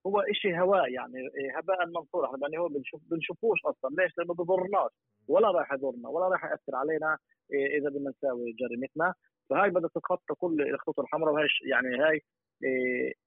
هو 0.08 0.26
شيء 0.32 0.62
هواء 0.62 0.92
يعني 0.92 1.18
إيه، 1.18 1.58
هباء 1.58 1.86
منصورا 1.88 2.38
يعني 2.42 2.58
هو 2.58 2.68
بنشوف 2.68 3.02
بنشوفوش 3.12 3.60
أصلا 3.66 3.96
ليش؟ 4.02 4.18
لأنه 4.18 4.34
بضرناش 4.34 4.92
ولا 5.28 5.52
راح 5.52 5.74
يضرنا 5.74 6.10
ولا 6.10 6.28
راح 6.28 6.44
يأثر 6.44 6.76
علينا 6.76 7.18
إيه، 7.54 7.80
إذا 7.80 7.90
بدنا 7.90 8.10
نساوي 8.10 8.56
جريمتنا 8.60 9.14
فهاي 9.50 9.70
بدها 9.70 9.90
تتخطى 9.96 10.36
كل 10.38 10.62
الخطوط 10.62 11.00
الحمراء 11.00 11.34
وهي 11.34 11.48
يعني 11.72 11.98
هاي 12.04 12.22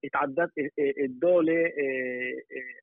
اتعدت 0.04 0.50
إيه، 0.58 1.04
الدولة 1.04 1.72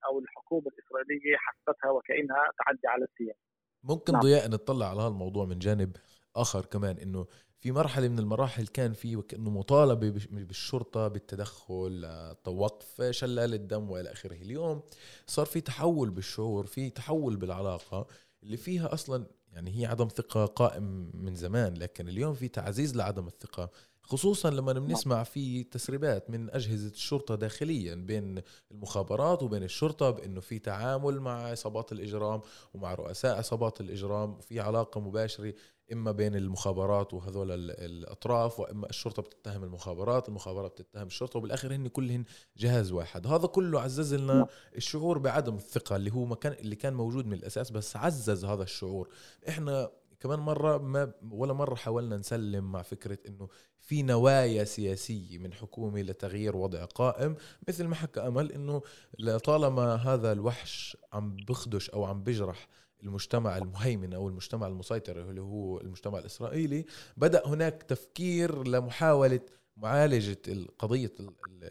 أو 0.08 0.20
الحكومة 0.20 0.68
الإسرائيلية 0.68 1.38
حسبتها 1.38 1.92
وكأنها 1.92 2.44
تعدي 2.66 2.88
على 2.88 3.04
السياسة 3.06 3.40
ممكن 3.84 4.14
نعم. 4.14 4.22
ضياء 4.22 4.50
نطلع 4.50 4.90
على 4.90 5.02
هالموضوع 5.02 5.46
من 5.46 5.60
جانب 5.60 5.98
آخر 6.36 6.66
كمان 6.66 6.96
إنه 6.98 7.26
في 7.62 7.72
مرحلة 7.72 8.08
من 8.08 8.20
المراحل 8.20 8.68
كان 8.68 8.94
في 8.94 9.16
وكانه 9.16 9.50
مطالبة 9.50 10.10
بالشرطة 10.32 11.08
بالتدخل 11.08 12.08
توقف 12.44 13.02
شلال 13.10 13.54
الدم 13.54 13.90
وإلى 13.90 14.12
آخره. 14.12 14.36
اليوم 14.36 14.82
صار 15.28 15.46
في 15.46 15.62
تحول 15.62 16.10
بالشعور 16.10 16.66
في 16.66 16.90
تحول 16.90 17.36
بالعلاقة 17.36 18.08
اللي 18.44 18.58
فيها 18.58 18.94
أصلا 18.94 19.26
يعني 19.54 19.80
هي 19.80 19.86
عدم 19.86 20.08
ثقة 20.08 20.46
قائم 20.46 21.12
من 21.14 21.36
زمان. 21.36 21.74
لكن 21.74 22.10
اليوم 22.10 22.34
في 22.34 22.48
تعزيز 22.48 22.96
لعدم 22.96 23.28
الثقة 23.28 23.70
خصوصا 24.04 24.50
لما 24.50 24.74
بنسمع 24.74 25.24
في 25.24 25.64
تسريبات 25.64 26.30
من 26.30 26.50
أجهزة 26.50 26.90
الشرطة 26.90 27.36
داخليا 27.36 27.96
بين 27.96 28.42
المخابرات 28.72 29.44
وبين 29.44 29.64
الشرطة 29.64 30.10
بإنه 30.10 30.40
في 30.40 30.60
تعامل 30.60 31.20
مع 31.20 31.44
عصابات 31.48 31.92
الإجرام 31.92 32.42
ومع 32.74 32.94
رؤساء 32.94 33.38
عصابات 33.38 33.82
الإجرام 33.82 34.34
وفي 34.34 34.60
علاقة 34.60 35.02
مباشرة 35.02 35.54
إما 35.94 36.12
بين 36.12 36.36
المخابرات 36.36 37.14
وهذول 37.14 37.52
ال- 37.52 37.72
الأطراف 37.72 38.60
وإما 38.60 38.90
الشرطة 38.90 39.22
بتتهم 39.22 39.64
المخابرات 39.64 40.30
المخابرات 40.30 40.82
بتتهم 40.82 41.08
الشرطة 41.08 41.38
وبالآخر 41.40 41.76
هن 41.76 41.88
كلهن 41.88 42.24
جهاز 42.58 42.92
واحد 42.92 43.28
هذا 43.28 43.48
كله 43.48 43.82
عزز 43.82 44.14
لنا 44.14 44.34
نعم. 44.34 44.46
الشعور 44.76 45.18
بعدم 45.18 45.56
الثقة 45.56 45.96
اللي 45.96 46.12
هو 46.12 46.26
مكان 46.26 46.54
اللي 46.54 46.76
كان 46.76 46.94
موجود 46.94 47.26
من 47.28 47.34
الأساس 47.34 47.72
بس 47.72 47.96
عزز 47.98 48.46
هذا 48.46 48.64
الشعور 48.64 49.10
إحنا 49.50 49.92
كمان 50.20 50.40
مرة 50.40 50.78
ما 50.78 51.12
ولا 51.32 51.54
مرة 51.54 51.76
حاولنا 51.76 52.18
نسلم 52.18 52.72
مع 52.72 52.82
فكرة 52.82 53.18
إنه 53.28 53.48
في 53.80 54.04
نوايا 54.04 54.64
سياسية 54.64 55.38
من 55.38 55.54
حكومة 55.54 56.02
لتغيير 56.02 56.56
وضع 56.58 56.86
قائم 56.86 57.36
مثل 57.68 57.86
ما 57.86 57.96
حكى 57.96 58.20
أمل 58.20 58.52
إنه 58.52 58.82
لطالما 59.20 59.96
هذا 59.96 60.32
الوحش 60.32 60.98
عم 61.14 61.36
بخدش 61.36 61.90
أو 61.90 62.04
عم 62.06 62.24
بجرح 62.24 62.68
المجتمع 63.04 63.58
المهيمن 63.58 64.14
أو 64.14 64.28
المجتمع 64.28 64.68
المسيطر 64.68 65.30
اللي 65.30 65.42
هو 65.42 65.82
المجتمع 65.82 66.20
الإسرائيلي 66.20 66.86
بدأ 67.18 67.48
هناك 67.48 67.84
تفكير 67.84 68.68
لمحاولة 68.68 69.40
معالجة 69.78 70.38
قضيه 70.80 71.12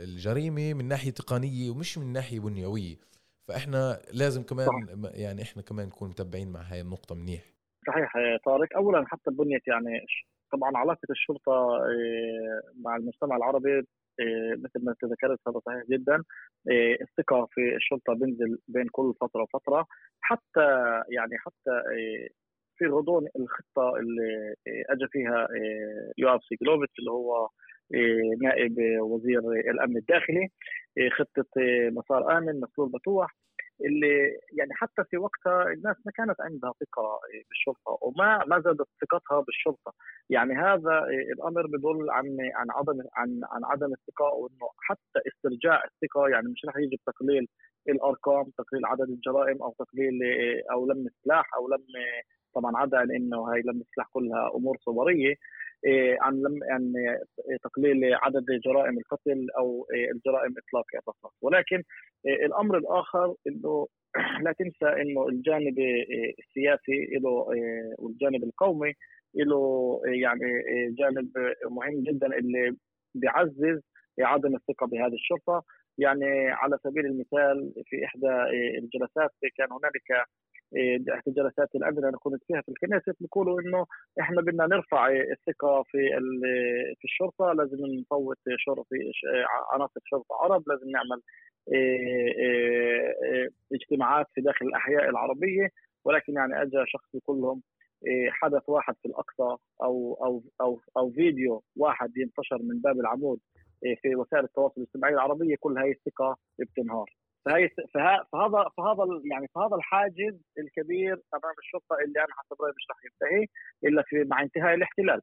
الجريمة 0.00 0.74
من 0.74 0.88
ناحية 0.88 1.10
تقنية 1.10 1.70
ومش 1.70 1.98
من 1.98 2.12
ناحية 2.12 2.40
بنيوية. 2.40 2.96
فإحنا 3.48 4.02
لازم 4.12 4.42
كمان. 4.42 4.66
يعني 5.14 5.42
إحنا 5.42 5.62
كمان 5.62 5.86
نكون 5.86 6.08
متبعين 6.08 6.52
مع 6.52 6.60
هاي 6.60 6.80
النقطة 6.80 7.14
منيح. 7.14 7.42
صحيح 7.86 8.16
يا 8.16 8.38
طارق. 8.44 8.68
اولا 8.76 9.04
حتى 9.06 9.30
بنيه 9.30 9.58
يعني 9.66 10.06
طبعا 10.52 10.76
علاقة 10.76 11.06
الشرطة 11.10 11.52
آه، 11.52 12.62
مع 12.84 12.96
المجتمع 12.96 13.36
العربي 13.36 13.86
مثل 14.64 14.84
ما 14.84 14.90
انت 14.92 15.04
ذكرت 15.04 15.38
هذا 15.48 15.60
صحيح 15.66 15.82
جدا. 15.90 16.14
آه، 16.70 16.96
الثقة 17.02 17.48
في 17.50 17.76
الشرطة 17.76 18.14
بينزل 18.14 18.58
بين 18.68 18.86
كل 18.92 19.14
فترة 19.20 19.42
وفترة. 19.42 19.86
حتى 20.20 20.66
يعني 21.10 21.38
حتى 21.38 21.70
آه، 21.70 22.28
في 22.78 22.86
غضون 22.86 23.28
الخطة 23.36 23.96
اللي 24.00 24.54
آه، 24.68 24.92
اجى 24.92 25.06
فيها 25.12 25.42
آه، 25.44 26.12
يوآف 26.18 26.40
سيجلوفيتش 26.48 26.98
اللي 26.98 27.10
هو 27.10 27.48
آه، 27.94 28.36
نائب 28.42 28.76
وزير 29.00 29.38
الأمن 29.70 29.96
الداخلي. 29.96 30.48
آه، 30.98 31.08
خطة 31.18 31.46
آه، 31.58 31.90
مسار 31.90 32.38
آمن 32.38 32.60
مسلول 32.60 32.88
بتوح 32.92 33.36
اللي 33.84 34.38
يعني 34.52 34.74
حتى 34.74 35.04
في 35.10 35.16
وقتها 35.16 35.62
الناس 35.62 35.96
ما 36.06 36.12
كانت 36.12 36.40
عندها 36.40 36.72
ثقة 36.80 37.20
بالشرطة 37.48 37.98
وما 38.02 38.44
ما 38.46 38.60
زادت 38.60 38.88
ثقتها 39.00 39.40
بالشرطة. 39.40 39.94
يعني 40.30 40.54
هذا 40.54 41.04
الأمر 41.34 41.66
بدل 41.66 42.10
عن 42.10 42.36
عن 42.54 42.66
عدم 42.70 43.02
عن 43.16 43.40
عن 43.44 43.64
عدم 43.64 43.92
الثقة 43.92 44.24
وإنه 44.34 44.68
حتى 44.78 45.20
استرجاع 45.28 45.84
الثقة 45.84 46.28
يعني 46.28 46.48
مش 46.48 46.64
رح 46.64 46.76
يجي 46.76 46.96
بتقليل 46.96 47.48
الأرقام 47.88 48.44
تقليل 48.58 48.86
عدد 48.86 49.08
الجرائم 49.10 49.62
أو 49.62 49.74
تقليل 49.78 50.20
أو 50.72 50.86
لم 50.86 51.06
السلاح 51.06 51.54
أو 51.56 51.68
لم 51.68 51.84
طبعا 52.54 52.76
عدا 52.76 53.02
انه 53.02 53.52
هاي 53.52 53.62
لم 53.64 53.80
السلاح 53.80 54.08
كلها 54.12 54.50
أمور 54.54 54.76
صورية 54.80 55.34
عن 56.20 56.34
لم 56.34 56.60
عن 56.70 56.92
تقليل 57.62 58.14
عدد 58.14 58.44
جرائم 58.64 58.98
القتل 58.98 59.46
أو 59.58 59.86
الجرائم 60.14 60.54
إطلاق 60.58 60.84
الرصاص. 60.94 61.32
ولكن 61.42 61.82
الأمر 62.26 62.78
الآخر 62.78 63.34
إنه 63.46 63.86
لا 64.44 64.52
تنسى 64.52 65.02
إنه 65.02 65.28
الجانب 65.28 65.78
السياسي 66.38 67.06
له 67.22 67.46
والجانب 67.98 68.44
القومي 68.44 68.92
له 69.34 70.00
يعني 70.04 70.62
جانب 70.98 71.30
مهم 71.70 72.02
جدا 72.02 72.26
اللي 72.26 72.76
بيعزز 73.14 73.80
عدم 74.20 74.54
الثقة 74.56 74.86
بهذه 74.86 75.14
الشرطة. 75.14 75.64
يعني 75.98 76.48
على 76.50 76.78
سبيل 76.84 77.06
المثال 77.06 77.72
في 77.86 78.04
إحدى 78.04 78.28
الجلسات 78.78 79.30
كان 79.56 79.68
هنالك 79.72 80.26
إحدى 81.14 81.30
جلسات 81.30 81.74
الامن 81.74 82.04
أنا 82.04 82.16
كنت 82.18 82.44
فيها 82.44 82.60
في 82.60 82.68
الكنيسة 82.68 83.14
بيقولوا 83.20 83.60
إنه 83.60 83.86
إحنا 84.20 84.42
بدنا 84.42 84.66
نرفع 84.66 85.08
الثقة 85.08 85.82
في 85.82 85.98
في 86.98 87.04
الشرطة 87.04 87.52
لازم 87.52 87.76
نفوت 88.00 88.38
شرطي 88.56 89.12
عناصر 89.72 90.00
شرطة 90.04 90.34
عرب 90.40 90.62
لازم 90.68 90.90
نعمل 90.90 91.20
اجتماعات 93.72 94.26
في 94.34 94.40
داخل 94.40 94.66
الأحياء 94.66 95.08
العربية. 95.10 95.68
ولكن 96.04 96.32
يعني 96.34 96.62
اجى 96.62 96.84
شخص 96.86 97.14
يقول 97.14 97.36
لهم 97.40 97.62
حدث 98.30 98.68
واحد 98.68 98.94
في 99.02 99.08
الأقصى 99.08 99.56
أو 99.82 100.18
أو 100.24 100.42
أو 100.60 100.80
أو 100.96 101.10
فيديو 101.10 101.62
واحد 101.76 102.16
ينتشر 102.16 102.58
من 102.62 102.80
باب 102.80 103.00
العمود 103.00 103.40
في 104.02 104.16
وسائل 104.16 104.44
التواصل 104.44 104.80
الاجتماعي 104.80 105.14
العربية 105.14 105.56
كل 105.60 105.78
هاي 105.78 105.90
الثقة 105.90 106.36
بتنهار. 106.58 107.19
فهي 107.44 107.68
فهذا 108.32 108.68
فهذا 108.76 109.04
يعني 109.32 109.46
فهذا 109.54 109.76
الحاجز 109.76 110.40
الكبير 110.58 111.12
أمام 111.12 111.54
الشرطة 111.58 111.96
اللي 112.04 112.18
أنا 112.20 112.28
حسب 112.38 112.62
رأيي 112.62 112.72
مش 112.76 112.86
رح 112.90 112.98
ينتهي 113.04 113.46
إلا 113.84 114.02
في 114.06 114.24
مع 114.24 114.42
انتهاء 114.42 114.74
الاحتلال. 114.74 115.20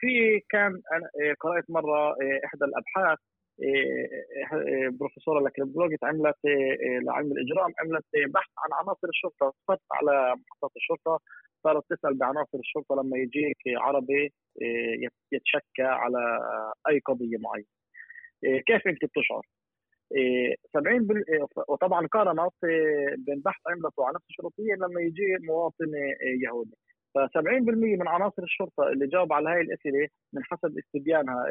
في 0.00 0.40
كان 0.50 0.82
أنا 0.92 1.34
قرأت 1.40 1.64
مرة 1.70 2.16
إحدى 2.44 2.64
الأبحاث 2.64 3.18
بروفيسورة 4.98 5.40
لكريبولوجيت 5.40 6.04
عملت 6.04 6.36
لعلم 7.06 7.32
الإجرام 7.32 7.72
عملت 7.80 8.04
بحث 8.34 8.50
عن 8.58 8.70
عناصر 8.72 9.08
الشرطة 9.08 9.52
صارت 9.68 9.80
على 9.92 10.34
محطات 10.50 10.70
الشرطة 10.76 11.20
صارت 11.64 11.84
تسأل 11.90 12.14
بعناصر 12.18 12.58
الشرطة 12.58 12.94
لما 12.94 13.18
يجيك 13.18 13.56
عربي 13.66 14.32
يتشكى 15.32 15.82
على 15.82 16.18
أي 16.88 17.00
قضية 17.06 17.36
معينة. 17.38 17.66
كيف 18.66 18.86
أنت 18.86 19.04
بتشعر؟ 19.04 19.42
70 20.74 21.06
بال... 21.06 21.24
وطبعا 21.68 22.06
قارنت 22.06 22.52
بين 23.18 23.40
بحث 23.44 23.60
عملته 23.66 24.06
على 24.06 24.14
نفس 24.14 24.26
الشرطية 24.30 24.74
لما 24.74 25.00
يجي 25.00 25.36
مواطن 25.46 25.92
يهودي 26.44 26.76
ف 27.14 27.18
70% 27.18 27.40
من 28.00 28.08
عناصر 28.08 28.42
الشرطة 28.42 28.88
اللي 28.88 29.06
جاوب 29.06 29.32
على 29.32 29.48
هاي 29.48 29.60
الأسئلة 29.60 30.08
من 30.32 30.44
حسب 30.44 30.78
استبيانها 30.78 31.44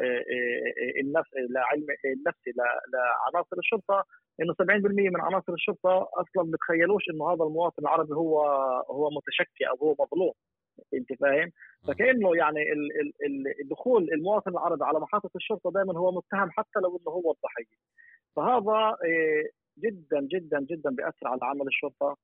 النفس 1.00 1.30
لعلم 1.50 1.86
النفسي 2.04 2.50
لعناصر 2.92 3.56
الشرطة 3.58 4.04
إنه 4.40 4.52
70% 4.52 4.56
من 5.14 5.20
عناصر 5.20 5.52
الشرطة 5.52 6.08
أصلا 6.14 6.50
بتخيلوش 6.50 7.02
إنه 7.10 7.32
هذا 7.32 7.44
المواطن 7.44 7.82
العربي 7.82 8.14
هو 8.14 8.40
هو 8.90 9.10
متشكي 9.10 9.64
أو 9.70 9.76
هو 9.76 9.94
مظلوم 10.00 10.32
أنت 10.94 11.12
فاهم؟ 11.20 11.50
فكأنه 11.88 12.36
يعني 12.36 12.60
الدخول 13.62 14.12
المواطن 14.12 14.50
العربي 14.50 14.84
على 14.84 15.00
محطه 15.00 15.30
الشرطة 15.36 15.70
دائما 15.70 15.98
هو 15.98 16.12
متهم 16.12 16.50
حتى 16.50 16.80
لو 16.82 16.96
إنه 16.96 17.12
هو 17.12 17.32
الضحية. 17.32 17.76
فهذا 18.36 18.96
جدا 19.78 20.20
جدا 20.20 20.60
جدا 20.70 20.90
بيأثر 20.90 21.28
على 21.28 21.40
عمل 21.42 21.66
الشرطة 21.66 22.16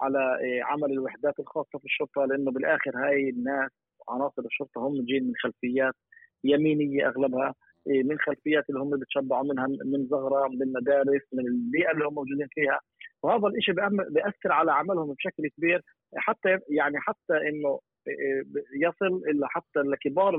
على 0.00 0.18
عمل 0.62 0.92
الوحدات 0.92 1.40
الخاصة 1.40 1.78
في 1.78 1.84
الشرطة 1.84 2.24
لأنه 2.24 2.50
بالآخر 2.50 2.90
هاي 2.96 3.28
الناس 3.28 3.70
عناصر 4.08 4.42
الشرطة 4.42 4.78
هم 4.80 5.04
جايين 5.06 5.24
من 5.26 5.32
خلفيات 5.42 5.94
يمينية 6.44 7.08
أغلبها 7.08 7.54
من 7.86 8.18
خلفيات 8.18 8.64
اللي 8.70 8.80
هم 8.80 8.98
بتشبعوا 8.98 9.44
منها 9.44 9.66
من 9.66 10.06
زغرة 10.06 10.48
من 10.48 10.62
المدارس 10.62 11.22
من 11.32 11.46
البيئة 11.46 11.90
اللي 11.92 12.04
هم 12.04 12.14
موجودين 12.14 12.46
فيها. 12.50 12.80
وهذا 13.24 13.46
الشيء 13.48 13.74
بيأثر 14.10 14.52
على 14.52 14.72
عملهم 14.72 15.14
بشكل 15.14 15.48
كبير. 15.56 15.80
حتى 16.16 16.58
يعني 16.68 17.00
حتى 17.00 17.36
إنه 17.48 17.80
يصل 18.82 19.22
إلى 19.30 19.46
حتى 19.48 19.80
لكبار 19.80 20.34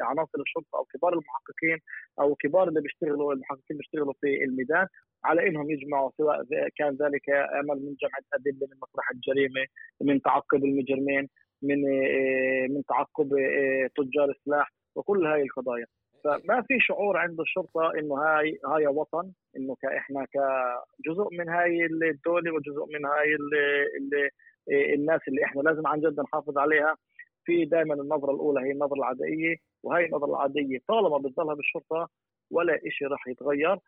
عناصر 0.00 0.38
الشرطة 0.40 0.78
أو 0.78 0.84
كبار 0.84 1.12
المحققين 1.12 1.78
أو 2.20 2.34
كبار 2.34 2.68
اللي 2.68 2.80
بيشتغلوا 2.80 3.32
المحققين 3.32 3.76
بيشتغلوا 3.76 4.12
في 4.20 4.44
الميدان 4.44 4.86
على 5.24 5.48
إنهم 5.48 5.70
يجمعوا 5.70 6.10
سواء 6.18 6.44
كان 6.76 6.96
ذلك 7.02 7.30
أمل 7.30 7.76
من 7.84 7.94
جمع 8.02 8.18
ادله 8.34 8.66
من 8.70 8.76
مسرح 8.82 9.10
الجريمة 9.14 9.66
من 10.00 10.22
تعقب 10.22 10.64
المجرمين 10.64 11.28
من 11.62 11.80
من 12.74 12.84
تعقب 12.84 13.28
تجار 13.96 14.30
السلاح 14.30 14.72
وكل 14.96 15.26
هاي 15.26 15.42
القضايا. 15.42 15.86
فما 16.24 16.62
في 16.68 16.80
شعور 16.80 17.16
عند 17.16 17.40
الشرطة 17.40 17.92
إنه 17.98 18.14
هاي 18.14 18.58
هاي 18.66 18.86
وطن 18.86 19.32
إنه 19.56 19.76
إحنا 19.96 20.26
كجزء 20.32 21.28
من 21.38 21.48
هاي 21.48 21.86
الدولة 21.86 22.52
وجزء 22.54 22.84
من 22.94 23.04
هاي 23.06 23.34
اللي 23.34 24.30
الناس 24.94 25.20
اللي 25.28 25.44
إحنا 25.44 25.60
لازم 25.62 25.86
عن 25.86 26.00
جد 26.00 26.20
نحافظ 26.20 26.58
عليها. 26.58 26.96
في 27.44 27.64
دائما 27.64 27.94
النظرة 27.94 28.30
الأولى 28.30 28.60
هي 28.66 28.72
النظرة 28.72 28.98
العدائية 28.98 29.56
وهي 29.82 30.06
النظرة 30.06 30.30
العاديه 30.30 30.78
طالما 30.88 31.18
بتضلها 31.18 31.54
بالشرطة 31.54 32.08
ولا 32.50 32.80
شيء 32.88 33.08
راح 33.08 33.28
يتغير. 33.28 33.78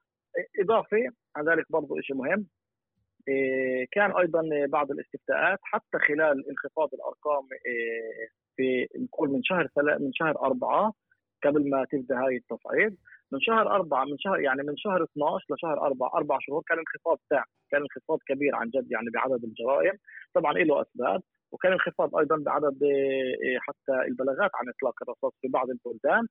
إضافة 0.61 1.09
على 1.37 1.51
ذلك 1.51 1.67
برضه 1.73 2.01
شيء 2.01 2.17
مهم 2.17 2.47
كان 3.93 4.13
أيضا 4.17 4.43
بعض 4.67 4.91
الاستفتاءات 4.91 5.59
حتى 5.63 5.99
خلال 6.09 6.49
انخفاض 6.51 6.89
الأرقام 6.95 7.43
في 8.57 8.89
نقول 8.99 9.31
من 9.31 9.43
شهر 9.43 9.69
من 10.01 10.13
شهر 10.13 10.39
أربعة 10.43 10.93
قبل 11.45 11.71
ما 11.71 11.85
تبدأ 11.91 12.17
هاي 12.19 12.37
التصعيد 12.37 12.97
من 13.33 13.41
شهر 13.41 13.71
أربعة 13.71 14.05
من 14.05 14.19
شهر 14.19 14.41
يعني 14.41 14.63
من 14.63 14.77
شهر 14.77 15.05
12 15.05 15.45
لشهر 15.51 15.81
أربعة 15.81 16.11
أربع 16.15 16.39
شهور 16.41 16.63
كان 16.69 16.79
انخفاض 16.79 17.19
تام 17.31 17.45
كان 17.71 17.81
انخفاض 17.83 18.19
كبير 18.29 18.55
عن 18.55 18.67
جد 18.69 18.93
يعني 18.93 19.11
بعدد 19.15 19.45
الجرائم 19.45 19.93
طبعا 20.35 20.53
له 20.53 20.83
أسباب 20.83 21.23
وكان 21.53 21.73
انخفاض 21.73 22.17
أيضا 22.17 22.37
بعدد 22.37 22.79
حتى 23.61 24.09
البلاغات 24.09 24.51
عن 24.55 24.69
إطلاق 24.69 24.95
الرصاص 25.03 25.33
في 25.41 25.49
بعض 25.49 25.67
البلدان 25.71 26.27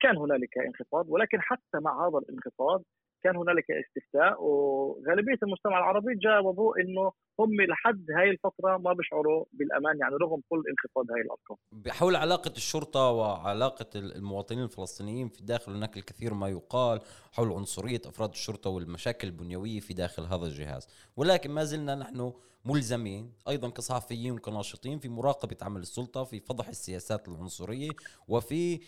كان 0.00 0.16
هنالك 0.16 0.58
انخفاض 0.58 1.08
ولكن 1.08 1.40
حتى 1.40 1.78
مع 1.80 2.08
هذا 2.08 2.18
الانخفاض 2.18 2.82
كان 3.24 3.36
هنالك 3.36 3.64
استفتاء 3.70 4.42
وغالبية 4.42 5.38
المجتمع 5.42 5.78
العربي 5.78 6.14
جاوبوا 6.14 6.74
إنه 6.80 7.12
هم 7.40 7.60
لحد 7.60 8.06
هاي 8.10 8.30
الفترة 8.30 8.76
ما 8.76 8.92
بيشعروا 8.92 9.44
بالأمان 9.52 9.98
يعني 9.98 10.14
رغم 10.14 10.40
كل 10.48 10.62
انخفاض 10.70 11.10
هاي 11.10 11.20
الأرقام. 11.20 11.56
حول 11.88 12.16
علاقة 12.16 12.52
الشرطة 12.56 13.10
وعلاقة 13.10 13.86
المواطنين 13.94 14.64
الفلسطينيين 14.64 15.28
في 15.28 15.40
الداخل 15.40 15.72
هناك 15.72 15.96
الكثير 15.96 16.34
ما 16.34 16.48
يقال 16.48 17.00
حول 17.32 17.52
عنصرية 17.52 18.00
أفراد 18.06 18.30
الشرطة 18.30 18.70
والمشاكل 18.70 19.28
البنيوية 19.28 19.80
في 19.80 19.94
داخل 19.94 20.22
هذا 20.22 20.46
الجهاز، 20.46 20.88
ولكن 21.16 21.50
ما 21.50 21.64
زلنا 21.64 21.94
نحن 21.94 22.32
ملزمين 22.66 23.32
أيضا 23.48 23.68
كصحفيين 23.68 24.32
وكناشطين 24.32 24.98
في 24.98 25.08
مراقبة 25.08 25.56
عمل 25.62 25.80
السلطة 25.80 26.24
في 26.24 26.40
فضح 26.40 26.68
السياسات 26.68 27.28
العنصرية 27.28 27.90
وفي 28.28 28.80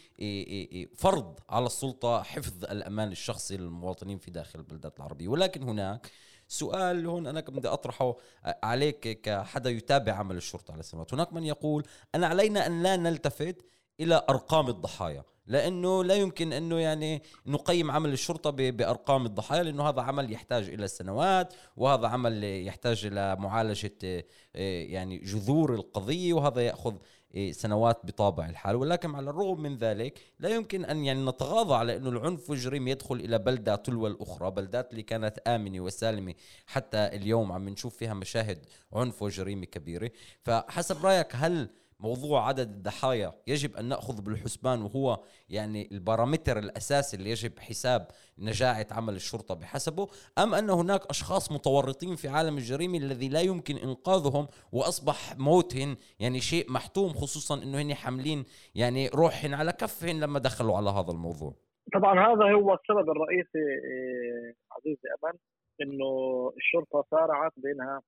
فرض 0.97 1.41
على 1.51 1.67
السلطة 1.67 2.23
حفظ 2.23 2.65
الأمان 2.65 3.13
الشخصي 3.13 3.57
للمواطنين 3.57 4.19
في 4.19 4.26
داخل 4.31 4.59
البلدات 4.59 4.97
العربية. 4.97 5.29
ولكن 5.29 5.63
هناك 5.63 6.11
سؤال 6.49 7.07
هون 7.07 7.27
أنا 7.27 7.41
بدي 7.41 7.69
أطرحه 7.69 8.17
عليك 8.45 9.21
كحدا 9.21 9.71
يتابع 9.71 10.13
عمل 10.13 10.37
الشرطة 10.37 10.73
على 10.73 10.83
سنوات 10.83 11.15
هناك 11.15 11.33
من 11.33 11.45
يقول 11.45 11.85
أنا 12.15 12.27
علينا 12.27 12.67
أن 12.67 12.83
لا 12.83 12.97
نلتفت 12.97 13.57
إلى 14.01 14.23
أرقام 14.31 14.69
الضحايا. 14.69 15.25
لأنه 15.47 16.05
لا 16.05 16.15
يمكن 16.15 16.53
أنه 16.53 16.79
يعني 16.79 17.23
نقيم 17.47 17.91
عمل 17.91 18.13
الشرطة 18.13 18.51
بأرقام 18.51 19.27
الضحايا 19.27 19.63
لأنه 19.63 19.89
هذا 19.89 20.03
عمل 20.03 20.33
يحتاج 20.33 20.69
إلى 20.69 20.89
سنوات 20.89 21.55
وهذا 21.77 22.09
عمل 22.09 22.45
يحتاج 22.45 23.07
إلى 23.07 23.37
معالجة 23.37 23.93
آه، 24.05 24.83
يعني 24.83 25.19
جذور 25.19 25.75
القضية 25.75 26.33
وهذا 26.33 26.61
يأخذ 26.61 26.95
آه، 27.37 27.51
سنوات 27.51 28.07
بطابع 28.07 28.47
الحال. 28.47 28.77
ولكن 28.77 29.15
على 29.15 29.31
الرغم 29.31 29.63
من 29.63 29.77
ذلك 29.77 30.19
لا 30.41 30.49
يمكن 30.49 30.85
أن 30.85 31.05
يعني 31.05 31.27
نتغاضى 31.27 31.75
على 31.75 31.97
أنه 31.97 32.09
العنف 32.09 32.51
والجريمه 32.51 32.91
يدخل 32.91 33.15
إلى 33.15 33.39
بلدة 33.39 33.77
تلو 33.77 34.07
الأخرى 34.07 34.51
بلدات 34.51 34.91
اللي 34.91 35.03
كانت 35.03 35.39
آمنة 35.39 35.81
وسالمة 35.81 36.35
حتى 36.67 36.99
اليوم 36.99 37.53
عم 37.53 37.69
نشوف 37.69 37.97
فيها 37.97 38.15
مشاهد 38.15 38.59
عنف 38.93 39.23
وجريمة 39.23 39.65
كبيرة. 39.67 40.11
فحسب 40.43 41.07
رأيك 41.07 41.29
هل 41.33 41.69
موضوع 42.01 42.49
عدد 42.49 42.69
الضحايا. 42.69 43.33
يجب 43.47 43.77
أن 43.77 43.85
نأخذ 43.85 44.23
بالحسبان 44.23 44.83
وهو 44.83 45.21
يعني 45.49 45.89
البارامتر 45.93 46.59
الأساسي 46.59 47.17
اللي 47.17 47.31
يجب 47.31 47.59
حساب 47.59 48.09
نجاعة 48.39 48.87
عمل 48.91 49.15
الشرطة 49.15 49.55
بحسبه. 49.55 50.09
أم 50.39 50.55
أن 50.55 50.71
هناك 50.71 51.01
أشخاص 51.11 51.53
متورطين 51.53 52.17
في 52.17 52.29
عالم 52.29 52.57
الجريمة 52.57 52.99
الذي 52.99 53.29
لا 53.29 53.41
يمكن 53.41 53.77
إنقاذهم 53.77 54.49
وأصبح 54.73 55.37
موتهم 55.39 55.97
يعني 56.21 56.41
شيء 56.41 56.73
محتوم 56.73 57.09
خصوصا 57.09 57.63
أنه 57.63 57.83
هن 57.83 57.95
حاملين 57.95 58.45
يعني 58.75 59.09
روحهم 59.09 59.55
على 59.55 59.73
كفهم 59.73 60.21
لما 60.21 60.39
دخلوا 60.39 60.77
على 60.77 60.91
هذا 60.91 61.11
الموضوع. 61.11 61.55
طبعا 61.95 62.21
هذا 62.21 62.45
هو 62.53 62.75
السبب 62.75 63.11
الرئيسي 63.11 63.59
إيه، 63.59 64.55
عزيزي 64.73 65.09
أمل 65.25 65.39
أنه 65.83 66.13
الشرطة 66.57 67.05
سارعت 67.11 67.53
بأنها 67.57 68.01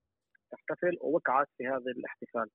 تحتفل 0.51 0.98
ووقعت 1.01 1.46
في 1.59 1.66
هذا 1.66 1.90
الاحتفال. 1.96 2.51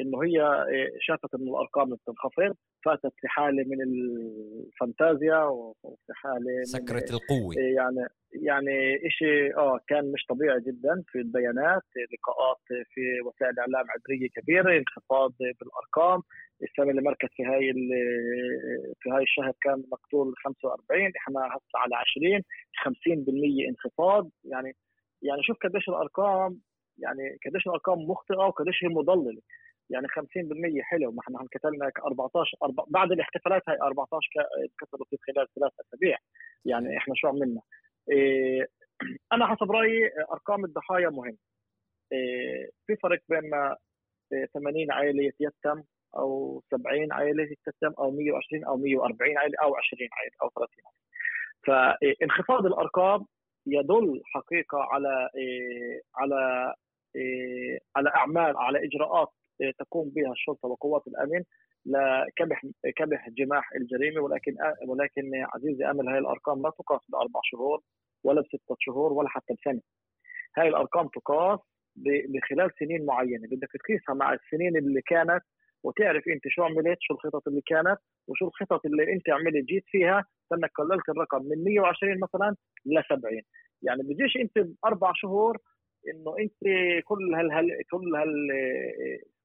إنه 0.00 0.22
هي 0.22 0.40
إيه، 0.68 0.90
شافت 1.00 1.34
إنه 1.34 1.50
الأرقام 1.50 1.94
بتنخفض 1.94 2.56
فاتت 2.84 3.12
في 3.20 3.28
حالة 3.28 3.64
من 3.66 3.82
الفانتازيا 3.82 5.44
وفي 5.44 6.12
حالة 6.12 6.62
سكرة 6.62 7.16
القوة. 7.16 7.54
إيه، 7.56 7.74
يعني 7.76 8.06
يعني 8.42 8.98
شيء 9.08 9.56
آه 9.58 9.80
كان 9.88 10.12
مش 10.12 10.24
طبيعي 10.28 10.60
جدا 10.60 11.02
في 11.08 11.18
البيانات 11.18 11.82
لقاءات 12.12 12.62
في 12.94 13.00
وسائل 13.26 13.52
الاعلام 13.52 13.86
عبريه 13.90 14.28
كبيرة 14.36 14.78
انخفاض 14.78 15.32
بالأرقام. 15.38 16.22
السنة 16.62 16.90
اللي 16.90 17.02
مركز 17.02 17.28
في 17.36 17.44
هاي 17.44 17.72
في 19.00 19.10
هاي 19.10 19.22
الشهر 19.22 19.52
كان 19.62 19.84
مقتول 19.92 20.34
45 20.44 21.12
إحنا 21.16 21.40
هسه 21.40 21.78
على 21.78 21.94
20 21.94 22.42
50% 22.84 23.68
انخفاض. 23.68 24.30
يعني 24.44 24.76
يعني 25.22 25.42
شوف 25.42 25.56
قديش 25.64 25.88
الأرقام 25.88 26.60
يعني 26.98 27.38
قديش 27.46 27.66
الأرقام 27.66 27.98
مخطئة 27.98 28.36
وقديش 28.36 28.84
هي 28.84 28.88
مضللة. 28.88 29.40
يعني 29.90 30.08
50% 30.08 30.82
حلو 30.82 31.12
ما 31.12 31.20
إحنا 31.20 31.46
كتبنا 31.50 31.90
14 32.06 32.56
أربع 32.62 32.84
بعد 32.88 33.12
الاحتفالات 33.12 33.62
هاي 33.68 33.78
14 33.82 34.28
كسروا 34.80 35.06
في 35.10 35.16
خلال 35.26 35.46
ثلاث 35.54 35.72
أسابيع. 35.80 36.18
يعني 36.64 36.96
إحنا 36.98 37.14
شو 37.16 37.28
عملنا؟ 37.28 37.60
إيه 38.10 38.68
أنا 39.32 39.46
حسب 39.46 39.72
رأيي 39.72 40.10
أرقام 40.32 40.64
الضحايا 40.64 41.08
مهم. 41.08 41.36
إيه 42.12 42.70
في 42.86 42.96
فرق 42.96 43.20
بين 43.28 43.50
ما 43.50 43.76
80 44.54 44.90
عائله 44.92 45.24
يتيتم 45.24 45.82
أو 46.16 46.62
70 46.70 47.12
عائله 47.12 47.42
يتيتم 47.42 47.92
أو 47.98 48.10
120 48.10 48.64
أو 48.64 48.76
140 48.76 49.38
عائله 49.38 49.54
أو 49.62 49.76
20 49.76 50.08
عائله 50.12 50.36
أو 50.42 50.50
30 50.50 50.68
عائله 50.84 51.04
فانخفاض 51.66 52.66
الأرقام 52.66 53.26
يدل 53.66 54.22
حقيقة 54.24 54.78
على 54.78 55.28
إيه 55.36 56.02
على 56.16 56.66
إيه، 56.66 56.83
على 57.96 58.10
أعمال 58.16 58.56
على 58.56 58.84
إجراءات 58.84 59.28
إيه، 59.60 59.72
تقوم 59.78 60.10
بها 60.10 60.32
الشرطة 60.32 60.68
وقوات 60.68 61.02
الأمن 61.06 61.44
لكبح 61.86 62.62
كبح 62.96 63.28
جماح 63.28 63.72
الجريمة 63.72 64.20
ولكن 64.20 64.56
ولكن 64.88 65.22
عزيزي 65.54 65.84
أمل 65.90 66.08
هاي 66.08 66.18
الأرقام 66.18 66.62
لا 66.62 66.70
تقاس 66.78 67.00
بأربع 67.08 67.40
شهور 67.44 67.80
ولا 68.24 68.40
بستة 68.40 68.76
شهور 68.80 69.12
ولا 69.12 69.28
حتى 69.28 69.54
بسنه 69.54 69.80
هاي 70.58 70.68
الأرقام 70.68 71.08
تقاس 71.08 71.58
بخلال 72.28 72.70
سنين 72.78 73.06
معينة. 73.06 73.48
بدك 73.48 73.68
تقيسها 73.84 74.14
مع 74.14 74.32
السنين 74.32 74.76
اللي 74.76 75.02
كانت 75.06 75.42
وتعرف 75.84 76.24
أنت 76.28 76.42
شو 76.48 76.62
عملت 76.62 76.98
شو 77.00 77.14
الخطط 77.14 77.48
اللي 77.48 77.62
كانت 77.66 77.98
وشو 78.28 78.46
الخطط 78.46 78.86
اللي 78.86 79.12
أنت 79.12 79.30
عملت 79.30 79.64
جيت 79.64 79.84
فيها 79.86 80.24
انك 80.52 80.70
قللت 80.78 81.08
الرقم 81.08 81.42
من 81.42 81.64
120 81.64 82.18
مثلا 82.20 82.56
ل 82.86 83.02
70 83.08 83.40
يعني 83.82 84.02
بيجيش 84.02 84.36
أنت 84.36 84.58
بأربع 84.58 85.12
شهور 85.14 85.58
إنه 86.10 86.38
أنت 86.38 86.58
كل 87.04 87.34
هال 87.34 87.86
كل 87.90 88.16
هال 88.16 88.48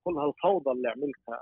كل 0.04 0.18
هالفوضى 0.18 0.72
اللي 0.72 0.90
عملتها 0.90 1.40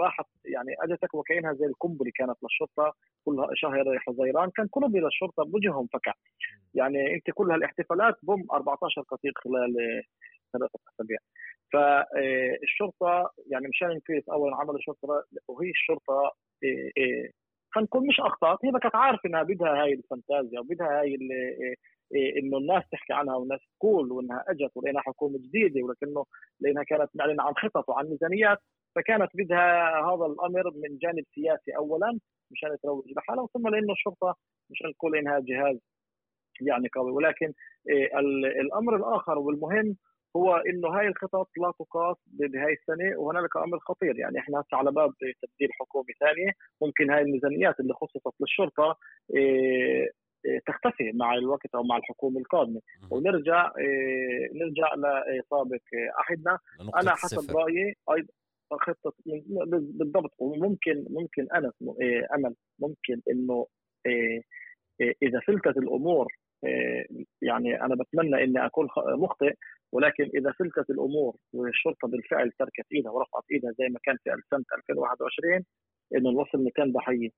راحت 0.00 0.26
يعني 0.44 0.74
أجتك 0.80 1.14
وكأنها 1.14 1.52
زي 1.52 1.66
القنبلة 1.66 2.10
كانت 2.14 2.36
للشرطة 2.42 2.94
كل 3.24 3.46
شهر 3.54 3.98
حزيران 3.98 4.50
كان 4.50 4.68
كله 4.70 4.88
للشرطه 4.88 5.44
بوجههم 5.44 5.86
فكع 5.92 6.12
يعني 6.74 7.14
أنت 7.14 7.30
كل 7.34 7.50
هالاحتفالات 7.50 8.14
بوم 8.22 8.46
14 8.52 9.02
قتيل 9.02 9.32
خلال 9.36 9.74
ثلاثة 10.52 10.78
أسابيع. 10.94 11.18
فالشرطه 11.72 13.30
يعني 13.46 13.68
مشان 13.68 13.88
نقيس 13.88 14.28
اولا 14.28 14.56
عمل 14.56 14.74
الشرطة 14.74 15.24
وهي 15.48 15.70
الشرطة 15.70 16.32
إيه، 17.76 17.82
إيه، 17.82 17.84
نقول 17.84 18.06
مش 18.08 18.20
اخطات 18.20 18.58
هي 18.64 18.70
كانت 18.82 18.96
عارفة 18.96 19.20
إنها 19.28 19.42
بدها 19.42 19.82
هاي 19.82 19.92
الفانتازيا 19.94 20.60
وبدها 20.60 21.00
هاي 21.00 21.18
إيه، 22.14 22.38
إنه 22.42 22.58
الناس 22.58 22.84
تحكي 22.92 23.12
عنها 23.12 23.36
والناس 23.36 23.60
تقول 23.78 24.12
وإنها 24.12 24.44
إجت 24.48 24.70
ولانها 24.76 25.02
حكومة 25.02 25.38
جديدة 25.38 25.82
ولكنه 25.86 26.24
لأنها 26.60 26.82
كانت 26.82 27.10
معلنة 27.14 27.42
عن 27.42 27.54
خطط 27.54 27.88
وعن 27.88 28.06
ميزانيات 28.06 28.58
فكانت 28.96 29.30
بدها 29.34 29.90
هذا 30.00 30.26
الأمر 30.26 30.70
من 30.76 30.98
جانب 30.98 31.24
سياسي 31.34 31.76
اولا 31.76 32.18
مشان 32.50 32.76
تروج 32.82 33.04
لحالها 33.16 33.46
ثم 33.54 33.68
لأنه 33.68 33.92
الشرطة 33.92 34.36
مشان 34.70 34.92
تقول 34.94 35.16
إنها 35.16 35.40
جهاز 35.40 35.78
يعني 36.60 36.88
قوي. 36.94 37.12
ولكن 37.12 37.52
إيه، 37.90 38.18
الأمر 38.60 38.96
الآخر 38.96 39.38
والمهم 39.38 39.96
هو 40.36 40.56
إنه 40.56 40.88
هاي 40.88 41.06
الخطط 41.08 41.48
لا 41.56 41.72
تقاس 41.78 42.16
بهاي 42.26 42.72
السنة 42.72 43.18
وهنالك 43.18 43.56
أمر 43.56 43.78
خطير. 43.78 44.18
يعني 44.18 44.38
إحنا 44.38 44.60
هسه 44.60 44.76
على 44.76 44.92
باب 44.92 45.12
تبديل 45.42 45.68
حكومة 45.80 46.04
ثانية 46.20 46.52
ممكن 46.82 47.10
هاي 47.10 47.22
الميزانيات 47.22 47.80
اللي 47.80 47.94
خصصت 47.94 48.34
للشرطة 48.40 48.96
إيه، 49.36 50.10
تختفي 50.66 51.12
مع 51.14 51.34
الوقت 51.34 51.74
أو 51.74 51.82
مع 51.82 51.96
الحكومة 51.96 52.40
القادمة. 52.40 52.80
ونرجع 53.10 53.72
نرجع 54.54 54.94
لسابق 54.94 55.82
عهدنا 56.18 56.58
أنا 56.80 57.10
حسب 57.10 57.56
رأيي 57.56 57.94
أيضا 58.10 58.28
خطة 58.72 59.12
بالضبط. 59.98 60.34
وممكن 60.38 61.04
ممكن 61.10 61.46
أنا 61.54 61.72
أمل 62.34 62.54
ممكن 62.78 63.20
إنه 63.30 63.66
إذا 65.22 65.40
فلتت 65.46 65.76
الأمور 65.76 66.32
يعني 67.42 67.82
أنا 67.82 67.94
بتمنى 67.94 68.44
إني 68.44 68.66
أكون 68.66 68.88
مخطئ. 68.96 69.54
ولكن 69.92 70.24
إذا 70.34 70.52
فلتت 70.52 70.90
الأمور 70.90 71.36
والشرطة 71.52 72.08
بالفعل 72.08 72.50
تركت 72.58 72.86
إيدها 72.92 73.12
ورفعت 73.12 73.42
إيدها 73.52 73.72
زي 73.78 73.88
ما 73.88 73.98
كان 74.02 74.16
في 74.16 74.30
سنة 74.50 74.64
2021 74.78 75.64
إنه 76.16 76.30
نوصل 76.30 76.58
200 76.64 76.84
ضحية 76.84 77.28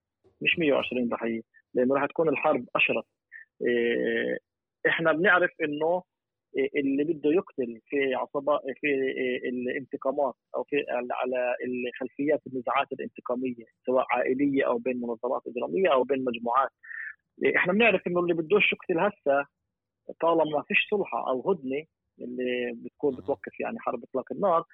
مش 0.41 0.59
120 0.59 1.09
ضحية 1.09 1.41
لأنه 1.75 1.95
راح 1.95 2.07
تكون 2.07 2.29
الحرب 2.29 2.65
اشرس 2.77 3.05
إيه، 3.63 4.39
إحنا 4.89 5.13
بنعرف 5.13 5.51
إنه 5.63 6.03
اللي 6.77 7.05
بده 7.05 7.31
يقتل 7.31 7.81
في 7.87 8.15
عصابات 8.15 8.61
في 8.81 8.87
الانتقامات 9.49 10.35
أو 10.57 10.65
في 10.65 10.77
على 10.91 11.57
الخلفيات 11.65 12.41
النزاعات 12.47 12.93
الانتقامية 12.93 13.65
سواء 13.87 14.07
عائلية 14.11 14.67
أو 14.67 14.79
بين 14.79 15.01
منظمات 15.01 15.43
إجرامية 15.47 15.93
أو 15.93 16.03
بين 16.05 16.25
مجموعات. 16.25 16.71
إحنا 17.57 17.73
بنعرف 17.73 18.07
إنه 18.07 18.21
اللي 18.21 18.35
بدوش 18.35 18.73
يقتل 18.73 18.99
هسه 18.99 19.47
طالما 20.21 20.45
ما 20.45 20.63
فيش 20.69 20.87
صلحة 20.91 21.31
أو 21.31 21.51
هدنة 21.51 21.85
اللي 22.23 22.73
بتكون 22.75 23.17
بتوقف 23.17 23.61
يعني 23.61 23.79
حرب 23.79 24.05
إطلاق 24.05 24.33
النار. 24.33 24.65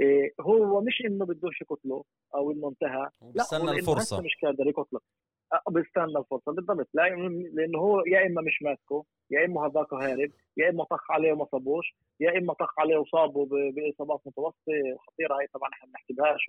إيه 0.00 0.32
هو 0.40 0.80
مش 0.80 1.02
إنه 1.06 1.26
بدوش 1.26 1.60
يقتله 1.60 2.04
أو 2.34 2.52
إنه 2.52 2.68
انتهى. 2.68 3.10
لا 3.34 3.44
هو 3.54 3.68
الفرصة. 3.68 4.20
مش 4.20 4.36
قادر 4.44 4.66
يقتله 4.66 5.00
بيستنى 5.68 6.18
الفرصة 6.18 6.52
بالضبط. 6.52 6.88
لأنه 6.94 7.78
هو 7.78 8.00
يا 8.06 8.26
إما 8.26 8.42
مش 8.42 8.62
ماسكه 8.62 9.04
يا 9.30 9.44
إما 9.44 9.66
هذاك 9.66 9.94
هارب 9.94 10.30
يا 10.56 10.70
إما 10.70 10.84
طخ 10.84 11.10
عليه 11.10 11.32
وما 11.32 11.46
صابوش 11.52 11.96
يا 12.20 12.38
إما 12.38 12.52
طخ 12.52 12.80
عليه 12.80 12.96
وصابه 12.96 13.46
بإصابات 13.46 14.20
متوسطة 14.26 14.72
خطيرة. 15.06 15.34
هي 15.40 15.46
طبعا 15.54 15.70
إحنا 15.72 15.86
ما 15.86 15.92
بنحسبهاش 15.92 16.48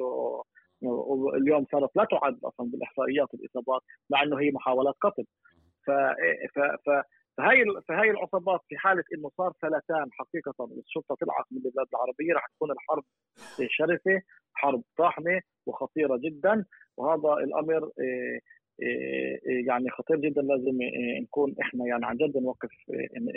واليوم 0.81 1.65
صارت 1.71 1.95
لا 1.95 2.07
تعد 2.11 2.39
أصلا 2.43 2.71
بالإحصائيات 2.71 3.33
الإصابات 3.33 3.81
مع 4.09 4.23
إنه 4.23 4.39
هي 4.39 4.51
محاولات 4.51 4.95
قتل. 5.01 5.25
ف 5.85 5.91
ف 6.55 6.59
ف 6.59 6.89
فهي 7.37 7.65
فهي 7.87 8.11
العصابات 8.11 8.61
في 8.67 8.77
حالة 8.77 9.03
إنه 9.13 9.29
صار 9.37 9.53
فلتان 9.61 10.09
حقيقة 10.11 10.69
الشرطة 10.85 11.15
طلعت 11.15 11.45
من 11.51 11.57
البلاد 11.57 11.87
العربية 11.93 12.33
راح 12.33 12.47
تكون 12.47 12.71
الحرب 12.71 13.03
شرسة 13.67 14.21
حرب 14.53 14.83
طاحنه 14.97 15.41
وخطيرة 15.65 16.19
جدا. 16.23 16.65
وهذا 16.97 17.43
الأمر 17.43 17.83
آه، 17.83 18.39
آه، 18.83 19.37
يعني 19.67 19.89
خطير 19.89 20.17
جدا 20.17 20.41
لازم 20.41 20.81
آه، 20.81 21.21
نكون 21.21 21.55
إحنا 21.61 21.85
يعني 21.87 22.05
عن 22.05 22.17
جد 22.17 22.37
نوقف 22.37 22.71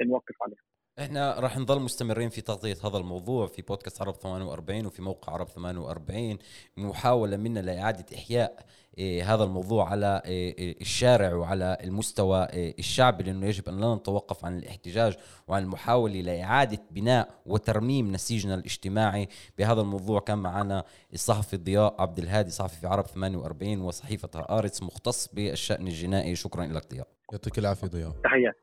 نوقف 0.07 0.35
عليه. 0.43 0.57
إحنا 1.01 1.41
راح 1.41 1.59
نضل 1.59 1.81
مستمرين 1.81 2.29
في 2.29 2.41
تغطية 2.41 2.77
هذا 2.85 2.99
الموضوع 2.99 3.47
في 3.47 3.63
بودكاست 3.63 4.03
عرب 4.03 4.15
48 4.15 4.87
وفي 4.87 5.03
موقع 5.03 5.33
عرب 5.33 5.49
48 5.49 6.39
محاولة 6.77 7.37
منا 7.37 7.61
لإعادة 7.61 8.05
إحياء 8.15 8.67
إيه 8.99 9.35
هذا 9.35 9.45
الموضوع 9.45 9.91
على 9.91 10.23
إيه 10.25 10.81
الشارع 10.81 11.35
وعلى 11.35 11.79
المستوى 11.85 12.45
إيه 12.45 12.79
الشعبي 12.79 13.25
لأنه 13.25 13.47
يجب 13.47 13.69
أن 13.69 13.81
لا 13.81 13.95
نتوقف 13.95 14.45
عن 14.45 14.59
الاحتجاج 14.59 15.17
وعن 15.49 15.63
المحاولة 15.63 16.21
لإعادة 16.21 16.83
بناء 16.91 17.29
وترميم 17.47 18.13
نسيجنا 18.13 18.55
الاجتماعي 18.55 19.29
بهذا 19.59 19.81
الموضوع. 19.81 20.21
كان 20.21 20.39
معنا 20.39 20.85
الصحفي 21.15 21.57
ضياء 21.57 22.03
عبد 22.03 22.19
الهادي 22.19 22.51
صحفي 22.51 22.81
في 22.81 22.87
عرب 22.87 23.07
48 23.07 23.81
وصحيفة 23.81 24.29
هآرتس 24.35 24.83
مختص 24.83 25.29
بالشأن 25.33 25.87
الجنائي. 25.87 26.37
شكرا 26.37 26.65
لك 26.67 26.91
ضياء. 26.91 27.07
يعطيك 27.33 27.59
العافية 27.59 27.87
ضياء. 27.87 28.13
تحياتي 28.25 28.59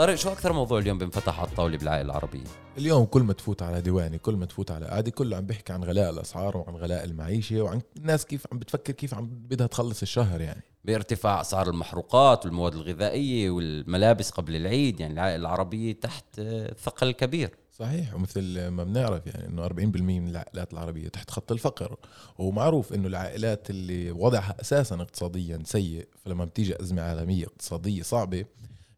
طارق 0.00 0.14
شو 0.14 0.32
أكثر 0.32 0.52
موضوع 0.52 0.78
اليوم 0.78 0.98
بنفتح 0.98 1.40
على 1.40 1.48
الطاولة 1.48 1.78
بالعائلة 1.78 2.10
العربية؟ 2.10 2.44
اليوم 2.78 3.04
كل 3.04 3.22
ما 3.22 3.32
تفوت 3.32 3.62
على 3.62 3.80
ديواني 3.80 4.18
كل 4.18 4.34
ما 4.34 4.46
تفوت 4.46 4.70
على 4.70 4.86
قعده 4.86 5.10
كله 5.10 5.36
عم 5.36 5.46
بيحكي 5.46 5.72
عن 5.72 5.84
غلاء 5.84 6.10
الأسعار 6.10 6.56
وعن 6.56 6.74
غلاء 6.74 7.04
المعيشة 7.04 7.60
وعن 7.60 7.80
الناس 7.96 8.26
كيف 8.26 8.46
عم 8.52 8.58
بتفكر 8.58 8.92
كيف 8.92 9.14
عم 9.14 9.26
بدها 9.26 9.66
تخلص 9.66 10.02
الشهر 10.02 10.40
يعني. 10.40 10.62
بارتفاع 10.84 11.40
أسعار 11.40 11.70
المحروقات 11.70 12.46
والمواد 12.46 12.74
الغذائية 12.74 13.50
والملابس 13.50 14.30
قبل 14.30 14.56
العيد 14.56 15.00
يعني 15.00 15.12
العائلة 15.12 15.36
العربية 15.36 15.92
تحت 15.92 16.40
ثقل 16.82 17.10
كبير. 17.10 17.50
صحيح 17.72 18.14
ومثل 18.14 18.68
ما 18.68 18.84
بنعرف 18.84 19.26
يعني 19.26 19.46
إنه 19.46 19.68
40% 19.68 19.72
من 20.00 20.28
العائلات 20.28 20.72
العربية 20.72 21.08
تحت 21.08 21.30
خط 21.30 21.52
الفقر. 21.52 21.96
ومعروف 22.38 22.92
إنه 22.92 23.08
العائلات 23.08 23.70
اللي 23.70 24.10
وضعها 24.10 24.56
أساسا 24.60 24.94
اقتصاديا 24.94 25.62
سيء 25.64 26.08
فلما 26.24 26.44
بتيجي 26.44 26.82
أزمة 26.82 27.02
عالمية 27.02 27.44
اقتصادية 27.44 28.02
صعبة 28.02 28.44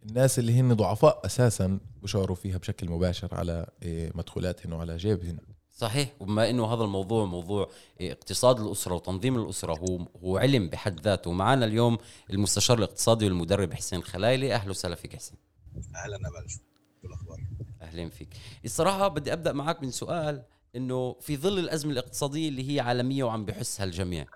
الناس 0.09 0.39
اللي 0.39 0.53
هن 0.61 0.75
ضعفاء 0.75 1.27
أساسا 1.27 1.81
بشعروا 2.03 2.37
فيها 2.37 2.59
بشكل 2.59 2.91
مباشر 2.91 3.35
على 3.35 3.67
إيه، 3.83 4.13
مدخولاتهن 4.15 4.73
وعلى 4.73 4.97
جيبهن. 4.97 5.39
صحيح. 5.73 6.13
وبما 6.21 6.51
إنه 6.51 6.75
هذا 6.75 6.85
الموضوع 6.85 7.25
موضوع 7.25 7.69
إيه، 8.01 8.13
اقتصاد 8.13 8.61
الأسرة 8.61 8.95
وتنظيم 8.95 9.39
الأسرة 9.39 9.79
هو 9.79 10.07
هو 10.25 10.37
علم 10.37 10.69
بحد 10.69 11.01
ذاته. 11.01 11.33
معنا 11.33 11.65
اليوم 11.67 11.99
المستشار 12.31 12.79
الاقتصادي 12.79 13.25
والمدرب 13.25 13.73
حسين 13.73 14.03
خلايلي 14.03 14.55
أهلا 14.55 14.71
وسهلا 14.71 14.95
فيك 14.95 15.17
حسين. 15.17 15.39
أهلا 15.77 16.17
امل 16.17 16.51
شو 16.51 16.59
الأخبار؟ 17.05 17.39
أهلا 17.83 18.11
فيك. 18.11 18.29
الصراحة 18.65 19.09
بدي 19.09 19.33
أبدأ 19.33 19.53
معك 19.53 19.83
من 19.83 19.91
سؤال 19.91 20.43
إنه 20.77 21.17
في 21.21 21.37
ظل 21.37 21.59
الأزمة 21.59 21.93
الاقتصادية 21.93 22.49
اللي 22.49 22.75
هي 22.75 22.81
عالمية 22.81 23.25
وعم 23.25 23.45
بحسها 23.45 23.85
الجميع 23.85 24.27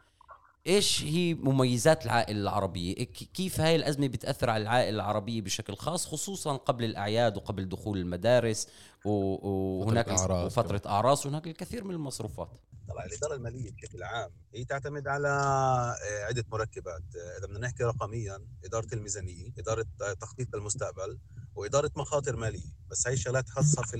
إيش 0.66 1.04
هي 1.04 1.34
مميزات 1.34 2.06
العائلة 2.06 2.40
العربية؟ 2.40 2.94
كيف 3.34 3.60
هاي 3.60 3.76
الأزمة 3.76 4.06
بتأثر 4.06 4.50
على 4.50 4.62
العائلة 4.62 4.96
العربية 4.96 5.40
بشكل 5.40 5.76
خاص 5.76 6.06
خصوصا 6.06 6.56
قبل 6.56 6.84
الأعياد 6.84 7.36
وقبل 7.36 7.68
دخول 7.68 7.98
المدارس 7.98 8.68
وهناك 9.06 10.06
فترة 10.48 10.82
أعراس 10.86 10.86
أعراس 10.86 11.26
وهناك 11.26 11.46
الكثير 11.46 11.84
من 11.84 11.94
المصروفات. 11.94 12.48
طبعا 12.88 13.06
الإدارة 13.06 13.34
المالية 13.34 13.70
بشكل 13.72 14.02
عام 14.02 14.30
هي 14.54 14.64
تعتمد 14.64 15.08
على 15.08 15.28
آه، 15.28 16.24
عدة 16.24 16.44
مركبات. 16.52 17.02
آه، 17.16 17.38
إذا 17.38 17.46
بدنا 17.46 17.58
نحكي 17.58 17.84
رقميا 17.84 18.46
إدارة 18.64 18.88
الميزانية 18.92 19.52
إدارة 19.58 19.86
آه، 20.02 20.12
تخطيط 20.12 20.54
المستقبل 20.54 21.18
وإدارة 21.54 21.90
مخاطر 21.96 22.36
مالية. 22.36 22.72
بس 22.90 23.08
هي 23.08 23.16
شغلات 23.16 23.48
خاصة 23.48 23.82
في 23.82 23.96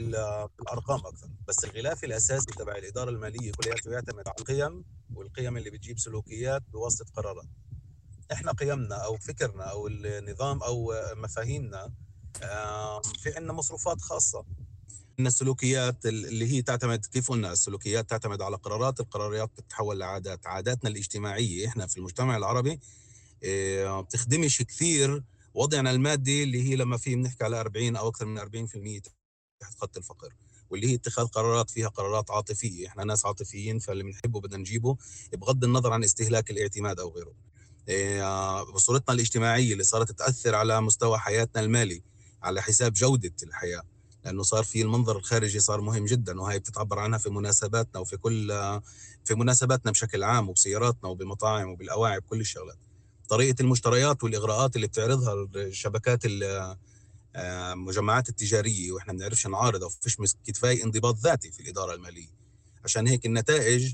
الأرقام 0.61 0.99
أكثر. 1.07 1.29
بس 1.49 1.65
الغلاف 1.65 2.05
الأساسي 2.05 2.53
تبع 2.53 2.77
الإدارة 2.77 3.11
المالية 3.11 3.53
كلياته 3.53 3.93
يعتمد 3.93 4.29
على 4.29 4.37
القيم 4.39 4.85
والقيم 5.15 5.57
اللي 5.57 5.71
بتجيب 5.71 5.99
سلوكيات 5.99 6.63
بواسطة 6.73 7.13
قرارات. 7.15 7.49
إحنا 8.33 8.53
قيمنا 8.53 8.97
أو 8.97 9.17
فكرنا 9.17 9.65
أو 9.65 9.87
النظام 9.87 10.63
أو 10.63 10.95
مفاهيمنا 11.17 11.93
في 13.19 13.33
عندنا 13.37 13.53
مصروفات 13.53 14.01
خاصة. 14.01 14.45
إن 15.21 15.27
السلوكيات 15.27 16.07
اللي 16.07 16.53
هي 16.53 16.63
تعتمد 16.63 17.07
كيف 17.07 17.31
قلنا 17.31 17.53
السلوكيات 17.53 18.11
تعتمد 18.11 18.43
على 18.43 18.57
قرارات؟ 18.57 19.01
القرارات 19.01 19.51
بتتحول 19.57 19.99
لعادات. 20.01 20.47
عاداتنا 20.47 20.91
الاجتماعية 20.91 21.67
إحنا 21.69 21.87
في 21.87 21.97
المجتمع 21.97 22.37
العربي 22.37 22.81
بتخدمش 24.01 24.63
كثير 24.63 25.23
وضعنا 25.55 25.91
المادي 25.91 26.43
اللي 26.43 26.63
هي 26.69 26.77
لما 26.77 26.97
في 26.97 27.15
بنحكي 27.15 27.45
على 27.45 27.61
40 27.61 27.97
أو 27.97 28.09
أكثر 28.09 28.27
من 28.27 28.39
40% 28.39 29.01
تحت 29.61 29.75
خط 29.79 29.97
الفقر 29.97 30.35
واللي 30.71 30.87
هي 30.87 30.95
اتخاذ 30.95 31.27
قرارات 31.27 31.71
فيها 31.71 31.89
قرارات 31.89 32.31
عاطفية. 32.31 32.87
إحنا 32.89 33.05
ناس 33.05 33.27
عاطفيين 33.27 33.79
فاللي 33.79 34.05
بنحبه 34.05 34.41
بدنا 34.41 34.57
نجيبه 34.57 34.97
بغض 35.33 35.65
النظر 35.65 35.93
عن 35.93 36.05
استهلاك 36.05 36.51
الاعتماد 36.51 37.01
أو 37.01 37.11
غيره. 37.11 37.35
إيه، 37.89 38.63
بصورتنا 38.63 39.15
الاجتماعية 39.15 39.73
اللي 39.73 39.85
صارت 39.85 40.13
تأثر 40.13 40.55
على 40.55 40.81
مستوى 40.81 41.19
حياتنا 41.19 41.63
المالي 41.63 42.03
على 42.43 42.63
حساب 42.63 42.93
جودة 42.93 43.35
الحياة. 43.43 43.83
لأنه 44.27 44.43
صار 44.43 44.65
في 44.65 44.83
المنظر 44.83 45.17
الخارجي 45.17 45.61
صار 45.61 45.81
مهم 45.81 46.05
جدا 46.05 46.41
وهي 46.41 46.59
بتتعبر 46.59 46.99
عنها 46.99 47.19
في 47.19 47.31
مناسباتنا 47.31 48.01
وفي 48.01 48.17
كل 48.17 48.49
في 49.25 49.35
مناسباتنا 49.35 49.93
بشكل 49.93 50.23
عام 50.23 50.49
وبسياراتنا 50.49 51.09
وبالمطاعم 51.09 51.69
وبالاواعي 51.69 52.21
بكل 52.21 52.41
الشغلات. 52.41 52.77
طريقة 53.29 53.63
المشتريات 53.63 54.25
والإغراءات 54.25 54.77
اللي 54.77 54.87
بتعرضها 54.87 55.49
الشبكات 55.57 56.21
المجمعات 57.35 58.27
آه، 58.27 58.31
التجارية 58.31 58.93
وإحنا 58.93 59.13
بنعرفش 59.13 59.47
نعارض 59.47 59.83
أو 59.83 59.89
فيش 59.89 60.17
كفاية 60.47 60.85
انضباط 60.85 61.19
ذاتي 61.19 61.51
في 61.51 61.61
الإدارة 61.61 61.95
المالية. 61.95 62.29
عشان 62.85 63.07
هيك 63.07 63.27
النتائج 63.27 63.93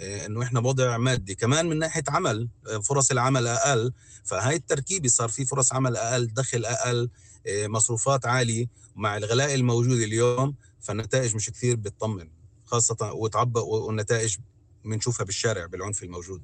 آه، 0.00 0.26
إنه 0.26 0.42
إحنا 0.42 0.60
بوضع 0.60 0.96
مادي 0.98 1.34
كمان 1.34 1.66
من 1.66 1.78
ناحية 1.78 2.04
عمل 2.08 2.48
آه، 2.68 2.78
فرص 2.78 3.10
العمل 3.10 3.46
أقل. 3.46 3.92
فهاي 4.24 4.56
التركيبة 4.56 5.08
صار 5.08 5.28
في 5.28 5.44
فرص 5.44 5.72
عمل 5.72 5.96
أقل 5.96 6.26
دخل 6.26 6.64
أقل. 6.64 7.10
مصروفات 7.48 8.26
عالية 8.26 8.66
مع 8.96 9.16
الغلاء 9.16 9.54
الموجود 9.54 9.98
اليوم 10.00 10.54
فالنتائج 10.80 11.34
مش 11.36 11.50
كثير 11.50 11.76
بتطمن 11.76 12.28
خاصة 12.64 13.12
وتعبق 13.12 13.64
والنتائج 13.64 14.36
بنشوفها 14.84 15.24
بالشارع 15.24 15.66
بالعنف 15.66 16.02
الموجود. 16.02 16.42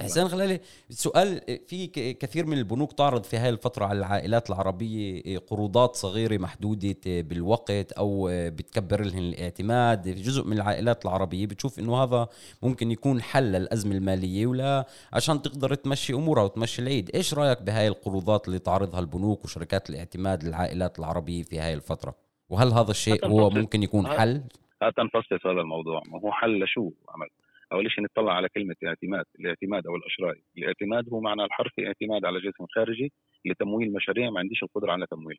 حسين 0.00 0.28
خلالي 0.28 0.60
سؤال 0.90 1.48
إيه، 1.48 1.66
في 1.66 1.86
كثير 2.12 2.46
من 2.46 2.58
البنوك 2.58 2.92
تعرض 2.92 3.24
في 3.24 3.36
هذه 3.36 3.48
الفترة 3.48 3.84
على 3.84 3.98
العائلات 3.98 4.50
العربية 4.50 5.22
إيه، 5.24 5.38
قروضات 5.38 5.96
صغيرة 5.96 6.38
محدودة 6.38 6.96
بالوقت 7.06 7.92
أو 7.92 8.28
بتكبر 8.30 9.04
لهم 9.04 9.18
الاعتماد. 9.18 10.02
في 10.02 10.22
جزء 10.22 10.46
من 10.46 10.52
العائلات 10.52 11.04
العربية 11.04 11.46
بتشوف 11.46 11.78
إنه 11.78 12.02
هذا 12.02 12.28
ممكن 12.62 12.90
يكون 12.90 13.22
حل 13.22 13.42
للأزمة 13.52 13.96
المالية 13.96 14.46
ولا 14.46 14.86
عشان 15.12 15.42
تقدر 15.42 15.74
تمشي 15.74 16.12
أمورها 16.12 16.42
وتمشي 16.42 16.82
العيد. 16.82 17.10
إيش 17.14 17.34
رأيك 17.34 17.62
بهاي 17.62 17.88
القروضات 17.88 18.48
اللي 18.48 18.58
تعرضها 18.58 19.00
البنوك 19.00 19.44
وشركات 19.44 19.90
الاعتماد 19.90 20.44
للعائلات 20.44 20.98
العربية 20.98 21.42
في 21.42 21.58
هاي 21.58 21.74
الفترة؟ 21.74 22.14
وهل 22.50 22.72
هذا 22.72 22.90
الشيء 22.90 23.26
هو 23.26 23.50
ممكن 23.50 23.82
يكون 23.82 24.06
حل؟ 24.06 24.42
هات 24.82 24.94
نفصل 24.98 25.50
هذا 25.50 25.60
الموضوع. 25.60 26.02
ما 26.06 26.20
هو 26.20 26.32
حل 26.32 26.64
لشو؟ 26.64 26.90
عمل. 27.08 27.28
اول 27.72 27.90
شيء 27.90 28.04
نطلع 28.04 28.32
على 28.32 28.48
كلمة 28.48 28.74
اعتماد، 28.86 29.24
الاعتماد 29.40 29.86
أو 29.86 29.96
الأشراي، 29.96 30.42
الاعتماد 30.58 31.08
هو 31.12 31.20
معنى 31.20 31.44
الحرفي 31.44 31.86
اعتماد 31.86 32.24
على 32.24 32.38
جسم 32.40 32.66
خارجي 32.74 33.12
لتمويل 33.46 33.92
مشاريع 33.92 34.30
ما 34.30 34.38
عنديش 34.40 34.62
القدرة 34.62 34.92
على 34.92 35.06
تمويل. 35.06 35.38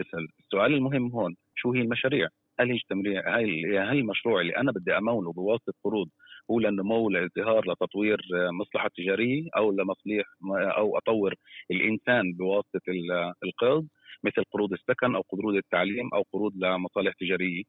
اسال 0.00 0.28
السؤال 0.40 0.74
المهم 0.74 1.10
هون 1.10 1.36
شو 1.54 1.72
هي 1.72 1.80
المشاريع؟ 1.80 2.28
هل 2.60 2.70
هي 2.70 2.78
تمريع 2.88 3.38
هل 3.38 3.76
هل 3.76 3.98
المشروع 3.98 4.40
اللي 4.40 4.56
أنا 4.56 4.72
بدي 4.72 4.98
اموله 4.98 5.32
بواسطة 5.32 5.72
قروض 5.84 6.08
هو 6.50 6.60
لنمو 6.60 7.10
لازدهار 7.10 7.72
لتطوير 7.72 8.20
مصلحة 8.60 8.90
تجارية 8.96 9.48
أو 9.56 9.72
لمصليح 9.72 10.24
أو 10.52 10.98
أطور 10.98 11.34
الإنسان 11.70 12.32
بواسطة 12.32 12.80
القرض 13.44 13.86
مثل 14.24 14.44
قروض 14.52 14.72
السكن 14.72 15.14
أو 15.14 15.22
قروض 15.28 15.54
التعليم 15.54 16.08
أو 16.14 16.22
قروض 16.32 16.52
لمصالح 16.56 17.12
تجارية 17.20 17.62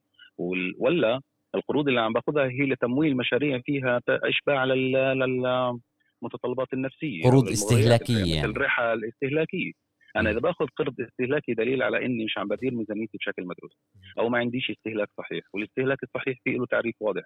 ولا 0.78 1.20
القروض 1.56 1.88
اللي 1.88 2.00
عم 2.00 2.12
باخذها 2.12 2.44
هي 2.44 2.66
لتمويل 2.66 3.16
مشاريع 3.16 3.60
فيها 3.64 4.00
اشباع 4.08 4.64
للمتطلبات 4.64 6.72
النفسية 6.72 7.22
قروض 7.24 7.48
استهلاكية 7.48 8.40
مثل 8.40 8.50
الرحله 8.50 8.92
الاستهلاكية. 8.92 9.72
أنا 10.16 10.30
إذا 10.30 10.38
باخذ 10.38 10.66
قرض 10.76 10.94
استهلاكي 11.00 11.54
دليل 11.54 11.82
على 11.82 12.06
إني 12.06 12.24
مش 12.24 12.38
عم 12.38 12.48
بدير 12.48 12.74
ميزانيتي 12.74 13.18
بشكل 13.18 13.46
مدروس 13.46 13.72
أو 14.18 14.28
ما 14.28 14.38
عنديش 14.38 14.70
استهلاك 14.70 15.08
صحيح 15.18 15.44
والاستهلاك 15.54 15.98
الصحيح 16.02 16.38
فيه 16.44 16.56
له 16.56 16.66
تعريف 16.66 16.94
واضح. 17.00 17.22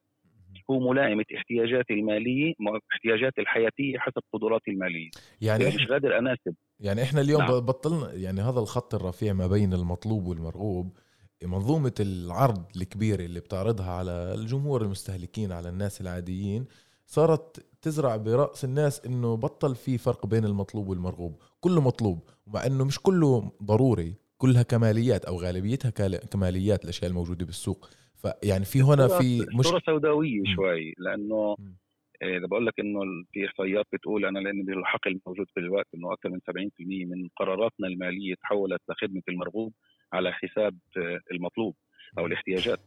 هو 0.70 0.90
ملائمه 0.90 1.24
احتياجاتي 1.36 1.92
المالية 1.92 2.54
احتياجاتي 2.92 3.40
الحياتية 3.40 3.98
حسب 3.98 4.22
قدراتي 4.32 4.70
المالية. 4.70 5.10
يعني 5.40 5.64
يعني 5.64 5.76
مش 5.76 5.86
قادر 5.86 6.18
أناسب. 6.18 6.54
يعني 6.80 7.02
إحنا 7.02 7.20
اليوم 7.20 7.42
نعم. 7.42 7.60
بطلنا 7.60 8.12
يعني 8.12 8.40
هذا 8.40 8.60
الخط 8.60 8.94
الرفيع 8.94 9.32
ما 9.32 9.46
بين 9.46 9.72
المطلوب 9.72 10.26
والمرغوب. 10.26 10.98
منظومة 11.44 11.94
العرض 12.00 12.64
الكبيرة 12.76 13.24
اللي 13.24 13.40
بتعرضها 13.40 13.90
على 13.90 14.34
الجمهور 14.34 14.82
المستهلكين 14.82 15.52
على 15.52 15.68
الناس 15.68 16.00
العاديين 16.00 16.66
صارت 17.06 17.66
تزرع 17.82 18.16
برأس 18.16 18.64
الناس 18.64 19.06
إنه 19.06 19.36
بطل 19.36 19.74
في 19.74 19.98
فرق 19.98 20.26
بين 20.26 20.44
المطلوب 20.44 20.88
والمرغوب 20.88 21.42
كله 21.60 21.80
مطلوب 21.80 22.18
ومع 22.46 22.66
إنه 22.66 22.84
مش 22.84 22.98
كله 22.98 23.52
ضروري 23.62 24.14
كلها 24.38 24.62
كماليات 24.62 25.24
أو 25.24 25.40
غالبيتها 25.40 25.90
كماليات 26.18 26.84
الأشياء 26.84 27.10
الموجودة 27.10 27.46
بالسوق 27.46 27.88
فيعني 28.16 28.64
في 28.64 28.82
هنا 28.82 29.08
في 29.08 29.46
مش 29.58 29.64
صورة 29.64 29.82
سوداوية. 29.86 30.42
شوي 30.56 30.94
لأنه. 30.98 31.56
إيه، 32.22 32.38
إذا 32.38 32.46
بقول 32.46 32.66
لك 32.66 32.80
إنه 32.80 33.00
في 33.32 33.46
إحصائيات 33.46 33.86
بتقول 33.92 34.24
أنا 34.24 34.38
لأن 34.38 34.62
بالحقل 34.64 35.10
الموجود 35.10 35.46
في 35.54 35.60
الوقت 35.60 35.86
إنه 35.94 36.12
أكثر 36.12 36.28
من 36.28 36.38
70% 36.40 37.06
من 37.06 37.28
قراراتنا 37.36 37.86
المالية 37.86 38.34
تحولت 38.34 38.80
لخدمة 38.88 39.22
المرغوب 39.28 39.72
على 40.12 40.32
حساب 40.32 40.78
آه، 40.96 41.20
المطلوب 41.32 41.74
أو 42.18 42.26
الاحتياجات. 42.26 42.78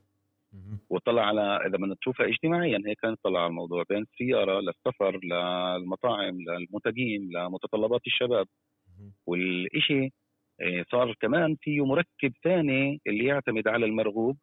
وطلع 0.90 1.26
على 1.26 1.42
إذا 1.42 1.78
بدنا 1.78 1.96
نشوفها 2.02 2.28
اجتماعيا 2.28 2.84
هيك 2.88 3.00
كان 3.02 3.16
طلع 3.24 3.40
على 3.40 3.48
الموضوع. 3.50 3.84
بين 3.90 4.02
السيارة 4.02 4.60
للسفر 4.60 5.20
للمطاعم 5.24 6.38
للمنتجين 6.42 7.30
لمتطلبات 7.34 8.02
الشباب. 8.08 8.48
والإشي 9.28 10.10
آه، 10.62 10.86
صار 10.92 11.14
كمان 11.22 11.56
فيه 11.62 11.86
مركب 11.86 12.34
ثاني 12.44 13.02
اللي 13.08 13.26
يعتمد 13.26 13.68
على 13.68 13.86
المرغوب 13.86 14.38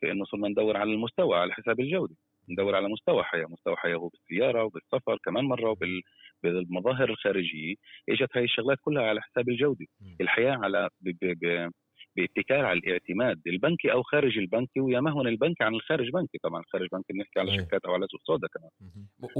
في 0.00 0.12
إنه 0.12 0.24
صرنا 0.24 0.48
ندور 0.48 0.76
على 0.76 0.92
المستوى 0.92 1.36
على 1.38 1.52
حساب 1.52 1.80
الجودة. 1.80 2.14
ندور 2.50 2.76
على 2.76 2.88
مستوى 2.88 3.22
حياة. 3.24 3.46
مستوى 3.46 3.76
حياة 3.76 3.96
هو 3.96 4.08
بالسيارة 4.08 4.64
وبالسفر 4.64 5.18
كمان 5.24 5.44
مرة 5.44 5.70
وبال 5.70 6.02
بالمظاهر 6.42 7.10
الخارجية. 7.10 7.74
إجت 8.08 8.36
هاي 8.36 8.44
الشغلات 8.44 8.78
كلها 8.82 9.02
على 9.02 9.20
حساب 9.22 9.48
الجودة. 9.48 9.86
الحياة 10.20 10.56
على 10.62 10.88
ب 11.00 11.08
ب 11.10 11.38
ب 11.44 11.70
باتكال 12.16 12.64
على 12.64 12.78
الاعتماد 12.78 13.40
البنكي 13.46 13.92
أو 13.92 14.02
خارج 14.02 14.38
البنكي 14.38 14.80
ويا 14.80 15.00
ما 15.00 15.10
هون 15.10 15.28
البنكي 15.28 15.64
عن 15.64 15.74
الخارج 15.74 16.10
بنكي. 16.10 16.38
طبعا 16.42 16.60
الخارج 16.60 16.88
بنكي 16.92 17.12
بنحكي 17.12 17.40
على. 17.40 17.50
شركات 17.56 17.84
أو 17.84 17.94
على 17.94 18.06
سوق 18.10 18.20
سودا 18.26 18.48
كمان 18.48 18.70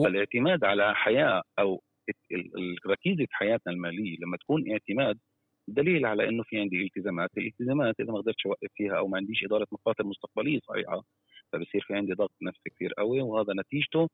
فالاعتماد 0.04 0.64
على 0.64 0.94
حياة 0.94 1.42
أو 1.58 1.82
ركيزة 2.86 3.26
حياتنا 3.30 3.72
المالية 3.72 4.16
لما 4.20 4.36
تكون 4.36 4.72
اعتماد 4.72 5.18
دليل 5.68 6.06
على 6.06 6.28
إنه 6.28 6.42
في 6.42 6.60
عندي 6.60 6.82
التزامات، 6.82 7.30
الالتزامات 7.38 7.94
إذا 8.00 8.12
ما 8.12 8.18
قدرتش 8.18 8.46
أوقف 8.46 8.68
فيها 8.74 8.98
أو 8.98 9.08
ما 9.08 9.16
عنديش 9.16 9.44
إدارة 9.44 9.66
مخاطر 9.72 10.06
مستقبلية 10.06 10.60
صحيحة 10.68 11.02
فبصير 11.52 11.84
في 11.86 11.94
عندي 11.94 12.12
ضغط 12.12 12.32
نفسي 12.42 12.70
كثير 12.70 12.92
قوي 12.98 13.20
وهذا 13.20 13.52
نتيجته 13.60 14.08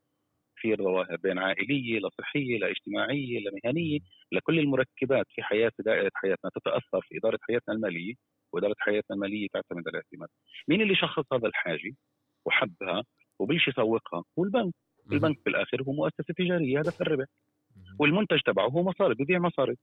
كثير 0.59 0.77
ظواهر 0.83 1.17
بين 1.17 1.39
عائلية 1.39 1.99
لصحيه 1.99 2.59
لاجتماعيه 2.59 3.41
لمهنيه 3.41 3.99
لكل 4.33 4.59
المركبات 4.59 5.27
في 5.29 5.43
حياة 5.43 5.73
دائرة 5.79 6.11
حياتنا 6.15 6.51
تتأثر 6.55 7.01
في 7.03 7.19
إدارة 7.19 7.39
حياتنا 7.43 7.75
المالية. 7.75 8.15
واداره 8.55 8.75
حياتنا 8.79 9.17
المالية 9.17 9.49
تعتمد 9.53 9.89
على 9.89 9.99
الاعتماد. 9.99 10.29
مين 10.69 10.83
اللي 10.83 10.95
شخص 10.97 11.33
هذا 11.33 11.47
الحاجة 11.49 11.95
وحبها 12.47 13.05
وبلش 13.39 13.69
يسوقها؟ 13.69 14.25
هو 14.39 14.45
البنك، 14.45 14.75
البنك 15.13 15.45
بالاخر 15.45 15.83
هو 15.83 15.93
مؤسسة 15.93 16.35
تجارية 16.37 16.79
هدف 16.79 17.01
الربح. 17.03 17.27
والمنتج 17.99 18.41
تبعه 18.41 18.69
هو 18.69 18.83
مصاري 18.83 19.15
ببيع 19.15 19.39
مصاري 19.39 19.77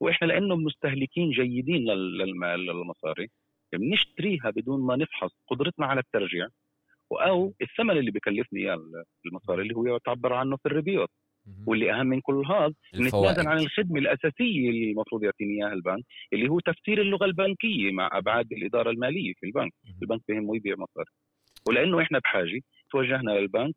وإحنا 0.00 0.26
لأنه 0.26 0.56
مستهلكين 0.56 1.30
جيدين 1.30 1.84
لل- 1.84 2.18
للمال 2.18 2.60
للمصاري 2.60 3.28
بنشتريها 3.72 4.50
بدون 4.50 4.80
ما 4.80 4.96
نفحص 4.96 5.30
قدرتنا 5.48 5.86
على 5.86 6.00
الترجيع 6.00 6.48
أو 7.12 7.54
الثمن 7.62 7.98
اللي 7.98 8.10
بكلفني 8.10 8.60
إياه 8.60 8.78
المصاري 9.26 9.62
اللي 9.62 9.74
هو 9.74 9.98
تعبر 9.98 10.32
عنه 10.32 10.56
في 10.56 10.66
الريبيوت. 10.66 11.10
واللي 11.66 11.92
أهم 11.92 12.06
من 12.06 12.20
كل 12.20 12.42
هذا 12.46 12.72
نتنازل 12.94 13.48
عن 13.48 13.58
الخدمة 13.58 13.98
الأساسية 13.98 14.70
اللي 14.70 14.90
المفروض 14.90 15.24
يعطيني 15.24 15.54
إياها 15.64 15.72
البنك 15.72 16.04
اللي 16.32 16.48
هو 16.48 16.60
تفسير 16.60 17.00
اللغة 17.00 17.24
البنكية 17.24 17.92
مع 17.92 18.10
أبعاد 18.12 18.52
الإدارة 18.52 18.90
المالية 18.90 19.32
في 19.40 19.46
البنك. 19.46 19.72
البنك 20.02 20.20
بهمه 20.28 20.56
يبيع 20.56 20.74
مصاري. 20.78 21.10
ولأنه 21.68 22.02
إحنا 22.02 22.18
بحاجة 22.18 22.60
توجهنا 22.90 23.30
للبنك 23.30 23.74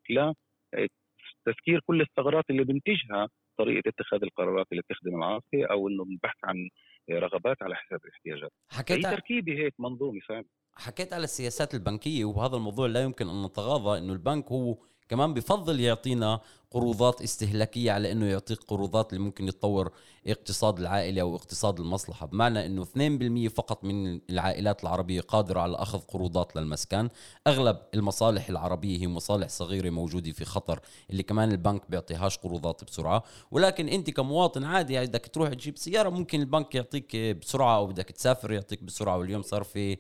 لتفكير 1.48 1.80
كل 1.86 2.02
الثغرات 2.02 2.44
اللي 2.50 2.64
بنتجها 2.64 3.30
طريقة 3.58 3.90
اتخاذ 3.90 4.20
القرارات 4.24 4.66
اللي 4.72 4.84
بتخدم 4.90 5.16
العاصفه 5.18 5.66
أو 5.72 5.88
إنه 5.88 6.04
البحث 6.04 6.38
عن 6.44 6.70
رغبات 7.12 7.58
على 7.64 7.76
حساب 7.76 8.00
الاحتياجات. 8.06 8.52
هي 8.72 8.78
حكيت 8.78 9.06
ع- 9.06 9.12
تركيبة 9.16 9.54
هيك 9.54 9.74
منظومة 9.80 10.20
صعبة. 10.28 10.46
حكيت 10.74 11.14
على 11.14 11.24
السياسات 11.24 11.74
البنكية 11.74 12.26
وبهذا 12.26 12.56
الموضوع 12.56 12.88
لا 12.88 13.04
يمكن 13.04 13.28
أن 13.30 13.46
نتغاضى 13.46 13.98
إنه 14.00 14.14
البنك 14.14 14.46
هو 14.52 14.78
كمان 15.10 15.34
بفضل 15.34 15.80
يعطينا 15.80 16.40
قروضات 16.72 17.22
استهلاكية 17.22 17.92
على 17.92 18.12
إنه 18.12 18.26
يعطيك 18.26 18.60
قروضات 18.64 19.14
اللي 19.14 19.24
ممكن 19.24 19.48
يتطور 19.48 19.92
اقتصاد 20.28 20.80
العائلة 20.80 21.22
أو 21.22 21.36
اقتصاد 21.36 21.80
المصلحة. 21.80 22.26
بمعنى 22.26 22.66
إنه 22.66 22.84
2% 22.84 23.50
فقط 23.50 23.84
من 23.84 24.22
العائلات 24.30 24.84
العربية 24.84 25.22
قادرة 25.22 25.60
على 25.60 25.78
أخذ 25.78 26.00
قروضات 26.00 26.56
للمسكن. 26.56 27.10
أغلب 27.48 27.78
المصالح 27.94 28.50
العربية 28.50 29.02
هي 29.02 29.08
مصالح 29.08 29.50
صغيرة 29.50 29.90
موجودة 29.90 30.32
في 30.32 30.46
خطر 30.46 30.80
اللي 31.10 31.24
كمان 31.24 31.52
البنك 31.52 31.82
بيعطيهاش 31.90 32.38
قروضات 32.38 32.84
بسرعة. 32.84 33.24
ولكن 33.52 33.90
أنت 33.90 34.10
كمواطن 34.10 34.64
عادي 34.64 34.94
يعني 34.94 35.08
بدك 35.08 35.28
تروح 35.28 35.50
تجيب 35.50 35.78
سيارة 35.78 36.10
ممكن 36.10 36.40
البنك 36.40 36.76
يعطيك 36.76 37.16
بسرعة 37.16 37.76
أو 37.76 37.88
بدك 37.88 38.06
تسافر 38.12 38.52
يعطيك 38.52 38.84
بسرعة 38.84 39.18
واليوم 39.18 39.42
صار 39.42 39.64
في 39.64 39.98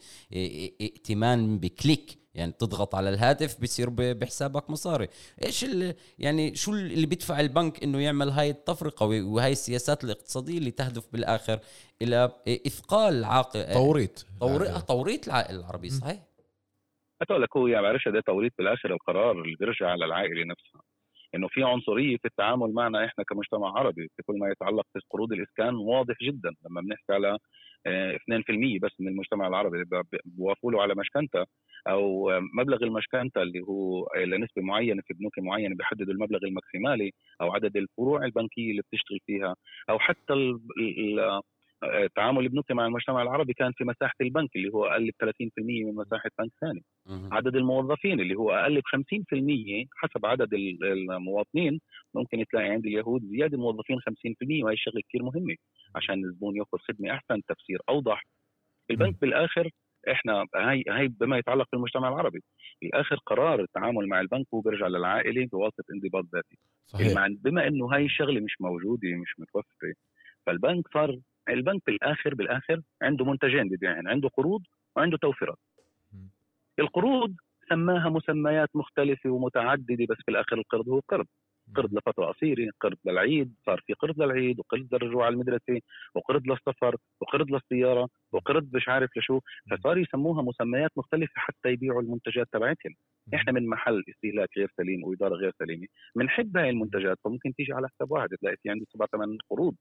ائتمان 0.82 1.60
بكليك. 1.60 2.20
يعني 2.40 2.52
تضغط 2.52 2.96
على 2.96 3.10
الهاتف 3.10 3.60
بيصير 3.60 3.90
ب- 3.90 3.96
بحسابك 4.20 4.70
مصاري. 4.70 5.08
إيش 5.46 5.64
ال- 5.64 5.96
يعني 6.20 6.56
شو 6.56 6.72
اللي 6.74 7.06
بيدفع 7.06 7.40
البنك 7.40 7.84
إنه 7.84 8.02
يعمل 8.02 8.30
هاي 8.30 8.50
التفرقه 8.50 9.06
وهاي 9.06 9.52
السياسات 9.52 10.04
الاقتصادية 10.04 10.58
اللي 10.58 10.72
تهدف 10.72 11.08
بالآخر 11.14 11.60
إلى 12.02 12.32
إثقال 12.68 13.24
عاقل 13.26 13.74
توريط 13.74 14.26
توريط 14.40 14.82
توريط 14.88 15.28
العائله 15.28 15.60
العربي 15.60 15.90
صحيح؟ 15.90 16.24
هتقول 17.22 17.42
لك 17.42 17.58
هو 17.58 17.68
يعني 17.68 17.84
بعرفش 17.84 18.08
ده 18.08 18.22
توريط 18.22 18.54
بالآخر 18.58 18.94
القرار 18.94 19.32
اللي 19.42 19.56
بيرجع 19.60 19.88
على 19.88 20.06
العائلة 20.06 20.46
نفسها. 20.46 20.82
إنه 21.36 21.48
في 21.48 21.64
عنصرية 21.64 22.18
في 22.18 22.26
التعامل 22.26 22.74
معنا 22.74 23.06
إحنا 23.06 23.24
كمجتمع 23.24 23.80
عربي 23.80 24.08
في 24.18 24.24
كل 24.24 24.40
ما 24.40 24.50
يتعلق 24.50 24.86
بقروض 24.96 25.32
الإسكان 25.34 25.76
واضح 25.76 26.16
جدا 26.22 26.50
لما 26.70 26.82
بنحكي 26.82 27.14
على 27.14 27.38
آه، 27.86 28.16
2% 28.16 28.80
بس 28.82 28.92
من 29.00 29.08
المجتمع 29.08 29.48
العربي 29.48 29.76
اللي 29.82 30.04
ب- 30.04 30.18
بوافقوا 30.26 30.72
له 30.72 30.82
على 30.82 30.96
مشكنتة 30.96 31.46
أو 31.88 32.32
آه، 32.32 32.40
مبلغ 32.54 32.84
المشكنتة 32.84 33.42
اللي 33.42 33.60
هو 33.62 34.04
آه، 34.06 34.20
لنسبة 34.26 34.62
معينة 34.62 35.02
في 35.08 35.14
بنوك 35.14 35.40
معينة 35.40 35.76
بيحددوا 35.76 36.14
المبلغ 36.14 36.40
الماكسيمالي 36.44 37.12
أو 37.42 37.52
عدد 37.52 37.78
الفروع 37.78 38.26
البنكية 38.26 38.72
اللي 38.72 38.82
بتشتغل 38.82 39.20
فيها 39.26 39.56
أو 39.90 40.00
حتى 40.00 40.34
آه، 41.20 41.42
تعامل 42.16 42.44
البنوك 42.44 42.72
مع 42.72 42.86
المجتمع 42.86 43.22
العربي 43.22 43.54
كان 43.54 43.72
في 43.72 43.84
مساحة 43.84 44.14
البنك 44.22 44.56
اللي 44.56 44.70
هو 44.74 44.86
أقل 44.86 45.12
ب 45.12 45.14
30% 45.20 45.86
من 45.86 45.96
مساحة 45.96 46.30
بنك 46.40 46.52
ثاني. 46.62 46.84
عدد 47.34 47.56
الموظفين 47.56 48.20
اللي 48.20 48.36
هو 48.36 48.52
أقل 48.52 48.82
ب 48.82 48.84
50% 48.88 49.88
حسب 49.96 50.26
عدد 50.26 50.54
ال- 50.54 50.84
المواطنين 51.12 51.80
ممكن 52.14 52.46
تلاقي 52.52 52.68
عند 52.70 52.86
اليهود 52.86 53.22
زيادة 53.26 53.58
موظفين 53.58 54.00
50% 54.00 54.64
وهي 54.64 54.74
الشغله 54.74 55.02
كثير 55.10 55.24
مهمة 55.24 55.56
عشان 55.96 56.24
الزبون 56.26 56.56
يأخذ 56.58 56.78
خدمة 56.78 57.12
أحسن 57.14 57.42
تفسير 57.48 57.80
أوضح. 57.90 58.26
البنك 58.92 59.22
بالآخر 59.22 59.70
إحنا 60.12 60.46
هاي 60.56 60.84
هاي 60.90 61.08
بما 61.08 61.38
يتعلق 61.38 61.68
بالمجتمع 61.74 62.08
العربي. 62.10 62.44
بالاخر 62.82 63.16
قرار 63.26 63.62
التعامل 63.62 64.08
مع 64.08 64.22
البنك 64.22 64.46
هو 64.54 64.62
بيرجع 64.62 64.88
للعائلة 64.88 65.46
بواسطة 65.46 65.84
انضباط 65.94 66.26
ذاتي. 66.36 66.58
صحيح. 66.86 67.08
بما 67.44 67.68
إنه 67.68 67.86
هاي 67.94 68.06
الشغلة 68.06 68.40
مش 68.42 68.56
موجودة 68.62 69.08
مش 69.16 69.40
متوفرة 69.40 69.94
فالبنك 70.46 70.88
صار 70.94 71.20
البنك 71.50 71.82
بالآخر 71.88 72.36
بالآخر 72.36 72.82
عنده 73.02 73.26
منتجين 73.26 73.70
ببيعهن 73.70 74.08
عنده 74.08 74.30
قروض 74.30 74.62
وعنده 74.96 75.18
توفيرات. 75.18 75.58
القروض 76.80 77.36
سماها 77.70 78.10
مسميات 78.10 78.70
مختلفة 78.76 79.30
ومتعددة 79.30 80.06
بس 80.10 80.18
في 80.26 80.32
الآخر 80.32 80.58
القرض 80.58 80.90
هو 80.90 81.00
قرض. 81.00 81.26
قرض 81.76 81.94
لفترة 81.94 82.26
قصيرة 82.26 82.72
قرض 82.82 82.98
للعيد 83.06 83.54
صار 83.66 83.82
في 83.88 83.94
قرض 83.94 84.22
للعيد 84.22 84.60
وقرض 84.60 84.88
للرجوع 84.94 85.26
على 85.26 85.34
المدرسة 85.34 85.82
وقرض 86.16 86.48
للسفر 86.48 86.96
وقرض 87.22 87.52
للسيارة 87.52 88.10
وقرض 88.32 88.70
مش 88.76 88.90
عارف 88.90 89.18
لشو. 89.18 89.40
فصار 89.72 89.98
يسموها 89.98 90.42
مسميات 90.42 90.92
مختلفة 90.98 91.34
حتى 91.36 91.70
يبيعوا 91.70 92.02
المنتجات 92.02 92.48
تبعتهم. 92.52 92.96
إحنا 93.34 93.52
من 93.52 93.68
محل 93.70 94.04
استهلاك 94.10 94.50
غير 94.58 94.72
سليم 94.78 95.04
وإدارة 95.04 95.36
غير 95.36 95.52
سليمة 95.60 95.88
بنحب 96.16 96.58
هاي 96.58 96.70
المنتجات 96.70 97.18
فممكن 97.24 97.54
تيجي 97.54 97.74
على 97.74 97.88
حساب 97.90 98.12
واحد 98.12 98.30
تلاقي 98.30 98.58
في 98.64 98.70
عندي 98.70 98.86
سبع 98.94 99.06
ثمان 99.06 99.38
قروض. 99.50 99.76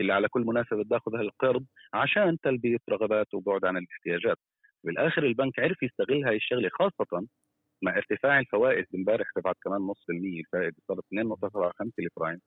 اللي 0.00 0.12
على 0.12 0.28
كل 0.28 0.40
مناسبة 0.40 0.84
بتاخذ 0.84 1.16
هالقرض 1.16 1.64
عشان 1.94 2.38
تلبية 2.42 2.78
رغبات 2.90 3.34
وبعد 3.34 3.64
عن 3.64 3.76
الاحتياجات 3.76 4.36
بالآخر 4.84 5.26
البنك 5.26 5.58
عرف 5.58 5.82
يستغل 5.82 6.24
هاي 6.24 6.36
الشغلة 6.36 6.68
خاصة 6.72 7.26
مع 7.82 7.96
ارتفاع 7.96 8.38
الفوائد 8.40 8.86
امبارح 8.94 9.26
ارتفعت 9.36 9.56
كمان 9.64 9.80
نص 9.80 10.04
المية 10.10 10.40
الفائدة 10.40 10.76
صارت 10.88 11.04
2.75 11.14 11.90
البرايم. 11.98 12.40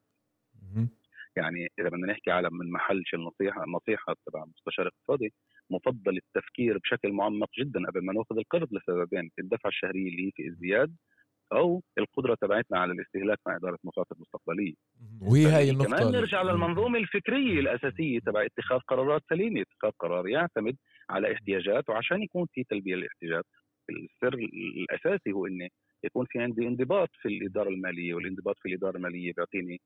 يعني 1.38 1.68
إذا 1.80 1.90
بدنا 1.90 2.08
نحكي 2.08 2.32
على 2.32 2.50
من 2.52 2.72
محل 2.72 3.04
النصيحة 3.14 3.64
النصيحة 3.64 4.16
تبع 4.28 4.46
مستشار 4.46 4.88
اقتصادي 4.88 5.34
مفضل 5.70 6.18
التفكير 6.18 6.78
بشكل 6.78 7.12
معمق 7.12 7.50
جدا 7.60 7.86
قبل 7.88 8.06
ما 8.06 8.14
نأخذ 8.14 8.38
القرض 8.38 8.74
لسببين 8.74 9.32
الدفعه 9.40 9.70
الشهريه 9.70 10.10
اللي 10.10 10.28
هي 10.28 10.32
في 10.36 10.48
ازدياد 10.50 10.96
أو 11.54 11.82
القدرة 11.98 12.38
تبعتنا 12.42 12.80
على 12.80 12.92
الاستهلاك 12.92 13.40
مع 13.48 13.56
إدارة 13.56 13.78
مخاطر 13.84 14.16
مستقبلية. 14.20 14.74
وهي 15.22 15.46
هاي 15.46 15.70
النقطة 15.70 15.98
كمان 15.98 16.12
نرجع 16.12 16.42
للمنظومة 16.42 17.00
الفكرية 17.00 17.60
الأساسية 17.60 18.20
تبع 18.20 18.46
اتخاذ 18.46 18.80
قرارات 18.80 19.22
سليمة. 19.30 19.62
اتخاذ 19.62 19.92
قرار 20.00 20.28
يعتمد 20.28 20.76
على 21.10 21.34
احتياجات 21.34 21.90
وعشان 21.90 22.24
يكون 22.24 22.48
في 22.54 22.64
تلبية 22.64 22.96
للاحتياجات. 22.96 23.46
السر 23.90 24.34
الأساسي 24.34 25.32
هو 25.32 25.48
إني 25.48 25.72
يكون 26.04 26.26
في 26.30 26.40
عندي 26.40 26.68
انضباط 26.68 27.10
في 27.22 27.28
الإدارة 27.28 27.70
المالية 27.70 28.14
والانضباط 28.14 28.56
في 28.60 28.70
الإدارة 28.70 28.98
المالية 28.98 29.34
بيعطيني 29.34 29.82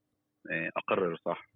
آه، 0.51 0.71
أقرر 0.77 1.17
صح. 1.25 1.49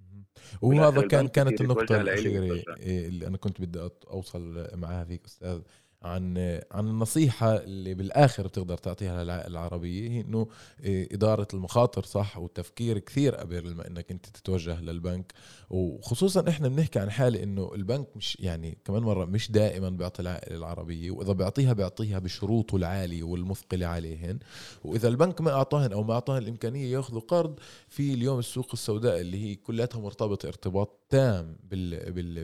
وهذا 0.61 1.07
كان 1.07 1.27
كانت 1.27 1.61
النقطة 1.61 2.01
الأخيرة. 2.01 2.65
اللي 2.79 3.27
أنا 3.27 3.37
كنت 3.37 3.61
بدي 3.61 3.79
أوصل 4.11 4.67
معها 4.75 5.03
فيك 5.03 5.25
أستاذ 5.25 5.61
عن 6.03 6.37
عن 6.71 6.87
النصيحة 6.87 7.55
اللي 7.55 7.93
بالآخر 7.93 8.47
بتقدر 8.47 8.77
تعطيها 8.77 9.23
العربية 9.47 10.09
هي 10.09 10.21
إنه 10.21 10.47
إدارة 10.85 11.47
المخاطر 11.53 12.03
صح 12.03 12.37
والتفكير 12.37 12.99
كثير 12.99 13.35
قبل 13.35 13.75
ما 13.75 13.87
إنك 13.87 14.11
أنت 14.11 14.25
تتوجه 14.25 14.81
للبنك. 14.81 15.33
وخصوصا 15.69 16.49
إحنا 16.49 16.67
بنحكي 16.67 16.99
عن 16.99 17.11
حالة 17.11 17.43
إنه 17.43 17.71
البنك 17.75 18.07
مش 18.15 18.37
يعني 18.39 18.77
كمان 18.85 19.03
مرة 19.03 19.25
مش 19.25 19.51
دائما 19.51 19.89
بيعطي 19.89 20.21
العائلة 20.21 20.57
العربية 20.57 21.11
وإذا 21.11 21.33
بيعطيها 21.33 21.73
بيعطيها 21.73 22.19
بشروطه 22.19 22.75
العالية 22.75 23.23
والمثقلة 23.23 23.85
عليهن. 23.85 24.39
وإذا 24.83 25.07
البنك 25.07 25.41
ما 25.41 25.51
أعطاهن 25.51 25.93
أو 25.93 26.03
ما 26.03 26.13
أعطاهن 26.13 26.41
الإمكانية 26.43 26.93
يأخذوا 26.93 27.21
قرض 27.21 27.59
في 27.89 28.13
اليوم 28.13 28.39
السوق 28.39 28.69
السوداء 28.73 29.21
اللي 29.21 29.43
هي 29.43 29.55
كلها 29.55 29.89
مرتبطة 29.95 30.47
ارتباط 30.47 30.99
تام 31.13 31.45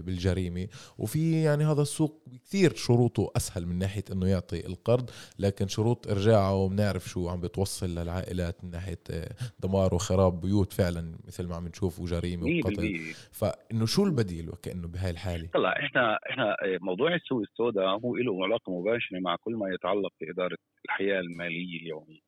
بالجريمة. 0.07 0.67
وفي 0.97 1.43
يعني 1.43 1.63
هذا 1.63 1.81
السوق 1.81 2.23
كثير 2.45 2.69
شروطه 2.75 3.31
أسهل 3.37 3.59
اسهل 3.59 3.65
من 3.67 3.79
ناحية 3.79 4.03
إنه 4.11 4.27
يعطي 4.27 4.67
القرض 4.67 5.09
لكن 5.39 5.67
شروط 5.67 6.07
إرجاعه 6.07 6.69
بنعرف 6.69 7.03
شو 7.05 7.29
عم 7.29 7.41
بتوصل 7.41 7.89
للعائلات 7.89 8.63
من 8.63 8.71
ناحية 8.71 9.03
آه، 9.11 9.29
دمار 9.59 9.95
وخراب 9.95 10.41
بيوت 10.41 10.73
فعلا 10.73 11.01
مثل 11.27 11.47
ما 11.47 11.55
عم 11.55 11.67
نشوف 11.67 11.99
وجريمه 11.99 12.43
وقتل. 12.43 13.13
فإنه 13.31 13.85
شو 13.85 14.05
البديل 14.05 14.49
وكأنه 14.49 14.87
بهاي 14.87 15.11
الحالة؟ 15.11 15.49
طلع 15.53 15.73
إحنا 15.85 16.19
إحنا 16.29 16.51
آه، 16.51 16.77
موضوع 16.81 17.15
السوق 17.15 17.41
السوداء 17.41 17.85
هو 17.85 18.15
له 18.15 18.43
علاقة 18.45 18.79
مباشرة 18.79 19.19
مع 19.19 19.35
كل 19.35 19.53
ما 19.55 19.73
يتعلق 19.73 20.13
بإدارة 20.21 20.57
الحياة 20.85 21.19
المالية 21.19 21.79
اليومية. 21.81 22.21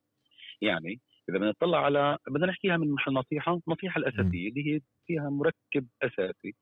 يعني 0.62 1.00
إذا 1.30 1.38
بدنا 1.38 1.50
نطلع 1.50 1.86
على 1.86 2.18
بدنا 2.28 2.48
نحكيها 2.48 2.78
من 2.78 2.92
محل 2.92 3.14
نصيحة 3.14 3.60
النصيحه 3.68 3.98
الأساسية 4.00 4.50
اللي 4.50 4.76
هي 4.76 4.82
فيها 5.08 5.30
مركب 5.30 5.88
أساسي. 6.04 6.56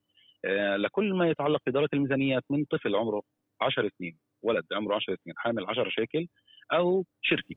آه، 0.46 0.76
لكل 0.78 1.14
ما 1.14 1.30
يتعلق 1.30 1.62
بإدارة 1.66 1.90
الميزانيات 1.94 2.44
من 2.50 2.66
طفل 2.66 2.96
عمره 2.96 3.22
10 3.62 3.90
سنين 3.98 4.18
ولد 4.42 4.66
عمره 4.74 4.96
10 4.96 5.18
سنين 5.24 5.36
حامل 5.38 5.66
10 5.66 5.90
شيكل 5.90 6.28
أو 6.74 7.06
شركة 7.22 7.56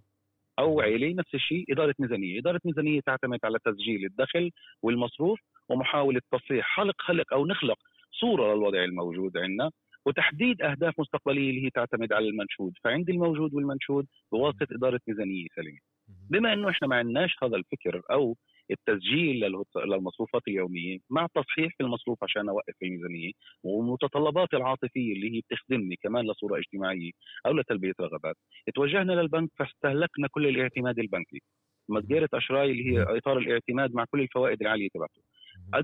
أو 0.59 0.81
عيلة 0.81 1.15
نفس 1.15 1.35
الشيء 1.35 1.65
إدارة 1.73 1.95
ميزانية، 1.99 2.41
إدارة 2.41 2.61
ميزانية 2.65 3.01
تعتمد 3.01 3.39
على 3.45 3.59
تسجيل 3.65 4.05
الدخل 4.05 4.51
والمصروف 4.83 5.41
ومحاولة 5.69 6.21
تصحيح 6.33 6.77
خلق 6.77 6.95
خلق 6.99 7.33
أو 7.33 7.47
نخلق 7.47 7.79
صورة 8.21 8.55
للوضع 8.55 8.85
الموجود 8.85 9.37
عندنا 9.37 9.71
وتحديد 10.07 10.63
أهداف 10.63 11.01
مستقبلية 11.01 11.51
اللي 11.51 11.65
هي 11.65 11.71
تعتمد 11.71 12.13
على 12.13 12.29
المنشود، 12.29 12.73
فعند 12.85 13.11
الموجود 13.11 13.55
والمنشود 13.55 14.07
بواسطة 14.33 14.67
إدارة 14.73 15.01
ميزانية 15.09 15.47
سليمة. 15.57 15.92
بما 16.31 16.53
إنه 16.53 16.71
إحنا 16.71 16.89
ما 16.89 16.97
عندناش 16.97 17.37
هذا 17.43 17.57
الفكر 17.57 18.03
أو 18.11 18.37
التسجيل 18.71 19.41
للمصروفات 19.87 20.43
اليومية 20.49 20.99
مع 21.11 21.27
تصحيح 21.35 21.73
في 21.77 21.83
المصروف 21.83 22.25
عشان 22.25 22.49
اوقف 22.49 22.75
الميزانية 22.83 23.33
والمتطلبات 23.63 24.55
العاطفية 24.55 25.13
اللي 25.13 25.37
هي 25.37 25.41
بتخدمني 25.41 25.97
كمان 26.03 26.31
لصورة 26.31 26.59
اجتماعية 26.59 27.11
أو 27.47 27.53
لتلبية 27.53 27.93
رغبات 28.01 28.37
توجهنا 28.75 29.13
للبنك 29.13 29.51
فاستهلكنا 29.59 30.29
كل 30.31 30.47
الاعتماد 30.47 30.99
البنكي. 30.99 31.43
متجرة 31.89 32.29
أشراي 32.35 32.71
اللي 32.71 32.85
هي 32.93 33.03
إطار 33.19 33.39
الاعتماد 33.39 33.95
مع 33.95 34.05
كل 34.11 34.21
الفوائد 34.21 34.61
العالية 34.63 34.89
تبعته. 34.95 35.23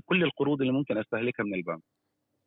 كل 0.05 0.23
القروض 0.23 0.61
اللي 0.61 0.73
ممكن 0.73 0.97
أستهلكها 0.97 1.43
من 1.43 1.53
البنك. 1.53 1.81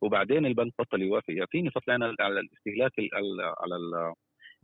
وبعدين 0.01 0.45
البنك 0.45 0.73
بطل 0.79 1.01
يوافق. 1.01 1.31
يعطيني 1.33 1.71
فطلعنا 1.71 2.15
على 2.19 2.39
الاستهلاك 2.39 2.91
على 3.59 3.75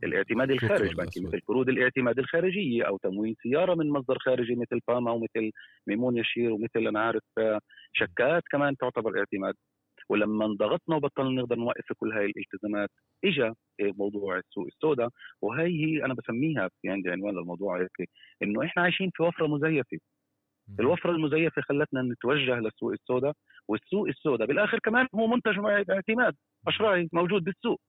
الاعتماد 0.04 0.50
الخارج 0.50 0.94
بنكي 0.96 1.20
مثل 1.20 1.40
قروض 1.48 1.68
الاعتماد 1.68 2.18
الخارجية 2.18 2.82
أو 2.82 2.96
تموين 2.96 3.34
سيارة 3.42 3.74
من 3.74 3.90
مصدر 3.90 4.18
خارجي 4.18 4.54
مثل 4.54 4.80
باما 4.88 5.10
ومثل 5.10 5.50
ميمون 5.86 6.16
يشير 6.16 6.52
ومثل 6.52 6.86
أنا 6.86 7.00
عارف 7.00 7.22
شكات 7.92 8.42
كمان 8.50 8.76
تعتبر 8.76 9.18
اعتماد. 9.18 9.54
ولما 10.08 10.44
انضغطنا 10.46 10.96
وبطلنا 10.96 11.42
نقدر 11.42 11.56
نوقف 11.56 11.92
كل 11.96 12.12
هاي 12.12 12.24
الالتزامات 12.24 12.90
اجى 13.24 13.52
موضوع 13.80 14.38
السوق 14.38 14.66
السوداء. 14.66 15.08
وهي 15.42 15.84
هي 15.84 16.04
أنا 16.04 16.14
بسميها 16.14 16.70
في 16.82 16.88
عندي 16.88 17.10
عنوان 17.10 17.34
للموضوع 17.34 17.80
هيك 17.80 18.08
إنه 18.42 18.64
إحنا 18.64 18.82
عايشين 18.82 19.10
في 19.14 19.22
وفرة 19.22 19.46
مزيفة. 19.46 19.98
الوفرة 20.80 21.10
المزيفة 21.10 21.62
خلتنا 21.62 22.02
نتوجه 22.02 22.60
للسوق 22.60 22.92
السوداء 22.92 23.32
والسوق 23.68 24.08
السوداء 24.08 24.46
بالآخر 24.46 24.78
كمان 24.78 25.06
هو 25.14 25.26
منتج 25.26 25.58
اعتماد 25.90 26.36
أشراي 26.68 27.08
موجود 27.12 27.44
بالسوق. 27.44 27.80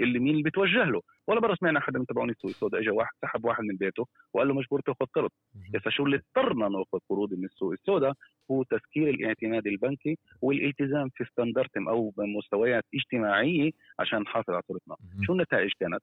اللي 0.00 0.18
مين 0.18 0.32
اللي 0.32 0.42
بتوجه 0.42 0.84
له؟ 0.84 1.00
ولا 1.26 1.40
مره 1.40 1.54
سمعنا 1.54 1.80
حدا 1.80 1.98
من 1.98 2.06
تبعون 2.06 2.30
السوق 2.30 2.50
السوداء 2.50 2.80
اجى 2.80 2.90
واحد 2.90 3.12
سحب 3.22 3.44
واحد 3.44 3.64
من 3.64 3.76
بيته 3.76 4.06
وقال 4.34 4.48
له 4.48 4.54
مجبور 4.54 4.80
تأخذ 4.80 5.06
قرض. 5.14 5.30
بس 5.74 5.80
شو 5.88 6.04
اللي 6.06 6.16
اضطرنا 6.16 6.68
ناخذ 6.68 6.98
قروض 7.08 7.34
من 7.34 7.44
السوق 7.44 7.72
السوداء 7.72 8.12
هو 8.50 8.62
تسكير 8.62 9.10
الاعتماد 9.10 9.66
البنكي 9.66 10.18
والالتزام 10.42 11.08
في 11.14 11.24
ستاندرتم 11.24 11.88
أو 11.88 12.10
بمستويات 12.10 12.84
اجتماعية 12.94 13.70
عشان 13.98 14.18
نحافظ 14.18 14.50
على 14.50 14.62
صورتنا. 14.68 14.96
شو 15.22 15.32
النتائج 15.32 15.70
كانت؟ 15.80 16.02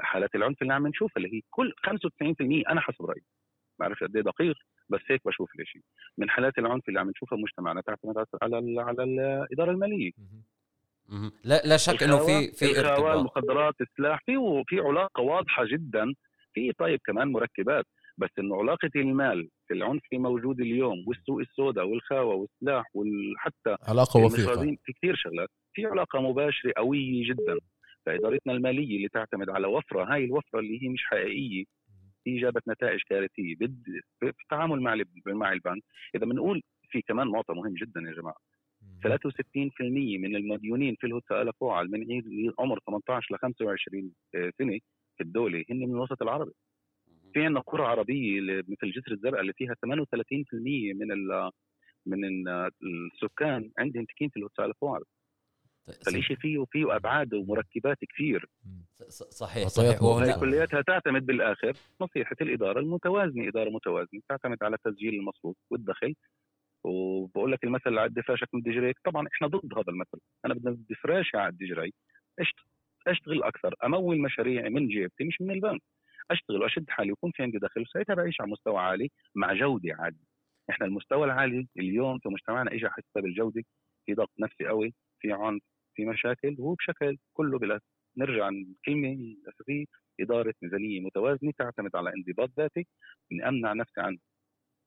حالات 0.00 0.34
العنف 0.34 0.62
اللي 0.62 0.74
عم 0.74 0.86
نشوفها 0.86 1.12
اللي 1.16 1.36
هي 1.36 1.40
كل 1.50 1.72
95% 1.86 2.70
أنا 2.70 2.80
حسب 2.80 3.04
رأيي. 3.04 3.22
ما 3.80 3.86
بعرف 3.86 4.04
قد 4.04 4.16
إيه 4.16 4.22
دقيق 4.22 4.56
بس 4.88 5.00
هيك 5.10 5.20
بشوف 5.24 5.50
الشيء 5.60 5.82
من 6.18 6.30
حالات 6.30 6.58
العنف 6.58 6.88
اللي 6.88 7.00
عم 7.00 7.10
نشوفها 7.10 7.38
مجتمعنا 7.38 7.80
تعتمد 7.80 8.24
على 8.42 8.80
على 8.80 9.04
الإدارة 9.04 9.70
المالية. 9.70 10.10
لا 11.44 11.62
لا 11.64 11.76
شك 11.76 12.02
إنه 12.02 12.18
في 12.18 12.52
في 12.52 12.80
إرتباط. 12.80 13.16
المخدرات 13.16 13.74
السلاح 13.80 14.20
في 14.26 14.32
في 14.66 14.80
علاقة 14.80 15.20
واضحة 15.20 15.64
جدا. 15.66 16.14
في 16.54 16.72
طيب 16.72 17.00
كمان 17.04 17.28
مركبات 17.32 17.84
بس 18.18 18.30
إنه 18.38 18.56
علاقة 18.56 18.90
المال 18.96 19.48
في 19.68 19.74
العنف 19.74 20.02
الموجود 20.12 20.60
اليوم 20.60 21.04
والسوق 21.06 21.40
السوداء 21.40 21.86
والخاوة 21.86 22.34
والسلاح 22.34 22.84
وحتى 22.94 23.76
علاقة 23.88 24.20
وثيقة. 24.20 24.76
في 24.84 24.92
كثير 24.92 25.16
شغلات. 25.16 25.48
في 25.74 25.86
علاقة 25.86 26.20
مباشرة 26.20 26.72
قوية 26.76 27.28
جدا. 27.28 27.58
فإدارتنا 28.06 28.52
المالية 28.52 28.96
اللي 28.96 29.08
تعتمد 29.08 29.50
على 29.50 29.66
وفرة 29.66 30.14
هاي 30.14 30.24
الوفرة 30.24 30.60
اللي 30.60 30.82
هي 30.82 30.88
مش 30.88 31.04
حقيقية. 31.04 31.64
هي 32.26 32.40
جابت 32.40 32.68
نتائج 32.68 33.00
كارثية. 33.08 33.54
في 34.20 34.32
التعامل 34.42 34.80
مع 34.80 35.02
مع 35.26 35.52
البنك. 35.52 35.82
إذا 36.14 36.26
بنقول 36.26 36.62
في 36.90 37.02
كمان 37.02 37.26
نقطة 37.26 37.54
مهم 37.54 37.74
جدا 37.74 38.00
يا 38.00 38.12
جماعة. 38.12 38.36
63% 39.02 40.18
من 40.18 40.36
المديونين 40.36 40.96
في 41.00 41.06
الهوتا 41.06 41.42
الافوعل 41.42 41.90
من 41.90 42.22
عمر 42.58 42.78
18 42.86 43.34
ل 43.34 43.38
25 43.38 44.12
سنة 44.32 44.78
في 45.16 45.20
الدولة 45.20 45.64
هن 45.70 45.78
من 45.78 45.94
الوسط 45.94 46.22
العربي. 46.22 46.52
في 47.32 47.44
عندنا 47.44 47.60
قرى 47.60 47.82
عربية 47.82 48.40
مثل 48.40 48.90
جسر 48.90 49.12
الزرقاء 49.12 49.40
اللي 49.40 49.52
فيها 49.52 49.74
38% 49.74 50.94
من 50.94 51.08
من 52.06 52.24
السكان 52.82 53.70
عندهم 53.78 54.04
تكين 54.04 54.28
في 54.28 54.36
الهوتا 54.36 54.64
الافوعل 54.64 55.02
فالشيء 56.06 56.36
فيه 56.36 56.64
فيه 56.70 56.96
أبعاد 56.96 57.34
ومركبات 57.34 57.96
كثير. 58.14 58.46
صحيح 59.08 59.68
صحيح. 59.68 60.02
وهي 60.02 60.40
كلياتها 60.40 60.82
تعتمد 60.82 61.26
بالآخر 61.26 61.72
نصيحة 62.00 62.36
الإدارة 62.40 62.80
المتوازنة. 62.80 63.48
إدارة 63.48 63.70
متوازنة 63.70 64.20
تعتمد 64.28 64.62
على 64.62 64.76
تسجيل 64.84 65.14
المصروف 65.14 65.56
والدخل 65.70 66.14
وبقول 66.84 67.52
لك 67.52 67.64
المثل 67.64 67.82
اللي 67.90 68.00
عد 68.00 68.20
فراشك 68.20 68.48
من 68.54 68.60
دجريك 68.62 68.96
طبعا 69.04 69.26
إحنا 69.34 69.46
ضد 69.46 69.74
هذا 69.78 69.84
المثل. 69.88 70.18
أنا 70.46 70.54
بدي 70.54 70.94
فراشي 70.94 71.36
على 71.36 71.48
الدجري 71.48 71.92
أشتغل 73.08 73.42
أكثر. 73.42 73.74
أمول 73.84 74.20
مشاريعي 74.20 74.70
من 74.70 74.88
جيبتي 74.88 75.24
مش 75.24 75.40
من 75.40 75.50
البنك. 75.50 75.82
أشتغل 76.30 76.62
وأشد 76.62 76.90
حالي 76.90 77.10
ويكون 77.10 77.30
في 77.30 77.42
عندي 77.42 77.58
دخل. 77.58 77.80
وساعتها 77.82 78.14
بعيش 78.14 78.40
على 78.40 78.50
مستوى 78.50 78.78
عالي؟ 78.78 79.10
مع 79.34 79.54
جودة 79.54 79.94
عالية. 79.98 80.28
إحنا 80.70 80.86
المستوى 80.86 81.24
العالي 81.24 81.68
اليوم 81.78 82.18
في 82.18 82.28
مجتمعنا 82.28 82.72
اجى 82.72 82.88
حسب 82.88 83.26
الجوده 83.26 83.62
في 84.06 84.14
ضغط 84.14 84.30
نفسي 84.38 84.66
قوي. 84.66 84.94
في 85.20 85.32
عنف. 85.32 85.62
في 85.94 86.04
مشاكل. 86.06 86.56
وهو 86.58 86.74
بشكل 86.74 87.18
كله 87.32 87.58
بلا 87.58 87.80
نرجع 88.16 88.48
الكلمة 88.48 89.12
الأساسية. 89.12 89.84
إدارة 90.20 90.54
ميزانية 90.62 91.00
متوازنة 91.00 91.52
تعتمد 91.58 91.96
على 91.96 92.12
انضباط 92.16 92.50
ذاتي. 92.58 92.86
اني 93.32 93.48
امنع 93.48 93.72
نفسي 93.72 94.00
عن 94.00 94.18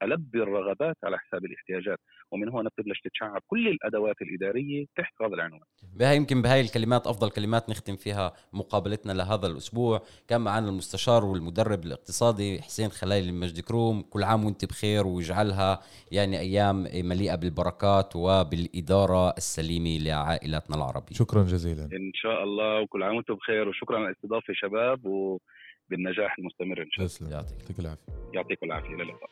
ألبي 0.03 0.43
الرغبات 0.43 0.97
على 1.03 1.17
حساب 1.17 1.45
الاحتياجات. 1.45 1.99
ومن 2.31 2.49
هنا 2.49 2.69
بتبلش 2.69 2.99
تتشعب 2.99 3.41
كل 3.47 3.67
الأدوات 3.67 4.15
الإدارية 4.21 4.85
تحت 4.97 5.13
هذا 5.21 5.33
العنوان. 5.33 5.61
بهاي 5.93 6.17
يمكن 6.17 6.41
بهاي 6.41 6.61
الكلمات 6.61 7.07
أفضل 7.07 7.29
كلمات 7.29 7.69
نختم 7.69 7.95
فيها 7.95 8.33
مقابلتنا 8.53 9.11
لهذا 9.11 9.47
الأسبوع. 9.47 10.01
كان 10.27 10.41
معنا 10.41 10.69
المستشار 10.69 11.25
والمدرب 11.25 11.85
الاقتصادي 11.85 12.61
حسين 12.61 12.89
خلايل 12.89 13.29
المجد 13.29 13.59
كروم. 13.59 14.01
كل 14.01 14.23
عام 14.23 14.45
وأنت 14.45 14.65
بخير 14.65 15.07
ويجعلها 15.07 15.79
يعني 16.11 16.39
أيام 16.39 16.75
مليئة 16.93 17.35
بالبركات 17.35 18.15
وبالإدارة 18.15 19.29
السليمة 19.29 19.97
لعائلاتنا 20.03 20.75
العربية. 20.75 21.15
شكرا 21.15 21.43
جزيلا. 21.43 21.83
إن 21.83 22.11
شاء 22.13 22.43
الله 22.43 22.81
وكل 22.81 23.03
عام 23.03 23.15
وأنتم 23.15 23.33
بخير 23.33 23.67
وشكرا 23.67 23.97
على 23.97 24.05
الاستضافة 24.05 24.53
شباب 24.53 25.05
وبالنجاح 25.05 26.35
المستمر 26.39 26.81
إن 26.81 26.91
شاء 26.91 26.99
الله. 26.99 27.07
تسلم. 27.07 27.31
يعطيك 27.31 27.59
يعطيك 27.59 27.79
العافية. 27.79 28.11
يعطيكم 28.33 28.65
العافية. 28.65 28.95
إلى 28.95 29.03
اللقاء. 29.03 29.29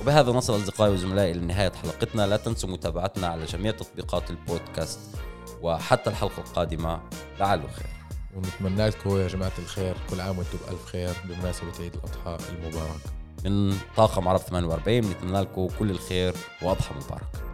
وبهذا 0.00 0.32
نصل 0.32 0.56
أصدقائي 0.56 0.92
وزملائي 0.92 1.32
لنهايه 1.32 1.72
حلقتنا. 1.82 2.26
لا 2.26 2.36
تنسوا 2.36 2.68
متابعتنا 2.68 3.26
على 3.26 3.44
جميع 3.44 3.72
تطبيقات 3.72 4.30
البودكاست 4.30 5.00
وحتى 5.62 6.10
الحلقة 6.10 6.38
القادمة 6.38 7.00
لعله 7.40 7.68
خير. 7.68 7.90
ونتمنى 8.36 8.88
لكم 8.88 9.16
يا 9.16 9.28
جماعة 9.28 9.52
الخير 9.58 9.96
كل 10.10 10.20
عام 10.20 10.38
وأنتم 10.38 10.58
بألف 10.66 10.84
خير 10.84 11.10
بمناسبة 11.24 11.72
عيد 11.80 11.94
الأضحى 11.94 12.36
المبارك. 12.52 13.00
من 13.44 13.78
طاقم 13.96 14.28
عرب 14.28 14.40
48 14.40 15.00
بنتمنى 15.00 15.40
لكم 15.40 15.68
كل 15.78 15.90
الخير 15.90 16.34
وأضحى 16.62 16.94
مبارك. 16.94 17.47